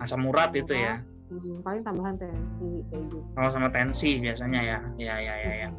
asam 0.00 0.24
urat 0.26 0.50
itu 0.56 0.72
ya. 0.72 1.04
Hmm, 1.30 1.62
paling 1.62 1.82
tambahan 1.86 2.18
tensi 2.18 2.82
kayak 2.90 3.02
gitu. 3.06 3.18
Oh 3.38 3.50
sama 3.54 3.68
tensi 3.70 4.18
biasanya 4.18 4.60
ya. 4.64 4.78
Ya 4.98 5.14
ya 5.20 5.34
ya 5.38 5.52
ya. 5.66 5.70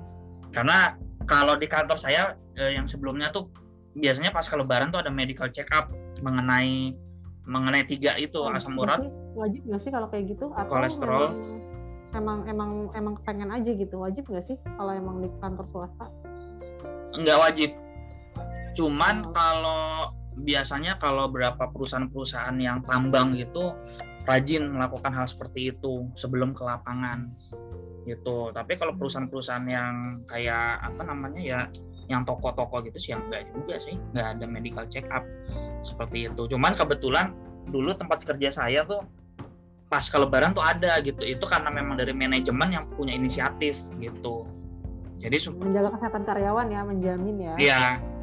Karena 0.53 0.95
kalau 1.27 1.57
di 1.57 1.67
kantor 1.67 1.97
saya 1.99 2.39
eh, 2.55 2.71
yang 2.77 2.87
sebelumnya 2.87 3.33
tuh 3.33 3.51
biasanya 3.97 4.31
pas 4.31 4.45
ke 4.47 4.55
lebaran 4.55 4.89
tuh 4.93 5.03
ada 5.03 5.11
medical 5.11 5.51
check 5.51 5.67
up 5.75 5.91
mengenai 6.23 6.95
mengenai 7.43 7.83
tiga 7.83 8.15
itu 8.15 8.37
oh, 8.37 8.53
asam 8.53 8.77
urat. 8.77 9.01
wajib 9.33 9.61
nggak 9.65 9.81
sih 9.81 9.91
kalau 9.91 10.07
kayak 10.07 10.25
gitu? 10.31 10.53
Atau 10.53 10.71
kolesterol. 10.77 11.33
emang 12.11 12.43
emang 12.43 12.91
emang 12.91 13.15
pengen 13.23 13.49
aja 13.55 13.71
gitu 13.71 13.95
wajib 14.03 14.27
nggak 14.27 14.43
sih 14.43 14.59
kalau 14.77 14.91
emang 14.93 15.23
di 15.23 15.29
kantor 15.41 15.65
swasta? 15.73 16.05
Nggak 17.17 17.37
wajib. 17.41 17.71
Cuman 18.77 19.27
oh. 19.27 19.31
kalau 19.35 19.83
biasanya 20.39 20.95
kalau 20.95 21.27
berapa 21.27 21.59
perusahaan-perusahaan 21.75 22.55
yang 22.61 22.79
tambang 22.87 23.35
gitu 23.35 23.75
rajin 24.29 24.69
melakukan 24.69 25.11
hal 25.11 25.25
seperti 25.25 25.73
itu 25.75 26.07
sebelum 26.15 26.53
ke 26.53 26.61
lapangan 26.63 27.25
gitu. 28.05 28.53
Tapi 28.53 28.77
kalau 28.77 28.95
perusahaan-perusahaan 28.95 29.67
yang 29.67 30.23
kayak 30.29 30.79
apa 30.81 31.01
namanya 31.03 31.41
ya 31.41 31.61
yang 32.11 32.27
toko-toko 32.27 32.83
gitu 32.83 32.99
sih 32.99 33.15
yang 33.15 33.23
enggak 33.31 33.47
juga 33.55 33.75
sih. 33.79 33.95
Nggak 34.11 34.27
ada 34.37 34.45
medical 34.45 34.85
check 34.91 35.07
up 35.09 35.23
seperti 35.81 36.27
itu. 36.27 36.51
Cuman 36.51 36.75
kebetulan 36.75 37.31
dulu 37.71 37.95
tempat 37.95 38.27
kerja 38.27 38.51
saya 38.51 38.83
tuh 38.83 39.01
pas 39.87 40.03
ke 40.03 40.17
lebaran 40.19 40.51
tuh 40.51 40.63
ada 40.63 40.99
gitu. 40.99 41.23
Itu 41.23 41.47
karena 41.47 41.71
memang 41.71 41.95
dari 41.95 42.11
manajemen 42.11 42.69
yang 42.75 42.85
punya 42.95 43.15
inisiatif 43.15 43.79
gitu. 44.03 44.43
Jadi 45.21 45.37
menjaga 45.53 45.89
kesehatan 45.95 46.23
karyawan 46.25 46.67
ya 46.67 46.81
menjamin 46.83 47.35
ya. 47.39 47.53
Iya 47.55 47.81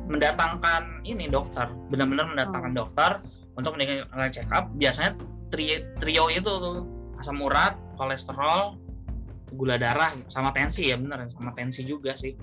mendatangkan 0.08 1.04
ini 1.04 1.28
dokter. 1.28 1.68
Benar-benar 1.92 2.32
mendatangkan 2.32 2.72
oh. 2.74 2.76
dokter 2.84 3.10
untuk 3.54 3.76
meningkatkan 3.76 4.32
check 4.32 4.48
up. 4.50 4.72
Biasanya 4.74 5.14
trio, 5.52 5.84
trio 6.00 6.24
itu 6.32 6.48
tuh 6.48 6.88
asam 7.20 7.38
urat 7.40 7.76
kolesterol 8.00 8.78
gula 9.56 9.80
darah 9.80 10.12
sama 10.32 10.50
tensi 10.56 10.90
ya 10.90 10.96
benar. 10.96 11.28
Sama 11.32 11.52
tensi 11.54 11.84
juga 11.84 12.16
sih 12.16 12.34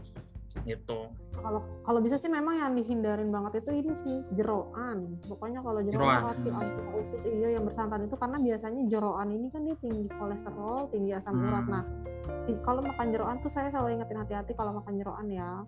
gitu 0.64 1.12
kalau 1.46 1.62
kalau 1.86 2.00
bisa 2.02 2.18
sih 2.18 2.26
memang 2.26 2.58
yang 2.58 2.74
dihindarin 2.74 3.30
banget 3.30 3.62
itu 3.62 3.86
ini 3.86 3.94
sih 4.02 4.18
jeroan. 4.34 5.22
Pokoknya 5.30 5.62
kalau 5.62 5.78
jeroan 5.86 6.26
hati 6.26 6.50
anti 6.50 6.82
usus 6.98 7.22
iya 7.30 7.54
yang 7.54 7.70
bersantan 7.70 8.10
itu 8.10 8.18
karena 8.18 8.38
biasanya 8.42 8.82
jeroan 8.90 9.30
ini 9.30 9.54
kan 9.54 9.62
dia 9.62 9.78
tinggi 9.78 10.10
kolesterol 10.18 10.90
tinggi 10.90 11.14
asam 11.14 11.38
hmm. 11.38 11.46
urat 11.46 11.66
nah 11.70 11.84
kalau 12.66 12.82
makan 12.82 13.14
jeroan 13.14 13.38
tuh 13.46 13.54
saya 13.54 13.70
selalu 13.70 14.02
ingetin 14.02 14.18
hati-hati 14.18 14.52
kalau 14.58 14.74
makan 14.74 14.98
jeroan 14.98 15.30
ya. 15.30 15.62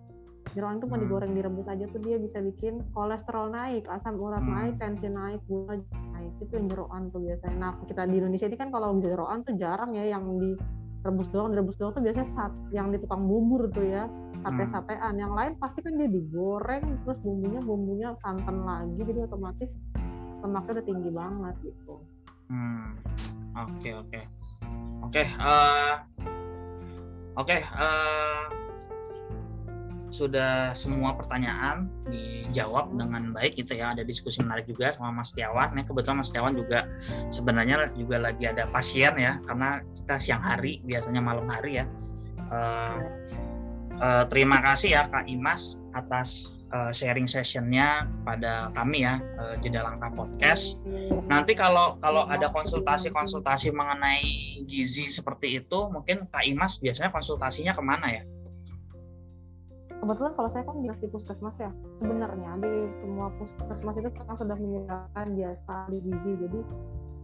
Jeroan 0.56 0.82
itu 0.82 0.86
mau 0.90 0.98
hmm. 0.98 1.04
digoreng 1.06 1.32
direbus 1.38 1.68
aja 1.70 1.84
tuh 1.86 2.00
dia 2.02 2.16
bisa 2.18 2.42
bikin 2.42 2.82
kolesterol 2.96 3.52
naik 3.54 3.86
asam 3.86 4.18
urat 4.18 4.42
hmm. 4.42 4.50
naik 4.50 4.74
tensi 4.82 5.06
naik 5.06 5.38
gula 5.46 5.78
naik. 5.86 6.32
Itu 6.42 6.58
yang 6.58 6.66
jeroan 6.66 7.14
tuh 7.14 7.22
biasanya. 7.22 7.54
Nah 7.54 7.72
kita 7.86 8.02
di 8.10 8.18
Indonesia 8.18 8.50
ini 8.50 8.58
kan 8.58 8.74
kalau 8.74 8.98
jeroan 8.98 9.46
tuh 9.46 9.54
jarang 9.54 9.94
ya 9.94 10.10
yang 10.10 10.26
di 10.42 10.58
rebus 11.06 11.30
doang 11.30 11.54
rebus 11.54 11.78
doang 11.78 11.94
tuh 11.94 12.02
biasanya 12.02 12.26
saat 12.34 12.52
yang 12.74 12.90
di 12.90 12.98
tukang 12.98 13.22
bubur 13.22 13.70
tuh 13.70 13.86
ya 13.86 14.10
sate-satean 14.44 15.14
yang 15.18 15.32
lain 15.34 15.52
pasti 15.58 15.82
kan 15.82 15.94
dia 15.98 16.08
digoreng 16.08 16.84
terus 17.04 17.18
bumbunya 17.22 17.60
bumbunya 17.62 18.08
santan 18.22 18.56
lagi 18.62 19.00
jadi 19.02 19.26
otomatis 19.26 19.70
lemaknya 20.38 20.72
udah 20.78 20.86
tinggi 20.86 21.10
banget 21.10 21.54
gitu 21.66 21.94
hmm 22.48 22.88
oke 23.58 23.90
oke 24.06 24.20
oke 25.02 25.22
eh, 25.26 25.94
oke 27.34 27.56
eh, 27.58 28.44
sudah 30.18 30.74
semua 30.74 31.14
pertanyaan 31.14 31.86
dijawab 32.10 32.90
dengan 32.96 33.30
baik 33.30 33.54
gitu 33.54 33.78
ya. 33.78 33.94
Ada 33.94 34.02
diskusi 34.02 34.42
menarik 34.42 34.66
juga 34.66 34.90
sama 34.90 35.22
Mas 35.22 35.30
Tiawan. 35.30 35.78
Nah, 35.78 35.86
kebetulan 35.86 36.18
Mas 36.18 36.34
Tiawan 36.34 36.58
juga 36.58 36.90
sebenarnya 37.30 37.94
juga 37.94 38.18
lagi 38.18 38.50
ada 38.50 38.66
pasien 38.72 39.14
ya, 39.14 39.38
karena 39.46 39.84
kita 39.94 40.16
siang 40.18 40.42
hari 40.42 40.82
biasanya 40.82 41.22
malam 41.22 41.46
hari 41.46 41.84
ya. 41.84 41.86
Uh, 42.50 42.98
uh, 44.00 44.24
terima 44.30 44.58
kasih 44.62 44.94
ya 44.94 45.02
Kak 45.10 45.26
Imas 45.26 45.78
atas 45.94 46.58
uh, 46.72 46.90
sharing 46.92 47.28
sessionnya 47.28 48.04
pada 48.22 48.72
kami 48.72 49.04
ya 49.04 49.20
uh, 49.40 49.54
jeda 49.60 49.84
langkah 49.84 50.12
podcast. 50.12 50.80
Nanti 51.28 51.56
kalau 51.56 51.96
kalau 52.00 52.26
ada 52.28 52.48
konsultasi-konsultasi 52.52 53.72
mengenai 53.72 54.64
gizi 54.68 55.08
seperti 55.08 55.60
itu, 55.62 55.78
mungkin 55.90 56.28
Kak 56.28 56.44
Imas 56.44 56.80
biasanya 56.80 57.12
konsultasinya 57.12 57.72
ke 57.76 57.82
mana 57.82 58.08
ya? 58.20 58.22
Kebetulan 59.98 60.32
kalau 60.38 60.48
saya 60.54 60.62
kan 60.62 60.78
di 60.78 61.08
puskesmas 61.10 61.56
ya, 61.58 61.74
sebenarnya 61.98 62.50
di 62.62 62.86
semua 63.02 63.34
puskesmas 63.34 63.98
itu 63.98 64.08
sekarang 64.14 64.36
sudah 64.38 64.56
menyediakan 64.56 65.26
jasa 65.34 65.74
ahli 65.90 65.98
gizi. 66.06 66.32
Jadi 66.38 66.60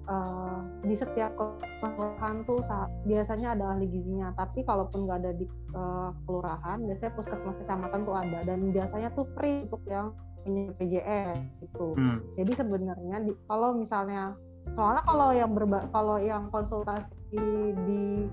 uh, 0.09 0.61
di 0.85 0.95
setiap 0.97 1.37
kelurahan 1.81 2.45
tuh 2.49 2.61
biasanya 3.05 3.57
ada 3.57 3.77
ahli 3.77 3.87
gizinya. 3.89 4.33
Tapi 4.37 4.65
kalaupun 4.65 5.09
nggak 5.09 5.19
ada 5.25 5.33
di 5.37 5.47
uh, 5.77 6.11
kelurahan 6.25 6.79
biasanya 6.83 7.13
puskesmas 7.17 7.57
kecamatan 7.63 8.01
tuh 8.05 8.17
ada. 8.17 8.39
Dan 8.45 8.73
biasanya 8.73 9.09
tuh 9.13 9.27
free 9.37 9.65
untuk 9.69 9.83
yang 9.89 10.13
punya 10.45 10.71
PJS 10.77 11.41
gitu. 11.65 11.97
Hmm. 11.97 12.21
jadi 12.37 12.53
sebenarnya 12.53 13.17
di, 13.25 13.33
kalau 13.49 13.73
misalnya 13.73 14.37
soalnya 14.77 15.03
kalau 15.09 15.29
yang 15.33 15.53
berba 15.57 15.89
kalau 15.89 16.21
yang 16.21 16.53
konsultasi 16.53 17.41
di 17.89 18.29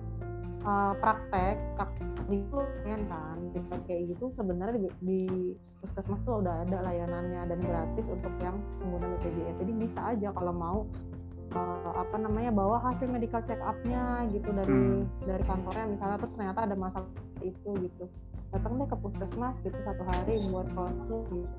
uh, 0.68 0.94
praktek 1.00 1.56
praktek 1.80 2.08
di 2.32 2.40
kan 2.88 3.40
bisa 3.52 3.76
kayak 3.88 4.16
gitu 4.16 4.32
sebenarnya 4.40 4.80
di, 4.80 4.90
di 5.04 5.22
puskesmas 5.84 6.22
tuh 6.24 6.40
udah 6.40 6.64
ada 6.64 6.80
layanannya 6.88 7.42
dan 7.52 7.60
gratis 7.60 8.08
untuk 8.08 8.32
yang 8.40 8.56
pengguna 8.80 9.06
BPJS 9.20 9.56
jadi 9.60 9.74
bisa 9.76 10.00
aja 10.16 10.30
kalau 10.32 10.54
mau 10.56 10.80
uh, 11.56 11.92
apa 11.96 12.16
namanya 12.18 12.52
bawa 12.52 12.80
hasil 12.82 13.08
medical 13.08 13.42
check 13.48 13.60
up-nya 13.64 14.28
gitu 14.32 14.50
dari 14.52 14.74
hmm. 14.74 15.04
dari 15.28 15.44
kantornya 15.46 15.86
misalnya 15.92 16.18
terus 16.20 16.34
ternyata 16.36 16.60
ada 16.68 16.76
masalah 16.76 17.10
itu 17.44 17.70
gitu. 17.82 18.06
Datang 18.52 18.74
deh 18.76 18.88
ke 18.88 18.98
puskesmas 19.00 19.56
gitu 19.64 19.78
satu 19.88 20.04
hari 20.04 20.34
buat 20.52 20.68
konsul 20.76 21.22
gitu. 21.32 21.50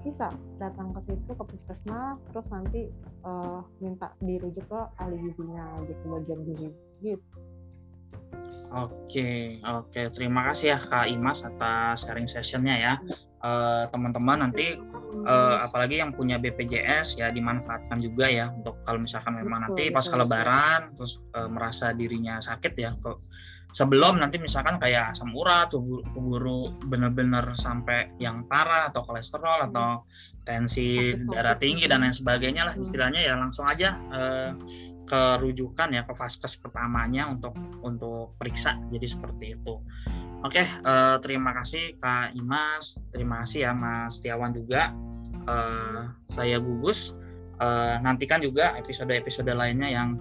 Bisa 0.00 0.32
datang 0.56 0.96
ke 0.96 1.00
situ 1.12 1.32
ke 1.36 1.44
puskesmas 1.44 2.16
terus 2.32 2.46
nanti 2.48 2.88
uh, 3.24 3.60
minta 3.84 4.12
dirujuk 4.24 4.64
ke 4.64 4.80
ahli 4.96 5.16
gizinya 5.20 5.64
gitu 5.84 6.04
bagian 6.08 6.40
gizi. 6.48 6.68
Gitu 7.04 7.40
Oke, 8.70 9.58
oke. 9.62 10.14
Terima 10.14 10.46
kasih 10.50 10.66
ya 10.74 10.78
Kak 10.78 11.10
Imas 11.10 11.42
atas 11.42 12.06
sharing 12.06 12.30
sessionnya 12.30 12.76
ya. 12.78 12.94
Eh, 13.40 13.84
teman-teman 13.88 14.36
uh, 14.36 14.42
nanti 14.44 14.76
uh, 15.24 15.64
apalagi 15.64 15.96
yang 15.96 16.12
punya 16.12 16.36
BPJS 16.36 17.16
ya 17.16 17.32
dimanfaatkan 17.32 17.96
juga 17.96 18.28
ya 18.28 18.52
untuk 18.52 18.76
kalau 18.84 19.00
misalkan 19.00 19.32
memang 19.32 19.64
nanti 19.64 19.88
pas 19.88 20.04
lebaran 20.12 20.92
terus 20.92 21.24
uh, 21.32 21.48
merasa 21.48 21.96
dirinya 21.96 22.36
sakit 22.36 22.72
ya 22.76 22.92
kok 23.00 23.16
sebelum 23.72 24.20
nanti 24.20 24.36
misalkan 24.36 24.76
kayak 24.76 25.16
asam 25.16 25.32
urat 25.32 25.72
keburu 25.72 26.76
benar-benar 26.84 27.56
sampai 27.56 28.12
yang 28.20 28.44
parah 28.44 28.92
atau 28.92 29.08
kolesterol 29.08 29.72
atau 29.72 30.04
tensi 30.44 31.16
darah 31.32 31.56
tinggi 31.56 31.88
dan 31.88 32.04
lain 32.04 32.12
sebagainya 32.12 32.68
lah 32.68 32.74
istilahnya 32.76 33.24
ya 33.24 33.40
langsung 33.40 33.64
aja 33.64 33.96
uh, 34.12 34.52
ke 35.10 35.42
rujukan 35.42 35.90
ya 35.90 36.06
ke 36.06 36.14
vaskes 36.14 36.62
pertamanya 36.62 37.26
untuk 37.26 37.58
untuk 37.82 38.38
periksa 38.38 38.78
jadi 38.94 39.06
seperti 39.10 39.58
itu 39.58 39.82
Oke, 40.40 40.64
uh, 40.64 41.20
terima 41.20 41.52
kasih 41.52 42.00
Kak 42.00 42.32
Imas, 42.32 42.96
terima 43.12 43.44
kasih 43.44 43.68
ya 43.68 43.72
Mas 43.76 44.24
Tiawan 44.24 44.56
juga. 44.56 44.88
Uh, 45.44 46.08
saya 46.32 46.56
gugus. 46.56 47.12
Uh, 47.60 48.00
nantikan 48.00 48.40
juga 48.40 48.72
episode-episode 48.80 49.52
lainnya 49.52 49.92
yang 49.92 50.16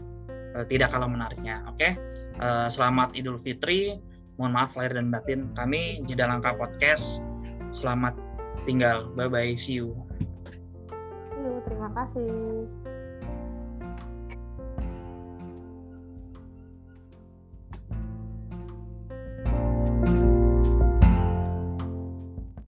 uh, 0.60 0.68
tidak 0.68 0.92
kalah 0.92 1.08
menariknya. 1.08 1.64
Oke, 1.72 1.96
uh, 2.44 2.68
selamat 2.68 3.16
Idul 3.16 3.40
Fitri. 3.40 3.96
Mohon 4.36 4.52
maaf 4.60 4.76
lahir 4.76 5.00
dan 5.00 5.08
batin. 5.08 5.56
Kami 5.56 6.04
Jeda 6.04 6.28
Langkah 6.28 6.52
Podcast. 6.52 7.24
Selamat 7.72 8.12
tinggal. 8.68 9.08
Bye 9.16 9.32
bye. 9.32 9.56
See 9.56 9.80
you. 9.80 9.96
terima 11.64 11.92
kasih. 11.96 12.89